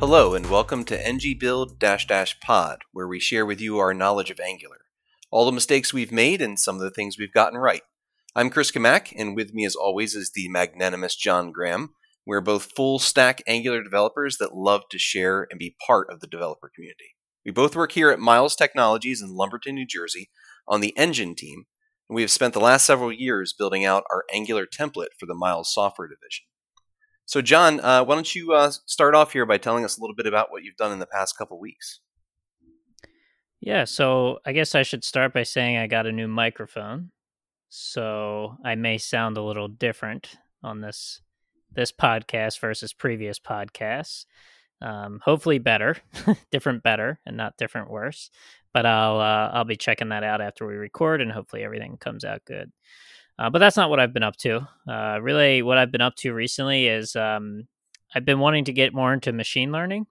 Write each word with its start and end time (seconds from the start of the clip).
Hello, 0.00 0.34
and 0.34 0.50
welcome 0.50 0.84
to 0.84 1.06
NG 1.06 1.38
Build 1.38 1.78
Pod, 1.78 2.78
where 2.92 3.06
we 3.06 3.20
share 3.20 3.46
with 3.46 3.60
you 3.60 3.78
our 3.78 3.94
knowledge 3.94 4.30
of 4.30 4.40
Angular, 4.40 4.78
all 5.30 5.46
the 5.46 5.52
mistakes 5.52 5.92
we've 5.92 6.10
made, 6.10 6.42
and 6.42 6.58
some 6.58 6.74
of 6.74 6.82
the 6.82 6.90
things 6.90 7.16
we've 7.16 7.32
gotten 7.32 7.56
right. 7.56 7.82
I'm 8.34 8.50
Chris 8.50 8.72
Kamak, 8.72 9.12
and 9.16 9.36
with 9.36 9.54
me, 9.54 9.64
as 9.64 9.76
always, 9.76 10.16
is 10.16 10.32
the 10.34 10.48
magnanimous 10.48 11.14
John 11.14 11.52
Graham. 11.52 11.94
We're 12.26 12.40
both 12.40 12.72
full 12.74 12.98
stack 12.98 13.40
Angular 13.46 13.84
developers 13.84 14.38
that 14.38 14.56
love 14.56 14.82
to 14.90 14.98
share 14.98 15.46
and 15.48 15.60
be 15.60 15.76
part 15.86 16.10
of 16.10 16.18
the 16.18 16.26
developer 16.26 16.72
community. 16.74 17.14
We 17.44 17.52
both 17.52 17.76
work 17.76 17.92
here 17.92 18.10
at 18.10 18.18
Miles 18.18 18.56
Technologies 18.56 19.22
in 19.22 19.36
Lumberton, 19.36 19.76
New 19.76 19.86
Jersey, 19.86 20.30
on 20.66 20.80
the 20.80 20.96
engine 20.98 21.36
team, 21.36 21.66
and 22.08 22.16
we 22.16 22.22
have 22.22 22.30
spent 22.30 22.54
the 22.54 22.60
last 22.60 22.86
several 22.86 23.12
years 23.12 23.52
building 23.52 23.84
out 23.84 24.04
our 24.10 24.24
Angular 24.32 24.66
template 24.66 25.14
for 25.18 25.26
the 25.26 25.34
Miles 25.34 25.72
software 25.72 26.08
division. 26.08 26.46
So, 27.26 27.40
John, 27.40 27.80
uh, 27.80 28.04
why 28.04 28.14
don't 28.14 28.34
you 28.34 28.52
uh, 28.52 28.70
start 28.86 29.14
off 29.14 29.32
here 29.32 29.46
by 29.46 29.56
telling 29.56 29.84
us 29.84 29.96
a 29.96 30.00
little 30.00 30.14
bit 30.14 30.26
about 30.26 30.50
what 30.50 30.62
you've 30.62 30.76
done 30.76 30.92
in 30.92 30.98
the 30.98 31.06
past 31.06 31.38
couple 31.38 31.58
weeks? 31.58 32.00
Yeah, 33.60 33.84
so 33.84 34.40
I 34.44 34.52
guess 34.52 34.74
I 34.74 34.82
should 34.82 35.04
start 35.04 35.32
by 35.32 35.42
saying 35.42 35.78
I 35.78 35.86
got 35.86 36.06
a 36.06 36.12
new 36.12 36.28
microphone, 36.28 37.12
so 37.70 38.56
I 38.62 38.74
may 38.74 38.98
sound 38.98 39.38
a 39.38 39.42
little 39.42 39.68
different 39.68 40.36
on 40.62 40.80
this 40.80 41.22
this 41.72 41.90
podcast 41.90 42.60
versus 42.60 42.92
previous 42.92 43.38
podcasts. 43.38 44.26
Um, 44.84 45.20
hopefully, 45.24 45.58
better, 45.58 45.96
different, 46.52 46.82
better, 46.82 47.18
and 47.24 47.38
not 47.38 47.56
different, 47.56 47.90
worse. 47.90 48.30
But 48.74 48.84
I'll 48.84 49.18
uh, 49.18 49.50
I'll 49.54 49.64
be 49.64 49.76
checking 49.76 50.10
that 50.10 50.24
out 50.24 50.42
after 50.42 50.66
we 50.66 50.74
record, 50.74 51.22
and 51.22 51.32
hopefully 51.32 51.64
everything 51.64 51.96
comes 51.96 52.24
out 52.24 52.44
good. 52.44 52.70
Uh, 53.38 53.48
but 53.50 53.60
that's 53.60 53.76
not 53.76 53.88
what 53.88 53.98
I've 53.98 54.12
been 54.12 54.22
up 54.22 54.36
to. 54.38 54.68
Uh, 54.86 55.18
really, 55.22 55.62
what 55.62 55.78
I've 55.78 55.90
been 55.90 56.00
up 56.02 56.16
to 56.16 56.34
recently 56.34 56.86
is 56.86 57.16
um, 57.16 57.66
I've 58.14 58.26
been 58.26 58.40
wanting 58.40 58.64
to 58.66 58.72
get 58.72 58.94
more 58.94 59.12
into 59.12 59.32
machine 59.32 59.72
learning. 59.72 60.06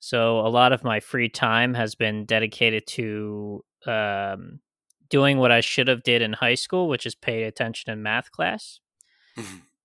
So 0.00 0.40
a 0.40 0.48
lot 0.48 0.72
of 0.72 0.84
my 0.84 1.00
free 1.00 1.28
time 1.28 1.74
has 1.74 1.94
been 1.94 2.26
dedicated 2.26 2.86
to 2.88 3.64
um, 3.86 4.60
doing 5.08 5.38
what 5.38 5.52
I 5.52 5.60
should 5.60 5.88
have 5.88 6.02
did 6.02 6.22
in 6.22 6.34
high 6.34 6.54
school, 6.54 6.88
which 6.88 7.06
is 7.06 7.14
pay 7.14 7.44
attention 7.44 7.92
in 7.92 8.02
math 8.02 8.30
class. 8.32 8.80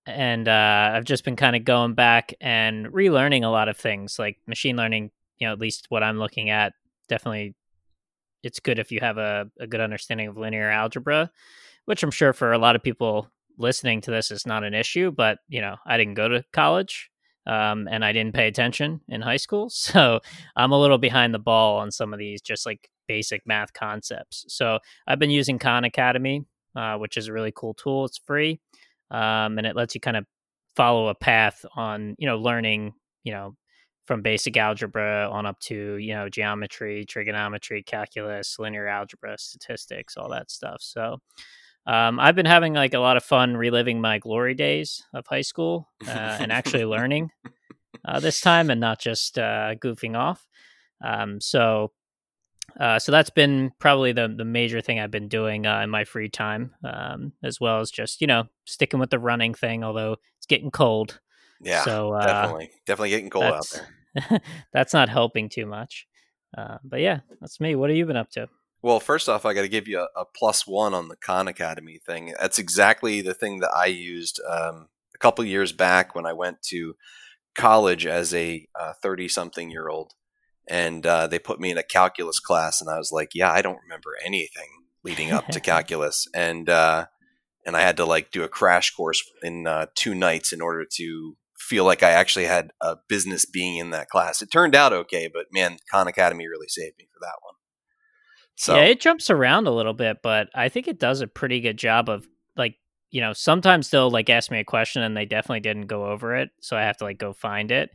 And 0.06 0.48
uh, 0.48 0.92
I've 0.94 1.04
just 1.04 1.24
been 1.24 1.36
kind 1.36 1.54
of 1.54 1.64
going 1.64 1.94
back 1.94 2.34
and 2.40 2.86
relearning 2.86 3.44
a 3.44 3.48
lot 3.48 3.68
of 3.68 3.76
things, 3.76 4.18
like 4.18 4.38
machine 4.46 4.76
learning. 4.76 5.10
You 5.38 5.48
know, 5.48 5.52
at 5.52 5.60
least 5.60 5.86
what 5.88 6.02
I'm 6.02 6.18
looking 6.18 6.50
at, 6.50 6.72
definitely, 7.08 7.54
it's 8.42 8.60
good 8.60 8.78
if 8.78 8.92
you 8.92 9.00
have 9.00 9.18
a, 9.18 9.50
a 9.58 9.66
good 9.66 9.80
understanding 9.80 10.28
of 10.28 10.36
linear 10.36 10.70
algebra 10.70 11.30
which 11.84 12.02
I'm 12.02 12.10
sure 12.10 12.32
for 12.32 12.52
a 12.52 12.58
lot 12.58 12.76
of 12.76 12.82
people 12.82 13.28
listening 13.58 14.00
to 14.02 14.10
this 14.10 14.30
is 14.30 14.46
not 14.46 14.64
an 14.64 14.74
issue. 14.74 15.10
But 15.10 15.38
you 15.48 15.60
know, 15.60 15.76
I 15.86 15.96
didn't 15.96 16.14
go 16.14 16.28
to 16.28 16.44
college, 16.52 17.10
um, 17.46 17.88
and 17.90 18.04
I 18.04 18.12
didn't 18.12 18.34
pay 18.34 18.48
attention 18.48 19.00
in 19.08 19.20
high 19.20 19.36
school, 19.36 19.70
so 19.70 20.20
I'm 20.56 20.72
a 20.72 20.80
little 20.80 20.98
behind 20.98 21.34
the 21.34 21.38
ball 21.38 21.78
on 21.78 21.90
some 21.90 22.12
of 22.12 22.18
these 22.18 22.40
just 22.40 22.66
like 22.66 22.90
basic 23.08 23.46
math 23.46 23.72
concepts. 23.72 24.44
So 24.48 24.78
I've 25.06 25.18
been 25.18 25.30
using 25.30 25.58
Khan 25.58 25.84
Academy, 25.84 26.44
uh, 26.76 26.96
which 26.96 27.16
is 27.16 27.28
a 27.28 27.32
really 27.32 27.52
cool 27.54 27.74
tool. 27.74 28.04
It's 28.04 28.18
free, 28.18 28.60
um, 29.12 29.58
and 29.58 29.66
it 29.66 29.76
lets 29.76 29.94
you 29.94 30.00
kind 30.00 30.16
of 30.16 30.26
follow 30.74 31.08
a 31.08 31.14
path 31.14 31.64
on 31.76 32.16
you 32.18 32.26
know 32.26 32.38
learning 32.38 32.92
you 33.22 33.32
know 33.32 33.54
from 34.06 34.22
basic 34.22 34.56
algebra 34.56 35.28
on 35.30 35.46
up 35.46 35.60
to 35.60 35.96
you 35.96 36.12
know 36.14 36.28
geometry 36.28 37.04
trigonometry 37.04 37.82
calculus 37.84 38.58
linear 38.58 38.88
algebra 38.88 39.38
statistics 39.38 40.16
all 40.16 40.28
that 40.30 40.50
stuff 40.50 40.78
so 40.80 41.18
um, 41.86 42.20
I've 42.20 42.36
been 42.36 42.46
having 42.46 42.74
like 42.74 42.94
a 42.94 43.00
lot 43.00 43.16
of 43.16 43.24
fun 43.24 43.56
reliving 43.56 44.00
my 44.00 44.18
glory 44.18 44.54
days 44.54 45.02
of 45.12 45.26
high 45.26 45.40
school 45.40 45.88
uh, 46.06 46.38
and 46.40 46.52
actually 46.52 46.84
learning 46.84 47.30
uh, 48.04 48.20
this 48.20 48.40
time 48.40 48.70
and 48.70 48.80
not 48.80 49.00
just 49.00 49.38
uh, 49.38 49.74
goofing 49.74 50.16
off. 50.16 50.46
Um, 51.04 51.40
so, 51.40 51.90
uh, 52.78 52.98
so 52.98 53.12
that's 53.12 53.30
been 53.30 53.72
probably 53.78 54.12
the 54.12 54.32
the 54.34 54.44
major 54.44 54.80
thing 54.80 54.98
I've 54.98 55.10
been 55.10 55.28
doing 55.28 55.66
uh, 55.66 55.80
in 55.80 55.90
my 55.90 56.04
free 56.04 56.28
time, 56.28 56.74
um, 56.84 57.32
as 57.42 57.60
well 57.60 57.80
as 57.80 57.90
just 57.90 58.20
you 58.20 58.26
know 58.26 58.44
sticking 58.64 59.00
with 59.00 59.10
the 59.10 59.18
running 59.18 59.54
thing. 59.54 59.84
Although 59.84 60.16
it's 60.38 60.46
getting 60.46 60.70
cold, 60.70 61.20
yeah, 61.60 61.82
so 61.84 62.12
uh, 62.12 62.26
definitely, 62.26 62.70
definitely 62.86 63.10
getting 63.10 63.30
cold 63.30 63.44
out 63.44 63.66
there. 63.72 64.40
that's 64.72 64.92
not 64.92 65.08
helping 65.08 65.48
too 65.48 65.66
much. 65.66 66.06
but 66.84 67.00
yeah, 67.00 67.20
that's 67.40 67.60
me. 67.60 67.74
What 67.74 67.90
have 67.90 67.96
you 67.96 68.06
been 68.06 68.16
up 68.16 68.30
to? 68.32 68.48
Well, 68.82 68.98
first 68.98 69.28
off, 69.28 69.46
I 69.46 69.54
got 69.54 69.62
to 69.62 69.68
give 69.68 69.86
you 69.86 70.00
a, 70.00 70.20
a, 70.20 70.24
plus 70.24 70.66
one 70.66 70.92
on 70.92 71.06
the 71.06 71.14
Khan 71.14 71.46
Academy 71.46 72.00
thing. 72.04 72.34
That's 72.40 72.58
exactly 72.58 73.20
the 73.20 73.32
thing 73.32 73.60
that 73.60 73.70
I 73.72 73.86
used 73.86 74.40
um, 74.48 74.88
a 75.14 75.18
couple 75.18 75.44
years 75.44 75.72
back 75.72 76.16
when 76.16 76.26
I 76.26 76.32
went 76.32 76.62
to 76.64 76.96
college 77.54 78.06
as 78.06 78.34
a 78.34 78.66
uh, 78.78 78.92
something 79.28 79.70
year 79.70 79.88
old, 79.88 80.14
and 80.72 81.04
uh, 81.04 81.26
they 81.26 81.38
put 81.38 81.60
me 81.60 81.70
in 81.70 81.76
a 81.76 81.82
calculus 81.82 82.40
class, 82.40 82.80
and 82.80 82.88
I 82.88 82.96
was 82.96 83.12
like, 83.12 83.32
"Yeah, 83.34 83.52
I 83.52 83.60
don't 83.60 83.82
remember 83.82 84.12
anything 84.24 84.68
leading 85.04 85.30
up 85.30 85.46
to 85.48 85.60
calculus," 85.72 86.26
and 86.34 86.66
uh, 86.66 87.06
and 87.66 87.76
I 87.76 87.82
had 87.82 87.98
to 87.98 88.06
like 88.06 88.30
do 88.30 88.42
a 88.42 88.48
crash 88.48 88.90
course 88.90 89.22
in 89.42 89.66
uh, 89.66 89.86
two 89.94 90.14
nights 90.14 90.50
in 90.50 90.62
order 90.62 90.86
to 90.96 91.36
feel 91.58 91.84
like 91.84 92.02
I 92.02 92.12
actually 92.12 92.46
had 92.46 92.72
a 92.80 92.96
business 93.06 93.44
being 93.44 93.76
in 93.76 93.90
that 93.90 94.08
class. 94.08 94.40
It 94.40 94.50
turned 94.50 94.74
out 94.74 94.94
okay, 94.94 95.28
but 95.32 95.46
man, 95.52 95.76
Khan 95.90 96.08
Academy 96.08 96.48
really 96.48 96.68
saved 96.68 96.96
me 96.98 97.06
for 97.12 97.20
that 97.20 97.36
one. 97.42 97.54
So 98.56 98.76
yeah, 98.76 98.84
it 98.84 99.00
jumps 99.00 99.28
around 99.28 99.66
a 99.66 99.72
little 99.74 99.92
bit, 99.92 100.18
but 100.22 100.48
I 100.54 100.70
think 100.70 100.88
it 100.88 100.98
does 100.98 101.20
a 101.20 101.26
pretty 101.26 101.60
good 101.60 101.76
job 101.76 102.08
of 102.08 102.26
like 102.56 102.76
you 103.10 103.20
know 103.20 103.34
sometimes 103.34 103.90
they'll 103.90 104.10
like 104.10 104.30
ask 104.30 104.50
me 104.50 104.58
a 104.58 104.64
question 104.64 105.02
and 105.02 105.14
they 105.14 105.26
definitely 105.26 105.60
didn't 105.60 105.86
go 105.88 106.06
over 106.06 106.34
it, 106.34 106.48
so 106.62 106.78
I 106.78 106.82
have 106.84 106.96
to 106.96 107.04
like 107.04 107.18
go 107.18 107.34
find 107.34 107.70
it. 107.70 107.90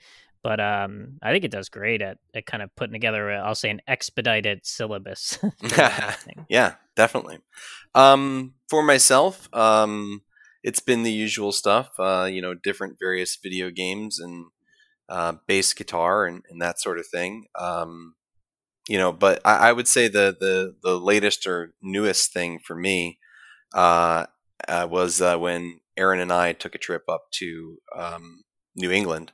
But 0.47 0.62
um, 0.62 1.19
I 1.22 1.34
think 1.34 1.44
it 1.44 1.52
does 1.52 1.68
great 1.68 2.02
at, 2.02 2.19
at 2.34 2.46
kind 2.46 2.63
of 2.63 2.74
putting 2.78 2.94
together, 2.94 3.30
i 3.30 3.46
will 3.46 3.53
say, 3.53 3.69
an 3.69 3.81
expedited 3.85 4.66
syllabus. 4.66 5.38
yeah, 6.50 6.75
definitely. 6.96 7.40
Um, 7.94 8.53
for 8.69 8.81
myself, 8.81 9.53
um, 9.53 10.22
it's 10.63 10.80
been 10.80 11.03
the 11.03 11.12
usual 11.12 11.52
stuff. 11.52 11.90
Uh, 12.00 12.30
you 12.31 12.41
know, 12.41 12.53
different 12.53 12.96
various 12.97 13.35
video 13.35 13.69
games 13.69 14.19
and 14.19 14.46
uh, 15.09 15.34
bass 15.47 15.74
guitar 15.74 16.25
and, 16.25 16.44
and 16.50 16.62
that 16.62 16.79
sort 16.79 16.97
of 16.97 17.08
thing. 17.08 17.47
Um, 17.59 18.16
you 18.88 18.97
know, 18.97 19.12
but 19.12 19.41
I, 19.44 19.68
I, 19.68 19.74
would 19.74 19.90
say 19.90 20.08
the, 20.08 20.34
the 20.40 20.75
the 20.81 20.97
latest 20.97 21.46
or 21.46 21.74
newest 21.81 22.31
thing 22.31 22.59
for 22.64 22.74
me 22.74 23.19
uh, 23.75 24.28
uh, 24.66 24.88
was 24.90 25.19
uh, 25.19 25.38
when 25.38 25.81
Erin 25.97 26.22
and 26.22 26.31
I 26.31 26.53
took 26.53 26.74
a 26.74 26.78
trip 26.78 27.03
up 27.09 27.31
to 27.31 27.79
um, 27.94 28.44
New 28.78 28.91
England, 28.91 29.34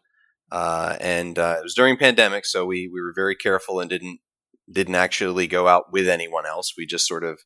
uh, 0.53 0.95
and 1.01 1.39
uh, 1.39 1.55
it 1.57 1.63
was 1.63 1.73
during 1.73 1.97
pandemic, 1.97 2.45
so 2.45 2.63
we 2.63 2.87
we 2.87 3.01
were 3.01 3.11
very 3.15 3.35
careful 3.35 3.79
and 3.79 3.89
didn't 3.89 4.19
didn't 4.71 4.95
actually 4.95 5.47
go 5.47 5.67
out 5.67 5.91
with 5.91 6.07
anyone 6.07 6.45
else. 6.45 6.73
We 6.77 6.85
just 6.85 7.07
sort 7.07 7.23
of 7.23 7.39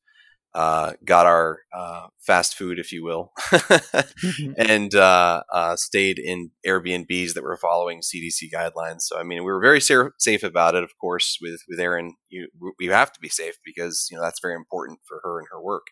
uh, 0.54 0.94
got 1.06 1.26
our 1.26 1.60
uh, 1.74 2.08
fast 2.20 2.56
food, 2.56 2.80
if 2.80 2.92
you 2.92 3.06
will, 3.06 3.32
mm-hmm. 3.40 4.52
and 4.58 4.94
uh, 4.94 5.44
uh, 5.54 5.78
stayed 5.78 6.20
in 6.20 6.52
Airbnbs 6.68 7.34
that 7.34 7.44
were 7.44 7.58
following 7.58 8.02
CDC 8.02 8.52
guidelines. 8.54 9.02
So, 9.02 9.18
I 9.18 9.24
mean, 9.24 9.40
we 9.40 9.52
were 9.52 9.62
very 9.62 9.80
sa- 9.80 10.10
safe 10.18 10.44
about 10.44 10.76
it. 10.76 10.84
Of 10.84 10.98
course, 11.00 11.38
with 11.42 11.62
with 11.70 11.80
Erin, 11.80 12.16
you, 12.28 12.50
we 12.78 12.88
have 12.88 13.14
to 13.14 13.22
be 13.22 13.30
safe 13.30 13.56
because 13.64 14.10
you 14.12 14.18
know 14.18 14.24
that's 14.24 14.42
very 14.42 14.56
important 14.56 15.00
for 15.08 15.22
her 15.24 15.40
and 15.40 15.48
her 15.50 15.62
work. 15.62 15.88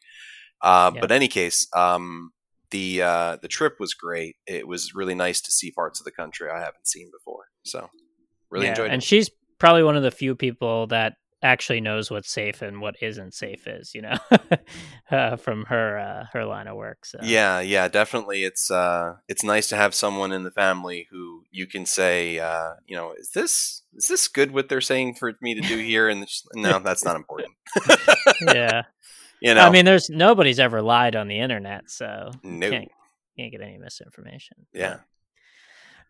Uh, 0.61 0.91
yeah. 0.93 0.99
But 0.99 1.11
in 1.11 1.15
any 1.15 1.27
case, 1.29 1.67
um, 1.73 2.31
the 2.71 3.01
uh, 3.01 3.37
the 3.41 3.47
trip 3.47 3.79
was 3.79 3.93
great. 3.93 4.35
It 4.47 4.67
was 4.67 4.93
really 4.95 5.15
nice 5.15 5.41
to 5.41 5.51
see 5.51 5.71
parts 5.71 5.99
of 5.99 6.05
the 6.05 6.11
country 6.11 6.49
I 6.49 6.59
haven't 6.59 6.87
seen 6.87 7.11
before. 7.11 7.45
So, 7.63 7.89
really 8.49 8.65
yeah, 8.65 8.71
enjoyed 8.71 8.91
it. 8.91 8.93
And 8.93 9.03
she's 9.03 9.29
probably 9.59 9.83
one 9.83 9.95
of 9.95 10.03
the 10.03 10.11
few 10.11 10.35
people 10.35 10.87
that 10.87 11.13
actually 11.45 11.79
knows 11.79 12.09
what's 12.09 12.31
safe 12.31 12.61
and 12.61 12.81
what 12.81 12.95
isn't 13.01 13.33
safe 13.33 13.67
is 13.67 13.93
you 13.93 14.01
know 14.01 14.15
uh, 15.11 15.35
from 15.35 15.63
her 15.65 15.97
uh, 15.99 16.25
her 16.33 16.43
line 16.43 16.67
of 16.67 16.75
work 16.75 17.05
so 17.05 17.19
yeah 17.21 17.59
yeah 17.59 17.87
definitely 17.87 18.43
it's 18.43 18.71
uh 18.71 19.13
it's 19.27 19.43
nice 19.43 19.67
to 19.69 19.75
have 19.75 19.93
someone 19.93 20.31
in 20.31 20.43
the 20.43 20.51
family 20.51 21.07
who 21.11 21.43
you 21.51 21.67
can 21.67 21.85
say 21.85 22.39
uh 22.39 22.71
you 22.87 22.95
know 22.95 23.13
is 23.17 23.29
this 23.31 23.83
is 23.93 24.07
this 24.07 24.27
good 24.27 24.51
what 24.51 24.69
they're 24.69 24.81
saying 24.81 25.13
for 25.13 25.33
me 25.41 25.53
to 25.53 25.61
do 25.61 25.77
here 25.91 26.09
and 26.09 26.25
no 26.55 26.79
that's 26.79 27.05
not 27.05 27.15
important 27.15 27.53
yeah 28.47 28.81
you 29.45 29.53
know 29.53 29.61
i 29.61 29.69
mean 29.69 29.85
there's 29.85 30.09
nobody's 30.09 30.59
ever 30.59 30.81
lied 30.81 31.15
on 31.15 31.27
the 31.27 31.39
internet 31.39 31.89
so 31.89 32.31
no. 32.43 32.69
can't, 32.69 32.91
can't 33.37 33.51
get 33.51 33.61
any 33.61 33.77
misinformation 33.77 34.57
yeah 34.73 34.97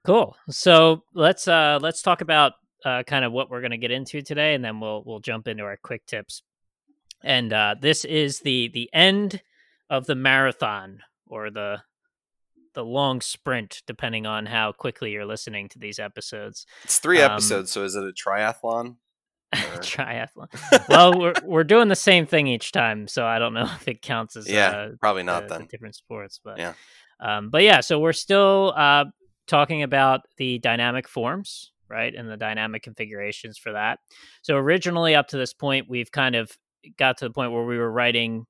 cool 0.05 0.35
so 0.49 1.03
let's 1.13 1.47
uh 1.47 1.79
let's 1.81 2.01
talk 2.01 2.21
about 2.21 2.53
uh, 2.85 3.01
kind 3.03 3.25
of 3.25 3.33
what 3.33 3.49
we're 3.49 3.61
going 3.61 3.71
to 3.71 3.77
get 3.77 3.91
into 3.91 4.21
today, 4.21 4.53
and 4.53 4.63
then 4.63 4.79
we'll 4.79 5.03
we'll 5.05 5.19
jump 5.19 5.47
into 5.47 5.63
our 5.63 5.75
quick 5.75 6.05
tips. 6.05 6.43
And 7.23 7.51
uh, 7.51 7.75
this 7.81 8.05
is 8.05 8.39
the 8.39 8.69
the 8.69 8.89
end 8.93 9.41
of 9.89 10.05
the 10.05 10.15
marathon 10.15 10.99
or 11.27 11.49
the 11.49 11.81
the 12.75 12.85
long 12.85 13.21
sprint, 13.21 13.81
depending 13.87 14.25
on 14.25 14.45
how 14.45 14.71
quickly 14.71 15.11
you're 15.11 15.25
listening 15.25 15.67
to 15.69 15.79
these 15.79 15.97
episodes. 15.97 16.65
It's 16.83 16.99
three 16.99 17.21
um, 17.21 17.31
episodes, 17.31 17.71
so 17.71 17.83
is 17.83 17.95
it 17.95 18.03
a 18.03 18.11
triathlon? 18.11 18.97
Or... 19.55 19.79
triathlon. 19.79 20.47
well, 20.89 21.17
we're 21.19 21.33
we're 21.43 21.63
doing 21.63 21.87
the 21.87 21.95
same 21.95 22.25
thing 22.25 22.47
each 22.47 22.71
time, 22.71 23.07
so 23.07 23.25
I 23.25 23.39
don't 23.39 23.53
know 23.53 23.63
if 23.75 23.87
it 23.87 24.01
counts 24.01 24.35
as 24.35 24.49
yeah, 24.49 24.69
uh, 24.69 24.89
probably 24.99 25.23
not 25.23 25.43
the, 25.43 25.55
then. 25.55 25.61
the 25.61 25.67
different 25.67 25.95
sports, 25.95 26.39
but 26.43 26.57
Yeah. 26.57 26.73
um, 27.19 27.49
but 27.49 27.63
yeah. 27.63 27.81
So 27.81 27.99
we're 27.99 28.13
still 28.13 28.73
uh, 28.75 29.05
talking 29.47 29.83
about 29.83 30.21
the 30.37 30.59
dynamic 30.59 31.07
forms, 31.07 31.71
right, 31.89 32.13
and 32.13 32.29
the 32.29 32.37
dynamic 32.37 32.83
configurations 32.83 33.57
for 33.57 33.73
that. 33.73 33.99
So 34.41 34.55
originally, 34.55 35.15
up 35.15 35.27
to 35.29 35.37
this 35.37 35.53
point, 35.53 35.89
we've 35.89 36.11
kind 36.11 36.35
of 36.35 36.51
got 36.97 37.17
to 37.17 37.25
the 37.25 37.31
point 37.31 37.51
where 37.51 37.65
we 37.65 37.77
were 37.77 37.91
writing 37.91 38.45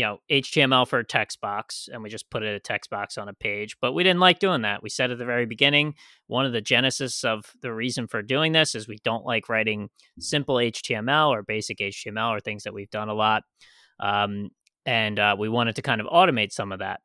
you 0.00 0.06
know 0.06 0.18
HTML 0.30 0.88
for 0.88 1.00
a 1.00 1.04
text 1.04 1.42
box, 1.42 1.86
and 1.92 2.02
we 2.02 2.08
just 2.08 2.30
put 2.30 2.42
it 2.42 2.54
a 2.54 2.58
text 2.58 2.88
box 2.88 3.18
on 3.18 3.28
a 3.28 3.34
page. 3.34 3.76
But 3.82 3.92
we 3.92 4.02
didn't 4.02 4.20
like 4.20 4.38
doing 4.38 4.62
that. 4.62 4.82
We 4.82 4.88
said 4.88 5.10
at 5.10 5.18
the 5.18 5.26
very 5.26 5.44
beginning, 5.44 5.94
one 6.26 6.46
of 6.46 6.54
the 6.54 6.62
genesis 6.62 7.22
of 7.22 7.52
the 7.60 7.70
reason 7.70 8.06
for 8.06 8.22
doing 8.22 8.52
this 8.52 8.74
is 8.74 8.88
we 8.88 8.96
don't 9.04 9.26
like 9.26 9.50
writing 9.50 9.90
simple 10.18 10.54
HTML 10.54 11.28
or 11.28 11.42
basic 11.42 11.80
HTML 11.80 12.30
or 12.30 12.40
things 12.40 12.62
that 12.62 12.72
we've 12.72 12.88
done 12.88 13.10
a 13.10 13.14
lot, 13.14 13.42
um, 14.02 14.48
and 14.86 15.18
uh, 15.18 15.36
we 15.38 15.50
wanted 15.50 15.76
to 15.76 15.82
kind 15.82 16.00
of 16.00 16.06
automate 16.06 16.50
some 16.50 16.72
of 16.72 16.78
that. 16.78 17.00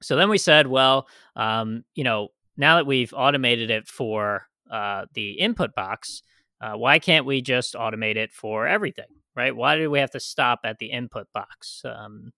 So 0.00 0.16
then 0.16 0.30
we 0.30 0.38
said, 0.38 0.66
well, 0.66 1.08
um, 1.36 1.84
you 1.94 2.04
know, 2.04 2.28
now 2.56 2.76
that 2.76 2.86
we've 2.86 3.12
automated 3.14 3.70
it 3.70 3.86
for 3.86 4.46
uh, 4.70 5.04
the 5.12 5.32
input 5.32 5.74
box, 5.74 6.22
uh, 6.62 6.72
why 6.72 7.00
can't 7.00 7.26
we 7.26 7.42
just 7.42 7.74
automate 7.74 8.16
it 8.16 8.32
for 8.32 8.66
everything? 8.66 9.04
Right? 9.36 9.54
Why 9.54 9.76
did 9.76 9.88
we 9.88 10.00
have 10.00 10.10
to 10.12 10.20
stop 10.20 10.60
at 10.64 10.78
the 10.78 10.90
input 10.90 11.26
box? 11.32 11.82
Um, 11.84 12.32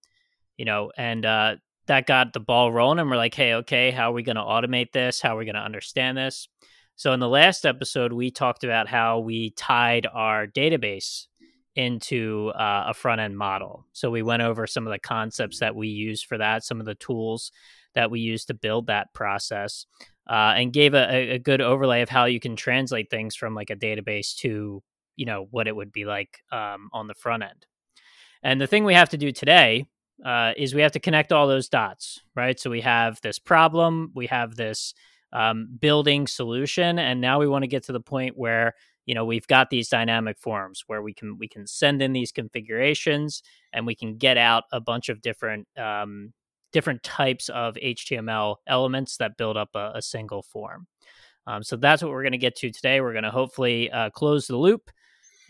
you 0.57 0.65
know, 0.65 0.93
and 0.97 1.25
uh, 1.25 1.57
that 1.87 2.07
got 2.07 2.33
the 2.33 2.41
ball 2.41 2.73
rolling. 2.73 2.99
And 2.99 3.11
we're 3.11 3.17
like, 3.17 3.35
hey, 3.35 3.55
okay, 3.55 3.91
how 3.91 4.11
are 4.11 4.15
we 4.15 4.23
going 4.23 4.37
to 4.37 4.43
automate 4.43 4.93
this? 4.93 5.21
How 5.21 5.35
are 5.35 5.39
we 5.39 5.45
going 5.45 5.55
to 5.55 5.61
understand 5.61 6.19
this? 6.19 6.49
So 6.97 7.13
in 7.13 7.21
the 7.21 7.29
last 7.29 7.65
episode, 7.65 8.13
we 8.13 8.31
talked 8.31 8.63
about 8.63 8.87
how 8.87 9.21
we 9.21 9.51
tied 9.51 10.07
our 10.13 10.47
database 10.47 11.27
into 11.75 12.53
uh, 12.55 12.85
a 12.89 12.95
front 12.95 13.21
end 13.21 13.39
model. 13.39 13.87
So 13.93 14.11
we 14.11 14.23
went 14.23 14.43
over 14.43 14.67
some 14.67 14.87
of 14.87 14.93
the 14.93 14.99
concepts 14.99 15.61
that 15.61 15.75
we 15.75 15.89
use 15.89 16.23
for 16.23 16.37
that, 16.37 16.63
some 16.63 16.79
of 16.79 16.87
the 16.87 16.97
tools 16.97 17.53
that 17.95 18.11
we 18.11 18.21
use 18.21 18.45
to 18.45 18.55
build 18.55 18.89
that 18.89 19.13
process, 19.15 19.87
uh, 20.29 20.55
and 20.57 20.73
gave 20.73 20.95
a, 20.95 21.33
a 21.33 21.39
good 21.39 21.61
overlay 21.61 22.03
of 22.03 22.09
how 22.09 22.27
you 22.27 22.39
can 22.39 22.55
translate 22.55 23.09
things 23.09 23.35
from 23.35 23.55
like 23.55 23.71
a 23.71 23.77
database 23.77 24.37
to 24.37 24.83
you 25.17 25.27
know 25.27 25.47
what 25.51 25.69
it 25.69 25.77
would 25.77 25.93
be 25.93 26.05
like 26.05 26.43
um, 26.53 26.89
on 26.93 27.07
the 27.07 27.15
front 27.15 27.43
end. 27.43 27.67
And 28.43 28.61
the 28.61 28.67
thing 28.67 28.85
we 28.85 28.95
have 28.95 29.11
to 29.11 29.19
do 29.19 29.33
today 29.33 29.87
uh, 30.25 30.53
is 30.57 30.75
we 30.75 30.83
have 30.83 30.93
to 30.93 31.01
connect 31.01 31.33
all 31.33 31.47
those 31.47 31.69
dots, 31.69 32.21
right? 32.35 32.59
So 32.59 32.71
we 32.71 32.81
have 32.83 33.21
this 33.23 33.39
problem, 33.39 34.13
we 34.15 34.27
have 34.27 34.57
this 34.57 34.95
um, 35.33 35.69
building 35.79 36.27
solution, 36.27 36.99
and 36.99 37.21
now 37.21 37.39
we 37.39 37.47
want 37.47 37.63
to 37.63 37.69
get 37.69 37.85
to 37.85 37.93
the 37.93 38.01
point 38.01 38.37
where 38.37 38.75
you 39.07 39.15
know 39.15 39.25
we've 39.25 39.47
got 39.47 39.71
these 39.71 39.89
dynamic 39.89 40.39
forms 40.39 40.85
where 40.87 41.03
we 41.03 41.15
can 41.15 41.39
we 41.39 41.49
can 41.49 41.67
send 41.67 42.03
in 42.03 42.13
these 42.13 42.33
configurations 42.33 43.43
and 43.73 43.87
we 43.87 43.95
can 43.95 44.17
get 44.17 44.37
out 44.37 44.65
a 44.73 44.81
bunch 44.81 45.09
of 45.09 45.21
different 45.21 45.67
um, 45.79 46.33
different 46.73 47.03
types 47.03 47.49
of 47.49 47.75
HTML 47.75 48.57
elements 48.67 49.17
that 49.17 49.37
build 49.37 49.57
up 49.57 49.71
a, 49.75 49.93
a 49.97 50.03
single 50.03 50.43
form. 50.43 50.87
Um, 51.47 51.63
so 51.63 51.77
that's 51.77 52.03
what 52.03 52.13
we're 52.13 52.23
going 52.23 52.33
to 52.33 52.39
get 52.39 52.57
to 52.57 52.71
today. 52.71 53.01
We're 53.01 53.13
going 53.13 53.25
to 53.25 53.31
hopefully 53.31 53.91
uh, 53.91 54.11
close 54.11 54.47
the 54.47 54.57
loop 54.57 54.91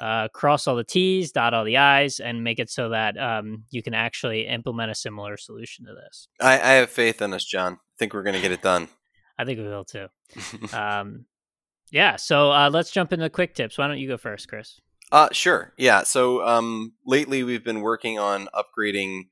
uh, 0.01 0.29
cross 0.29 0.67
all 0.67 0.77
the 0.77 0.85
T's, 0.85 1.31
dot 1.31 1.55
all 1.55 1.65
the 1.65 1.77
I's, 1.77 2.19
and 2.21 2.43
make 2.43 2.59
it 2.59 2.71
so 2.71 2.89
that 2.89 3.19
um, 3.19 3.65
you 3.71 3.83
can 3.83 3.95
actually 3.95 4.47
implement 4.47 4.91
a 4.91 4.95
similar 4.95 5.37
solution 5.37 5.85
to 5.85 5.93
this. 5.95 6.27
I, 6.41 6.55
I 6.55 6.73
have 6.75 6.91
faith 6.91 7.21
in 7.21 7.35
us, 7.35 7.45
John. 7.45 7.75
I 7.75 7.97
think 7.99 8.15
we're 8.15 8.23
going 8.23 8.37
to 8.37 8.43
get 8.43 8.53
it 8.53 8.63
done. 8.63 8.89
I 9.39 9.45
think 9.45 9.59
we 9.59 9.65
will 9.65 9.85
too. 9.85 10.07
um, 10.73 11.27
yeah, 11.91 12.17
so 12.17 12.51
uh, 12.51 12.71
let's 12.73 12.91
jump 12.91 13.13
into 13.13 13.29
quick 13.31 13.55
tips. 13.55 13.79
Why 13.79 13.89
don't 13.89 13.99
you 13.99 14.09
go 14.09 14.17
first, 14.17 14.49
Chris? 14.49 14.81
Uh, 15.13 15.29
sure. 15.33 15.73
Yeah. 15.77 16.05
So 16.05 16.47
um, 16.47 16.93
lately 17.05 17.43
we've 17.43 17.65
been 17.65 17.81
working 17.81 18.19
on 18.19 18.49
upgrading 18.55 19.25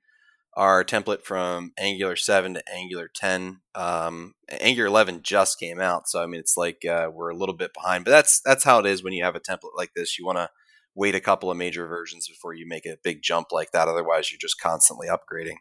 our 0.58 0.82
template 0.82 1.22
from 1.22 1.72
Angular 1.78 2.16
7 2.16 2.55
to 2.55 2.62
Angular 2.69 3.08
10. 3.14 3.60
Um, 3.76 4.34
Angular 4.49 4.88
11 4.88 5.20
just 5.22 5.60
came 5.60 5.81
out, 5.81 6.08
so 6.08 6.20
I 6.20 6.26
mean 6.26 6.40
it's 6.40 6.56
like 6.56 6.84
uh, 6.84 7.08
we're 7.14 7.31
a 7.31 7.37
little 7.37 7.55
bit 7.55 7.72
behind. 7.72 8.05
But 8.05 8.10
that's 8.10 8.40
that's 8.44 8.64
how 8.64 8.81
it 8.81 8.87
is 8.87 9.02
when 9.02 9.12
you 9.12 9.22
have 9.22 9.37
a 9.37 9.40
template 9.40 9.76
like 9.76 9.93
this. 9.94 10.19
You 10.19 10.26
want 10.26 10.38
to 10.38 10.50
wait 10.96 11.14
a 11.14 11.20
couple 11.20 11.49
of 11.49 11.56
major 11.56 11.87
versions 11.87 12.26
before 12.26 12.55
you 12.55 12.66
make 12.66 12.87
a 12.87 12.99
big 13.05 13.22
jump 13.22 13.52
like 13.52 13.70
that. 13.70 13.87
Otherwise, 13.87 14.32
you're 14.32 14.38
just 14.40 14.60
constantly 14.60 15.06
upgrading. 15.06 15.58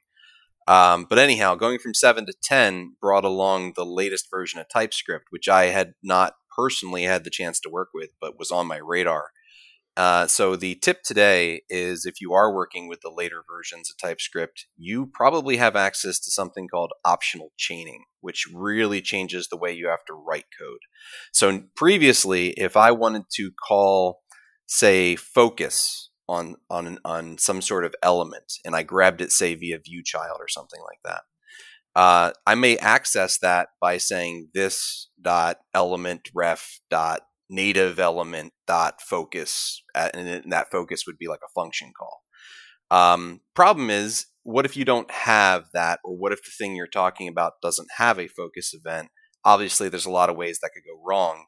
Um, 0.68 1.06
but 1.08 1.20
anyhow, 1.20 1.54
going 1.54 1.78
from 1.78 1.94
7 1.94 2.26
to 2.26 2.34
10 2.42 2.96
brought 3.00 3.24
along 3.24 3.74
the 3.76 3.86
latest 3.86 4.30
version 4.32 4.60
of 4.60 4.68
TypeScript, 4.68 5.28
which 5.30 5.48
I 5.48 5.66
had 5.66 5.94
not 6.04 6.34
personally 6.58 7.04
had 7.04 7.24
the 7.24 7.30
chance 7.30 7.60
to 7.62 7.70
work 7.70 7.90
with, 7.94 8.10
but 8.20 8.40
was 8.40 8.50
on 8.50 8.66
my 8.66 8.78
radar. 8.78 9.30
Uh, 9.98 10.28
so 10.28 10.56
the 10.56 10.76
tip 10.76 11.02
today 11.04 11.64
is 11.70 12.06
if 12.06 12.22
you 12.22 12.32
are 12.32 12.54
working 12.54 12.88
with 12.88 13.00
the 13.02 13.10
later 13.10 13.44
versions 13.50 13.90
of 13.90 13.98
TypeScript, 13.98 14.68
you 14.78 15.10
probably 15.12 15.58
have 15.58 15.76
access 15.76 16.20
to 16.20 16.30
something 16.30 16.68
called 16.68 16.92
optional 17.04 17.52
chaining, 17.58 18.06
which 18.22 18.46
really 18.54 19.02
changes 19.02 19.48
the 19.48 19.58
way 19.58 19.74
you 19.74 19.88
have 19.88 20.06
to 20.06 20.14
write 20.14 20.46
code. 20.60 20.82
So 21.34 21.64
previously, 21.76 22.50
if 22.50 22.78
I 22.78 22.92
wanted 22.92 23.24
to 23.38 23.50
call, 23.68 24.20
say, 24.68 25.16
focus 25.16 26.12
on 26.30 26.58
on 26.70 27.00
on 27.04 27.40
some 27.40 27.64
sort 27.64 27.84
of 27.84 27.96
element, 28.04 28.54
and 28.64 28.76
I 28.76 28.84
grabbed 28.84 29.22
it, 29.22 29.32
say, 29.32 29.56
via 29.56 29.80
viewchild 29.84 30.38
or 30.40 30.48
something 30.48 30.82
like 30.82 31.00
that, 31.06 31.22
uh, 32.00 32.34
I 32.46 32.54
may 32.54 32.78
access 32.78 33.40
that 33.40 33.70
by 33.82 33.98
saying 33.98 34.50
this 34.54 35.10
dot 35.20 35.58
element 35.74 36.30
ref 36.36 36.82
dot 36.92 37.22
native 37.50 37.98
element 37.98 38.54
dot 38.68 39.02
focus, 39.02 39.82
and 39.96 40.52
that 40.52 40.72
focus 40.72 41.04
would 41.08 41.18
be 41.18 41.28
like 41.28 41.42
a 41.44 41.54
function 41.54 41.92
call. 41.98 42.22
Um, 42.90 43.42
problem 43.54 43.90
is, 43.90 44.28
what 44.44 44.66
if 44.66 44.78
you 44.78 44.86
don't 44.86 45.12
have 45.12 45.66
that, 45.74 46.00
or 46.04 46.16
what 46.16 46.32
if 46.32 46.44
the 46.44 46.52
thing 46.58 46.76
you're 46.76 46.88
talking 46.88 47.28
about 47.28 47.62
doesn't 47.62 47.90
have 47.98 48.20
a 48.20 48.28
focus 48.28 48.74
event? 48.74 49.10
Obviously, 49.44 49.90
there's 49.90 50.06
a 50.06 50.12
lot 50.12 50.30
of 50.30 50.38
ways 50.38 50.60
that 50.62 50.72
could 50.74 50.84
go 50.88 51.02
wrong. 51.06 51.46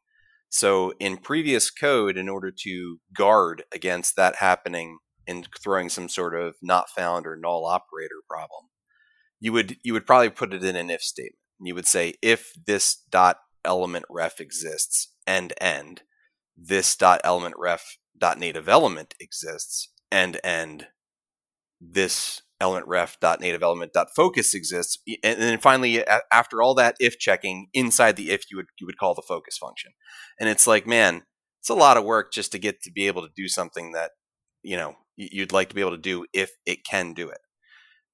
So, 0.49 0.93
in 0.99 1.17
previous 1.17 1.69
code, 1.69 2.17
in 2.17 2.27
order 2.27 2.51
to 2.63 2.97
guard 3.15 3.63
against 3.73 4.15
that 4.15 4.37
happening 4.37 4.97
and 5.27 5.47
throwing 5.61 5.89
some 5.89 6.09
sort 6.09 6.35
of 6.35 6.55
not 6.61 6.89
found 6.89 7.27
or 7.27 7.35
null 7.35 7.65
operator 7.65 8.21
problem, 8.27 8.69
you 9.39 9.53
would 9.53 9.77
you 9.83 9.93
would 9.93 10.05
probably 10.05 10.29
put 10.29 10.53
it 10.53 10.63
in 10.63 10.75
an 10.75 10.89
if 10.89 11.01
statement. 11.01 11.35
You 11.61 11.75
would 11.75 11.87
say 11.87 12.15
if 12.21 12.51
this 12.65 13.03
dot 13.09 13.37
element 13.63 14.05
ref 14.09 14.39
exists, 14.39 15.13
end 15.27 15.53
end. 15.61 16.01
This 16.61 16.95
dot 16.95 17.21
element 17.23 17.55
ref 17.57 17.97
dot 18.17 18.37
native 18.37 18.67
element 18.67 19.15
exists, 19.19 19.93
and 20.11 20.39
and 20.43 20.87
This 21.79 22.41
element 22.59 22.87
ref 22.87 23.17
dot 23.21 23.39
native 23.39 23.63
element 23.63 23.93
dot 23.93 24.07
focus 24.13 24.53
exists, 24.53 24.97
and 25.23 25.41
then 25.41 25.59
finally, 25.59 26.05
after 26.29 26.61
all 26.61 26.75
that 26.75 26.97
if 26.99 27.17
checking 27.17 27.67
inside 27.73 28.17
the 28.17 28.31
if, 28.31 28.51
you 28.51 28.57
would 28.57 28.65
you 28.79 28.85
would 28.85 28.97
call 28.97 29.15
the 29.15 29.21
focus 29.21 29.57
function, 29.57 29.93
and 30.37 30.49
it's 30.49 30.67
like, 30.67 30.85
man, 30.85 31.23
it's 31.61 31.69
a 31.69 31.73
lot 31.73 31.95
of 31.95 32.03
work 32.03 32.33
just 32.33 32.51
to 32.51 32.59
get 32.59 32.81
to 32.81 32.91
be 32.91 33.07
able 33.07 33.21
to 33.21 33.33
do 33.33 33.47
something 33.47 33.93
that 33.93 34.11
you 34.61 34.75
know 34.75 34.95
you'd 35.15 35.53
like 35.53 35.69
to 35.69 35.75
be 35.75 35.81
able 35.81 35.91
to 35.91 35.97
do 35.97 36.25
if 36.33 36.51
it 36.65 36.83
can 36.83 37.13
do 37.13 37.29
it. 37.29 37.39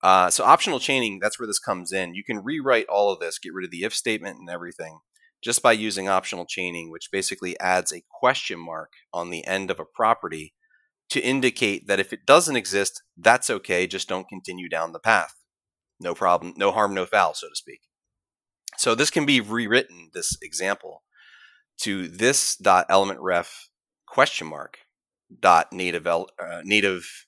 Uh, 0.03 0.29
so 0.29 0.43
optional 0.43 0.79
chaining, 0.79 1.17
that's 1.19 1.39
where 1.39 1.47
this 1.47 1.57
comes 1.57 1.91
in. 1.91 2.13
You 2.13 2.23
can 2.23 2.43
rewrite 2.43 2.85
all 2.87 3.11
of 3.11 3.19
this, 3.19 3.39
get 3.39 3.53
rid 3.53 3.65
of 3.65 3.71
the 3.71 3.83
if 3.83 3.95
statement 3.95 4.37
and 4.37 4.49
everything, 4.49 4.99
just 5.45 5.61
by 5.61 5.71
using 5.71 6.09
optional 6.09 6.47
chaining, 6.47 6.89
which 6.89 7.11
basically 7.11 7.57
adds 7.59 7.93
a 7.93 8.03
question 8.19 8.59
mark 8.59 8.93
on 9.13 9.29
the 9.29 9.45
end 9.45 9.69
of 9.69 9.79
a 9.79 9.85
property 9.85 10.55
to 11.11 11.21
indicate 11.21 11.85
that 11.85 11.99
if 11.99 12.11
it 12.11 12.25
doesn't 12.25 12.55
exist, 12.55 13.03
that's 13.15 13.51
okay, 13.51 13.85
just 13.85 14.09
don't 14.09 14.27
continue 14.27 14.67
down 14.67 14.91
the 14.91 14.99
path. 14.99 15.35
No 15.99 16.15
problem, 16.15 16.55
no 16.57 16.71
harm, 16.71 16.95
no 16.95 17.05
foul, 17.05 17.35
so 17.35 17.47
to 17.47 17.55
speak. 17.55 17.81
So 18.77 18.95
this 18.95 19.11
can 19.11 19.27
be 19.27 19.39
rewritten, 19.39 20.09
this 20.15 20.35
example, 20.41 21.03
to 21.81 22.07
this 22.07 22.55
dot 22.55 22.87
element 22.89 23.19
ref 23.21 23.69
question 24.07 24.47
mark 24.47 24.79
dot 25.39 25.71
native 25.71 26.07
el- 26.07 26.29
uh, 26.39 26.61
native 26.63 27.27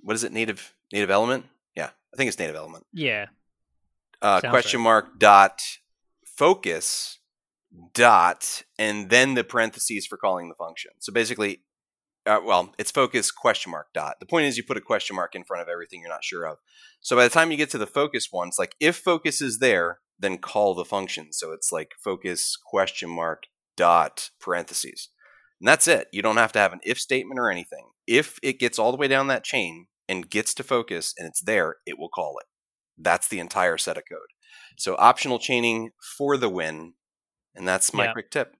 what 0.00 0.14
is 0.14 0.24
it 0.24 0.32
native 0.32 0.74
native 0.92 1.10
element 1.10 1.44
yeah 1.76 1.90
i 2.12 2.16
think 2.16 2.26
it's 2.26 2.38
native 2.38 2.56
element 2.56 2.84
yeah 2.92 3.26
uh, 4.22 4.40
question 4.40 4.80
right. 4.80 4.84
mark 4.84 5.18
dot 5.18 5.60
focus 6.24 7.18
dot 7.92 8.62
and 8.78 9.10
then 9.10 9.34
the 9.34 9.44
parentheses 9.44 10.06
for 10.06 10.16
calling 10.16 10.48
the 10.48 10.54
function. 10.54 10.92
So 10.98 11.12
basically, 11.12 11.62
uh, 12.26 12.40
well, 12.44 12.74
it's 12.78 12.90
focus 12.90 13.30
question 13.30 13.70
mark 13.70 13.88
dot. 13.94 14.16
The 14.20 14.26
point 14.26 14.46
is 14.46 14.56
you 14.56 14.64
put 14.64 14.76
a 14.76 14.82
question 14.82 15.16
mark 15.16 15.34
in 15.34 15.44
front 15.44 15.62
of 15.62 15.68
everything 15.68 16.00
you're 16.00 16.10
not 16.10 16.24
sure 16.24 16.46
of. 16.46 16.58
So 17.00 17.16
by 17.16 17.24
the 17.24 17.30
time 17.30 17.50
you 17.50 17.56
get 17.56 17.70
to 17.70 17.78
the 17.78 17.86
focus 17.86 18.28
one, 18.30 18.48
it's 18.48 18.58
like 18.58 18.74
if 18.80 18.96
focus 18.96 19.40
is 19.40 19.58
there, 19.58 20.00
then 20.18 20.38
call 20.38 20.74
the 20.74 20.84
function. 20.84 21.32
So 21.32 21.52
it's 21.52 21.70
like 21.70 21.92
focus 22.02 22.56
question 22.56 23.10
mark 23.10 23.44
dot 23.76 24.30
parentheses. 24.40 25.10
And 25.60 25.68
that's 25.68 25.88
it. 25.88 26.08
You 26.12 26.22
don't 26.22 26.36
have 26.36 26.52
to 26.52 26.58
have 26.58 26.72
an 26.72 26.80
if 26.82 26.98
statement 26.98 27.38
or 27.38 27.50
anything. 27.50 27.90
If 28.06 28.38
it 28.42 28.58
gets 28.58 28.78
all 28.78 28.90
the 28.90 28.98
way 28.98 29.08
down 29.08 29.28
that 29.28 29.44
chain 29.44 29.86
and 30.08 30.28
gets 30.28 30.54
to 30.54 30.62
focus 30.62 31.14
and 31.16 31.28
it's 31.28 31.42
there, 31.42 31.76
it 31.86 31.98
will 31.98 32.08
call 32.08 32.38
it. 32.38 32.46
That's 32.98 33.28
the 33.28 33.40
entire 33.40 33.78
set 33.78 33.96
of 33.96 34.04
code. 34.10 34.18
So 34.78 34.96
optional 34.98 35.38
chaining 35.38 35.90
for 36.16 36.36
the 36.36 36.48
win 36.48 36.94
and 37.56 37.66
that's 37.66 37.92
my 37.92 38.04
yeah. 38.04 38.12
quick 38.12 38.30
tip. 38.30 38.56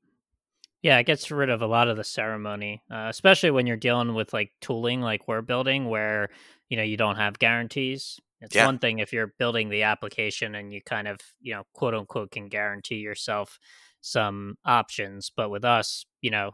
Yeah, 0.82 0.98
it 0.98 1.04
gets 1.04 1.30
rid 1.30 1.50
of 1.50 1.62
a 1.62 1.66
lot 1.66 1.88
of 1.88 1.96
the 1.96 2.04
ceremony, 2.04 2.82
uh, 2.90 3.06
especially 3.08 3.50
when 3.50 3.66
you're 3.66 3.76
dealing 3.76 4.14
with 4.14 4.32
like 4.32 4.52
tooling 4.60 5.00
like 5.00 5.26
we're 5.26 5.42
building 5.42 5.88
where, 5.88 6.28
you 6.68 6.76
know, 6.76 6.82
you 6.82 6.96
don't 6.96 7.16
have 7.16 7.38
guarantees. 7.38 8.20
It's 8.40 8.54
Yeah. 8.54 8.66
one 8.66 8.78
thing 8.78 8.98
if 8.98 9.12
you're 9.12 9.34
building 9.38 9.68
the 9.68 9.82
application 9.82 10.54
and 10.54 10.72
you 10.72 10.82
kind 10.82 11.08
of, 11.08 11.18
you 11.40 11.54
know, 11.54 11.64
quote 11.72 11.94
unquote 11.94 12.30
can 12.30 12.48
guarantee 12.48 12.96
yourself 12.96 13.58
some 14.00 14.58
options, 14.64 15.32
but 15.34 15.50
with 15.50 15.64
us, 15.64 16.04
you 16.20 16.30
know, 16.30 16.52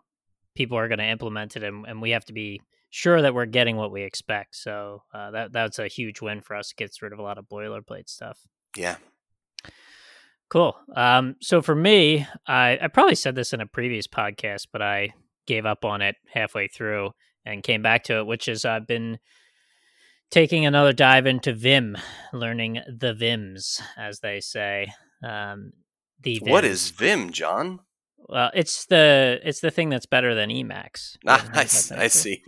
people 0.55 0.79
are 0.79 0.89
going 0.89 0.99
to 0.99 1.05
implement 1.05 1.57
it 1.57 1.63
and, 1.63 1.85
and 1.87 2.01
we 2.01 2.11
have 2.11 2.25
to 2.27 2.33
be 2.33 2.61
sure 2.91 3.21
that 3.23 3.35
we're 3.35 3.47
getting 3.47 3.77
what 3.77 3.91
we 3.91 4.03
expect. 4.03 4.55
So 4.55 5.03
uh, 5.13 5.31
that 5.33 5.53
that's 5.53 5.79
a 5.79 5.89
huge 5.89 6.23
win 6.23 6.41
for 6.41 6.57
us. 6.57 6.71
It 6.71 6.77
gets 6.77 7.03
rid 7.03 7.13
of 7.13 7.19
a 7.19 7.23
lot 7.23 7.39
of 7.39 7.47
boilerplate 7.49 8.09
stuff. 8.09 8.47
Yeah. 8.77 8.97
Cool. 10.53 10.77
Um, 10.95 11.37
so 11.41 11.63
for 11.63 11.75
me, 11.75 12.27
I, 12.47 12.79
I 12.83 12.89
probably 12.89 13.15
said 13.15 13.35
this 13.35 13.55
in 13.55 13.63
a 13.63 13.67
previous 13.67 14.07
podcast, 14.07 14.67
but 14.71 14.83
I 14.83 15.15
gave 15.47 15.65
up 15.65 15.83
on 15.83 16.03
it 16.03 16.17
halfway 16.31 16.69
through 16.69 17.13
and 17.47 17.63
came 17.63 17.81
back 17.81 18.05
to 18.05 18.19
it, 18.19 18.27
which 18.27 18.49
is 18.49 18.67
I've 18.67 18.87
been 18.87 19.19
taking 20.31 20.67
another 20.67 20.93
dive 20.93 21.25
into 21.25 21.55
Vim, 21.55 21.97
learning 22.35 22.81
the 22.87 23.15
Vims, 23.15 23.81
as 23.97 24.21
they 24.21 24.41
say. 24.41 24.93
Um, 25.25 25.73
the 26.21 26.39
What 26.43 26.65
Vims. 26.65 26.69
is 26.69 26.91
Vim, 26.91 27.33
John? 27.33 27.81
Well, 28.19 28.51
it's 28.53 28.85
the 28.85 29.41
it's 29.43 29.61
the 29.61 29.71
thing 29.71 29.89
that's 29.89 30.05
better 30.05 30.35
than 30.35 30.51
Emacs. 30.51 31.17
Ah, 31.27 31.49
I, 31.55 31.61
I 31.61 32.09
see. 32.09 32.43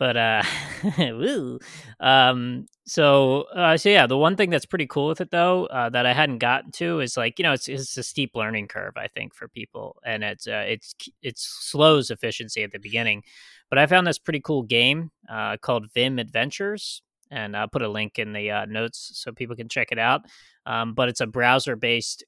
But 0.00 0.16
uh 0.16 0.42
woo. 0.98 1.60
um 2.00 2.66
so 2.86 3.42
uh 3.54 3.76
so 3.76 3.88
yeah 3.88 4.06
the 4.06 4.16
one 4.16 4.34
thing 4.34 4.50
that's 4.50 4.66
pretty 4.66 4.86
cool 4.86 5.06
with 5.06 5.20
it 5.20 5.30
though 5.30 5.66
uh, 5.66 5.88
that 5.90 6.06
i 6.06 6.12
hadn't 6.12 6.38
gotten 6.38 6.72
to 6.72 6.98
is 6.98 7.16
like 7.16 7.38
you 7.38 7.42
know 7.44 7.52
it's 7.52 7.68
it's 7.68 7.96
a 7.96 8.02
steep 8.02 8.32
learning 8.34 8.66
curve 8.66 8.96
i 8.96 9.06
think 9.06 9.32
for 9.32 9.46
people 9.46 10.00
and 10.04 10.24
it's 10.24 10.48
uh, 10.48 10.64
it's 10.66 10.94
it 11.22 11.38
slows 11.38 12.10
efficiency 12.10 12.64
at 12.64 12.72
the 12.72 12.78
beginning 12.78 13.22
but 13.68 13.78
i 13.78 13.86
found 13.86 14.06
this 14.06 14.18
pretty 14.18 14.40
cool 14.40 14.62
game 14.62 15.10
uh 15.30 15.56
called 15.58 15.86
vim 15.92 16.18
adventures 16.18 17.02
and 17.30 17.56
i'll 17.56 17.68
put 17.68 17.82
a 17.82 17.88
link 17.88 18.18
in 18.18 18.32
the 18.32 18.50
uh, 18.50 18.64
notes 18.64 19.10
so 19.14 19.30
people 19.30 19.54
can 19.54 19.68
check 19.68 19.92
it 19.92 19.98
out 19.98 20.22
um, 20.66 20.94
but 20.94 21.08
it's 21.08 21.20
a 21.20 21.26
browser 21.26 21.76
based 21.76 22.24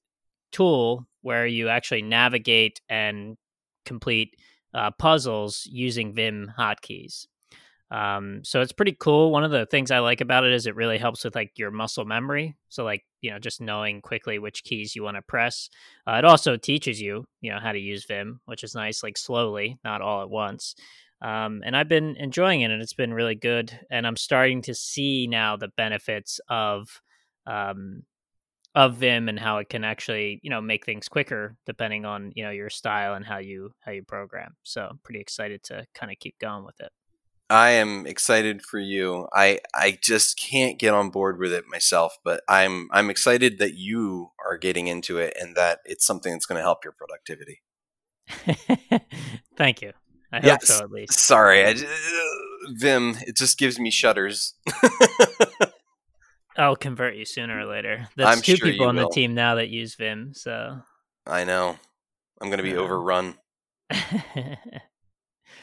tool 0.53 1.07
where 1.23 1.47
you 1.47 1.69
actually 1.69 2.03
navigate 2.03 2.81
and 2.89 3.37
complete 3.87 4.37
uh, 4.75 4.91
puzzles 4.91 5.67
using 5.71 6.15
vim 6.15 6.53
hotkeys 6.59 7.27
um, 7.93 8.41
so 8.43 8.63
it's 8.63 8.73
pretty 8.73 8.97
cool. 8.99 9.31
One 9.31 9.45
of 9.45 9.51
the 9.51 9.67
things 9.67 9.91
I 9.91 9.99
like 9.99 10.23
about 10.23 10.45
it 10.45 10.55
is 10.55 10.67
it 10.67 10.75
really 10.75 10.97
helps 10.97 11.25
with 11.25 11.35
like 11.35 11.53
your 11.57 11.71
muscle 11.71 12.07
memory. 12.07 12.57
So 12.71 12.85
like 12.85 13.05
you 13.21 13.31
know 13.31 13.39
just 13.39 13.61
knowing 13.61 14.01
quickly 14.01 14.39
which 14.39 14.65
keys 14.65 14.97
you 14.97 15.03
want 15.03 15.17
to 15.19 15.23
press. 15.23 15.69
Uh, 16.09 16.15
it 16.15 16.25
also 16.25 16.57
teaches 16.57 17.01
you 17.01 17.27
you 17.43 17.53
know 17.53 17.61
how 17.61 17.73
to 17.73 17.79
use 17.79 18.07
Vim, 18.07 18.41
which 18.47 18.65
is 18.65 18.75
nice. 18.75 19.03
Like 19.03 19.19
slowly, 19.19 19.79
not 19.85 20.01
all 20.01 20.23
at 20.23 20.31
once. 20.31 20.75
Um, 21.21 21.63
and 21.67 21.77
I've 21.77 21.89
been 21.89 22.17
enjoying 22.17 22.63
it, 22.63 22.71
and 22.71 22.81
it's 22.81 22.95
been 22.95 23.13
really 23.13 23.35
good. 23.35 23.79
And 23.91 24.07
I'm 24.07 24.17
starting 24.17 24.63
to 24.63 24.75
see 24.75 25.27
now 25.27 25.57
the 25.59 25.69
benefits 25.69 26.41
of 26.49 26.89
um, 27.47 28.05
of 28.75 28.97
Vim 28.97 29.29
and 29.29 29.39
how 29.39 29.59
it 29.59 29.69
can 29.69 29.85
actually 29.85 30.41
you 30.43 30.49
know 30.49 30.63
make 30.63 30.87
things 30.87 31.09
quicker 31.11 31.57
depending 31.67 32.07
on 32.07 32.33
you 32.35 32.43
know 32.43 32.51
your 32.51 32.71
style 32.71 33.15
and 33.15 33.27
how 33.27 33.37
you 33.39 33.73
how 33.81 33.93
you 33.93 34.03
program. 34.03 34.57
So 34.63 34.87
I'm 34.91 35.01
pretty 35.05 35.21
excited 35.21 35.63
to 35.65 35.85
kind 35.95 36.11
of 36.11 36.19
keep 36.19 36.39
going 36.39 36.65
with 36.65 36.81
it. 36.81 36.91
I 37.51 37.71
am 37.71 38.07
excited 38.07 38.63
for 38.63 38.79
you. 38.79 39.29
I 39.35 39.61
I 39.75 39.99
just 40.03 40.39
can't 40.39 40.79
get 40.79 40.95
on 40.95 41.11
board 41.11 41.39
with 41.39 41.53
it 41.53 41.65
myself, 41.69 42.17
but 42.25 42.43
I'm 42.49 42.89
I'm 42.93 43.11
excited 43.11 43.59
that 43.59 43.75
you 43.75 44.31
are 44.45 44.57
getting 44.57 44.87
into 44.87 45.19
it 45.19 45.37
and 45.41 45.55
that 45.57 45.81
it's 45.85 46.07
something 46.07 46.33
that's 46.33 46.47
going 46.47 46.59
to 46.59 46.63
help 46.63 46.85
your 46.85 46.95
productivity. 46.95 47.63
Thank 49.57 49.83
you. 49.83 49.93
I 50.33 50.41
hope 50.41 50.63
so 50.63 50.79
at 50.79 50.91
least. 50.91 51.19
Sorry, 51.19 51.65
I, 51.67 51.75
j- 51.75 51.85
uh, 51.85 52.71
Vim. 52.79 53.17
It 53.27 53.37
just 53.37 53.59
gives 53.59 53.79
me 53.79 53.91
shudders. 53.91 54.55
I'll 56.57 56.77
convert 56.77 57.17
you 57.17 57.27
sooner 57.27 57.61
or 57.61 57.67
later. 57.67 58.09
There's 58.17 58.29
I'm 58.29 58.41
two 58.41 58.57
sure 58.57 58.67
people 58.67 58.87
on 58.87 58.97
the 58.97 59.09
team 59.09 59.35
now 59.35 59.57
that 59.57 59.69
use 59.69 59.95
Vim, 59.95 60.33
so 60.35 60.81
I 61.27 61.45
know. 61.45 61.77
I'm 62.41 62.49
going 62.49 62.59
to 62.59 62.65
be 62.65 62.77
overrun. 62.77 63.37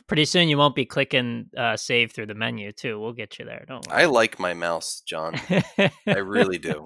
pretty 0.09 0.25
soon 0.25 0.49
you 0.49 0.57
won't 0.57 0.75
be 0.75 0.85
clicking 0.85 1.45
uh, 1.55 1.77
save 1.77 2.11
through 2.11 2.25
the 2.25 2.33
menu 2.35 2.73
too. 2.73 2.99
We'll 2.99 3.13
get 3.13 3.39
you 3.39 3.45
there. 3.45 3.63
Don't 3.67 3.89
I 3.89 4.05
like 4.05 4.39
my 4.39 4.53
mouse, 4.53 5.01
John. 5.05 5.35
I 6.05 6.17
really 6.17 6.57
do. 6.57 6.85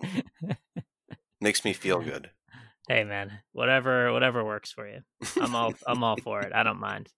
Makes 1.42 1.66
me 1.66 1.74
feel 1.74 2.00
good. 2.02 2.30
hey 2.88 3.04
man, 3.04 3.32
whatever 3.54 4.14
whatever 4.14 4.44
works 4.44 4.72
for 4.72 4.88
you. 4.88 5.00
I'm 5.42 5.56
all 5.56 5.74
I'm 5.88 6.04
all 6.04 6.18
for 6.18 6.42
it. 6.42 6.54
I 6.54 6.62
don't 6.62 6.80
mind. 6.80 7.10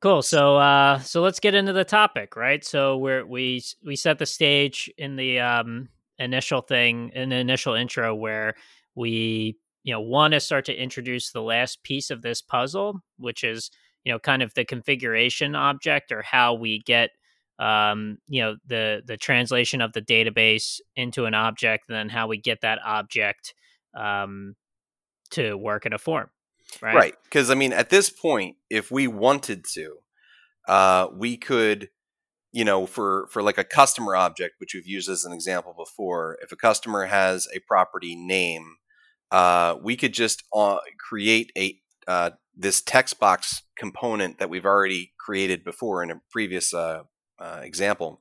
Cool. 0.00 0.22
So 0.22 0.56
uh 0.56 0.98
so 1.00 1.20
let's 1.20 1.40
get 1.40 1.54
into 1.54 1.74
the 1.74 1.84
topic, 1.84 2.34
right? 2.34 2.64
So 2.64 2.96
we're 2.96 3.24
we 3.24 3.62
we 3.84 3.94
set 3.96 4.18
the 4.18 4.26
stage 4.26 4.90
in 4.96 5.16
the 5.16 5.40
um 5.40 5.90
initial 6.18 6.62
thing 6.62 7.10
in 7.14 7.28
the 7.28 7.36
initial 7.36 7.74
intro 7.74 8.14
where 8.14 8.54
we 8.94 9.56
you 9.82 9.92
know 9.92 10.00
want 10.00 10.34
to 10.34 10.40
start 10.40 10.64
to 10.66 10.74
introduce 10.74 11.30
the 11.30 11.42
last 11.42 11.82
piece 11.82 12.10
of 12.10 12.22
this 12.22 12.42
puzzle, 12.42 13.00
which 13.18 13.44
is 13.44 13.70
you 14.04 14.12
know 14.12 14.18
kind 14.18 14.42
of 14.42 14.54
the 14.54 14.64
configuration 14.64 15.54
object 15.54 16.12
or 16.12 16.22
how 16.22 16.54
we 16.54 16.80
get 16.80 17.10
um 17.58 18.18
you 18.26 18.40
know 18.40 18.56
the 18.66 19.02
the 19.06 19.16
translation 19.16 19.80
of 19.80 19.92
the 19.92 20.00
database 20.00 20.80
into 20.96 21.26
an 21.26 21.34
object 21.34 21.84
and 21.88 21.96
then 21.96 22.08
how 22.08 22.26
we 22.26 22.38
get 22.38 22.62
that 22.62 22.78
object 22.84 23.54
um 23.94 24.54
to 25.30 25.54
work 25.56 25.84
in 25.84 25.92
a 25.92 25.98
form 25.98 26.30
right 26.80 26.94
Right. 26.94 27.14
Because, 27.24 27.50
I 27.50 27.54
mean, 27.54 27.72
at 27.72 27.90
this 27.90 28.10
point, 28.10 28.56
if 28.68 28.90
we 28.90 29.06
wanted 29.06 29.64
to, 29.72 29.96
uh, 30.68 31.08
we 31.12 31.36
could, 31.36 31.90
you 32.52 32.64
know, 32.64 32.86
for, 32.86 33.28
for 33.30 33.42
like 33.42 33.58
a 33.58 33.64
customer 33.64 34.16
object, 34.16 34.54
which 34.58 34.74
we've 34.74 34.86
used 34.86 35.08
as 35.08 35.24
an 35.24 35.32
example 35.32 35.74
before, 35.76 36.38
if 36.42 36.52
a 36.52 36.56
customer 36.56 37.06
has 37.06 37.48
a 37.54 37.60
property 37.60 38.16
name, 38.16 38.76
uh, 39.30 39.76
we 39.82 39.96
could 39.96 40.12
just 40.12 40.42
uh, 40.54 40.78
create 40.98 41.52
a 41.56 41.78
uh, 42.06 42.30
this 42.56 42.80
text 42.80 43.18
box 43.18 43.62
component 43.78 44.38
that 44.38 44.50
we've 44.50 44.66
already 44.66 45.12
created 45.18 45.64
before 45.64 46.02
in 46.02 46.10
a 46.10 46.20
previous 46.30 46.74
uh, 46.74 47.02
uh, 47.38 47.60
example. 47.62 48.20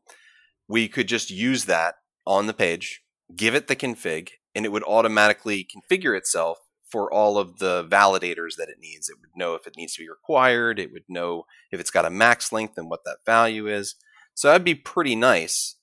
We 0.68 0.88
could 0.88 1.08
just 1.08 1.32
use 1.32 1.66
that 1.66 1.96
on 2.26 2.48
the 2.48 2.54
page, 2.54 3.02
give 3.36 3.56
it 3.56 3.68
the 3.68 3.76
config, 3.76 4.30
and 4.54 4.66
it 4.66 4.72
would 4.72 4.84
automatically 4.84 5.68
configure 5.68 6.16
itself 6.16 6.60
for 6.90 7.12
all 7.12 7.38
of 7.38 7.60
the 7.60 7.86
validators 7.86 8.56
that 8.58 8.70
it 8.70 8.78
needs. 8.80 9.10
It 9.10 9.18
would 9.20 9.36
know 9.36 9.56
if 9.56 9.68
it 9.68 9.74
needs 9.76 9.96
to 9.96 10.04
be 10.04 10.10
required. 10.10 10.80
It 10.80 10.92
would 10.92 11.04
know 11.08 11.46
if 11.72 11.80
it's 11.80 11.92
got 11.92 12.06
a 12.06 12.10
max 12.10 12.52
length 12.52 12.78
and 12.78 12.90
what 12.90 13.04
that 13.06 13.18
value 13.26 13.68
is. 13.68 13.96
So 14.34 14.48
that'd 14.48 14.64
be 14.64 14.76
pretty 14.76 15.16
nice. 15.16 15.76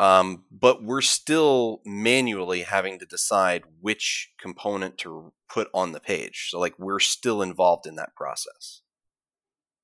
Um, 0.00 0.44
but 0.50 0.82
we're 0.82 1.00
still 1.00 1.80
manually 1.84 2.62
having 2.62 2.98
to 2.98 3.06
decide 3.06 3.62
which 3.80 4.32
component 4.40 4.98
to 4.98 5.32
put 5.48 5.68
on 5.72 5.92
the 5.92 6.00
page. 6.00 6.48
So 6.50 6.58
like 6.58 6.78
we're 6.78 7.00
still 7.00 7.42
involved 7.42 7.86
in 7.86 7.94
that 7.96 8.14
process. 8.16 8.80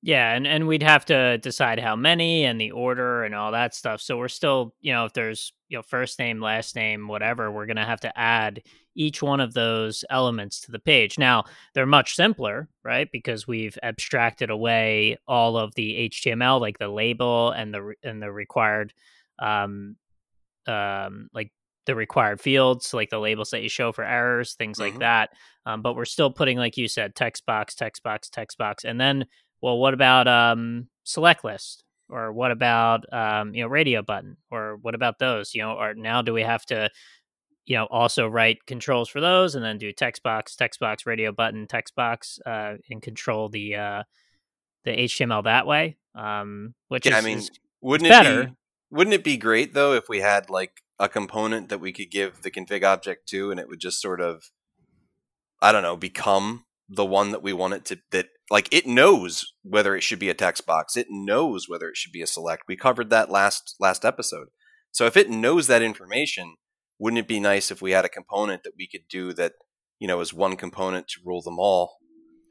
Yeah, 0.03 0.33
and 0.33 0.47
and 0.47 0.67
we'd 0.67 0.81
have 0.81 1.05
to 1.05 1.37
decide 1.37 1.79
how 1.79 1.95
many 1.95 2.43
and 2.43 2.59
the 2.59 2.71
order 2.71 3.23
and 3.23 3.35
all 3.35 3.51
that 3.51 3.75
stuff. 3.75 4.01
So 4.01 4.17
we're 4.17 4.29
still, 4.29 4.73
you 4.81 4.91
know, 4.91 5.05
if 5.05 5.13
there's, 5.13 5.53
you 5.69 5.77
know, 5.77 5.83
first 5.83 6.17
name, 6.17 6.41
last 6.41 6.75
name, 6.75 7.07
whatever, 7.07 7.51
we're 7.51 7.67
to 7.67 7.85
have 7.85 7.99
to 8.01 8.19
add 8.19 8.63
each 8.95 9.21
one 9.21 9.39
of 9.39 9.53
those 9.53 10.03
elements 10.09 10.59
to 10.61 10.71
the 10.71 10.79
page. 10.79 11.19
Now, 11.19 11.43
they're 11.75 11.85
much 11.85 12.15
simpler, 12.15 12.67
right? 12.83 13.09
Because 13.11 13.47
we've 13.47 13.77
abstracted 13.83 14.49
away 14.49 15.17
all 15.27 15.55
of 15.55 15.75
the 15.75 16.09
HTML 16.09 16.59
like 16.59 16.79
the 16.79 16.89
label 16.89 17.51
and 17.51 17.71
the 17.71 17.93
and 18.03 18.23
the 18.23 18.31
required 18.31 18.93
um 19.39 19.95
um 20.67 21.27
like 21.33 21.51
the 21.87 21.95
required 21.95 22.39
fields, 22.39 22.93
like 22.93 23.09
the 23.09 23.19
labels 23.19 23.49
that 23.49 23.63
you 23.63 23.69
show 23.69 23.91
for 23.91 24.03
errors, 24.03 24.53
things 24.53 24.79
like 24.79 24.93
Mhm. 24.93 24.99
that. 24.99 25.29
Um, 25.65 25.81
but 25.81 25.95
we're 25.95 26.05
still 26.05 26.29
putting, 26.31 26.57
like 26.57 26.77
you 26.77 26.87
said, 26.87 27.15
text 27.15 27.43
box, 27.45 27.73
text 27.73 28.03
box, 28.03 28.29
text 28.29 28.57
box, 28.57 28.83
and 28.85 29.01
then 29.01 29.25
well, 29.61 29.77
what 29.77 29.93
about 29.93 30.27
um, 30.27 30.87
select 31.03 31.43
list? 31.43 31.83
Or 32.09 32.33
what 32.33 32.51
about 32.51 33.11
um, 33.13 33.53
you 33.55 33.61
know 33.63 33.67
radio 33.69 34.01
button? 34.01 34.37
Or 34.51 34.77
what 34.81 34.95
about 34.95 35.17
those? 35.19 35.53
You 35.55 35.61
know, 35.63 35.71
or 35.73 35.93
now 35.95 36.21
do 36.21 36.33
we 36.33 36.41
have 36.43 36.65
to 36.67 36.89
you 37.65 37.75
know 37.77 37.85
also 37.85 38.27
write 38.27 38.65
controls 38.65 39.09
for 39.09 39.21
those 39.21 39.55
and 39.55 39.63
then 39.63 39.77
do 39.77 39.91
text 39.91 40.21
box, 40.23 40.55
text 40.55 40.79
box, 40.79 41.05
radio 41.05 41.31
button, 41.31 41.67
text 41.67 41.95
box, 41.95 42.39
uh, 42.45 42.75
and 42.89 43.01
control 43.01 43.49
the 43.49 43.75
uh, 43.75 44.03
the 44.83 44.91
HTML 44.91 45.43
that 45.45 45.65
way? 45.65 45.97
Um, 46.15 46.73
which 46.89 47.07
Yeah, 47.07 47.17
is, 47.17 47.25
I 47.25 47.27
mean, 47.27 47.41
wouldn't 47.81 48.07
it 48.07 48.09
better. 48.09 48.43
be 48.47 48.53
wouldn't 48.91 49.13
it 49.13 49.23
be 49.23 49.37
great 49.37 49.73
though 49.73 49.93
if 49.93 50.07
we 50.09 50.19
had 50.19 50.49
like 50.49 50.81
a 50.99 51.09
component 51.09 51.69
that 51.69 51.79
we 51.79 51.91
could 51.91 52.11
give 52.11 52.41
the 52.43 52.51
config 52.51 52.83
object 52.83 53.27
to 53.29 53.49
and 53.49 53.59
it 53.59 53.67
would 53.67 53.79
just 53.79 54.01
sort 54.01 54.21
of 54.21 54.43
I 55.61 55.71
don't 55.71 55.83
know, 55.83 55.95
become 55.97 56.65
the 56.89 57.05
one 57.05 57.31
that 57.31 57.43
we 57.43 57.53
want 57.53 57.73
it 57.75 57.85
to 57.85 57.99
that 58.11 58.27
like 58.49 58.67
it 58.71 58.85
knows 58.85 59.45
whether 59.63 59.95
it 59.95 60.01
should 60.01 60.19
be 60.19 60.29
a 60.29 60.33
text 60.33 60.65
box. 60.65 60.97
It 60.97 61.07
knows 61.09 61.69
whether 61.69 61.87
it 61.87 61.95
should 61.97 62.11
be 62.11 62.21
a 62.21 62.27
select. 62.27 62.63
We 62.67 62.75
covered 62.75 63.09
that 63.11 63.29
last 63.29 63.75
last 63.79 64.03
episode. 64.03 64.47
So 64.91 65.05
if 65.05 65.15
it 65.15 65.29
knows 65.29 65.67
that 65.67 65.81
information, 65.81 66.55
wouldn't 66.99 67.19
it 67.19 67.27
be 67.27 67.39
nice 67.39 67.71
if 67.71 67.81
we 67.81 67.91
had 67.91 68.05
a 68.05 68.09
component 68.09 68.63
that 68.63 68.73
we 68.77 68.87
could 68.87 69.07
do 69.09 69.31
that, 69.33 69.53
you 69.99 70.07
know, 70.07 70.19
as 70.19 70.33
one 70.33 70.57
component 70.57 71.07
to 71.09 71.21
rule 71.25 71.41
them 71.41 71.59
all 71.59 71.97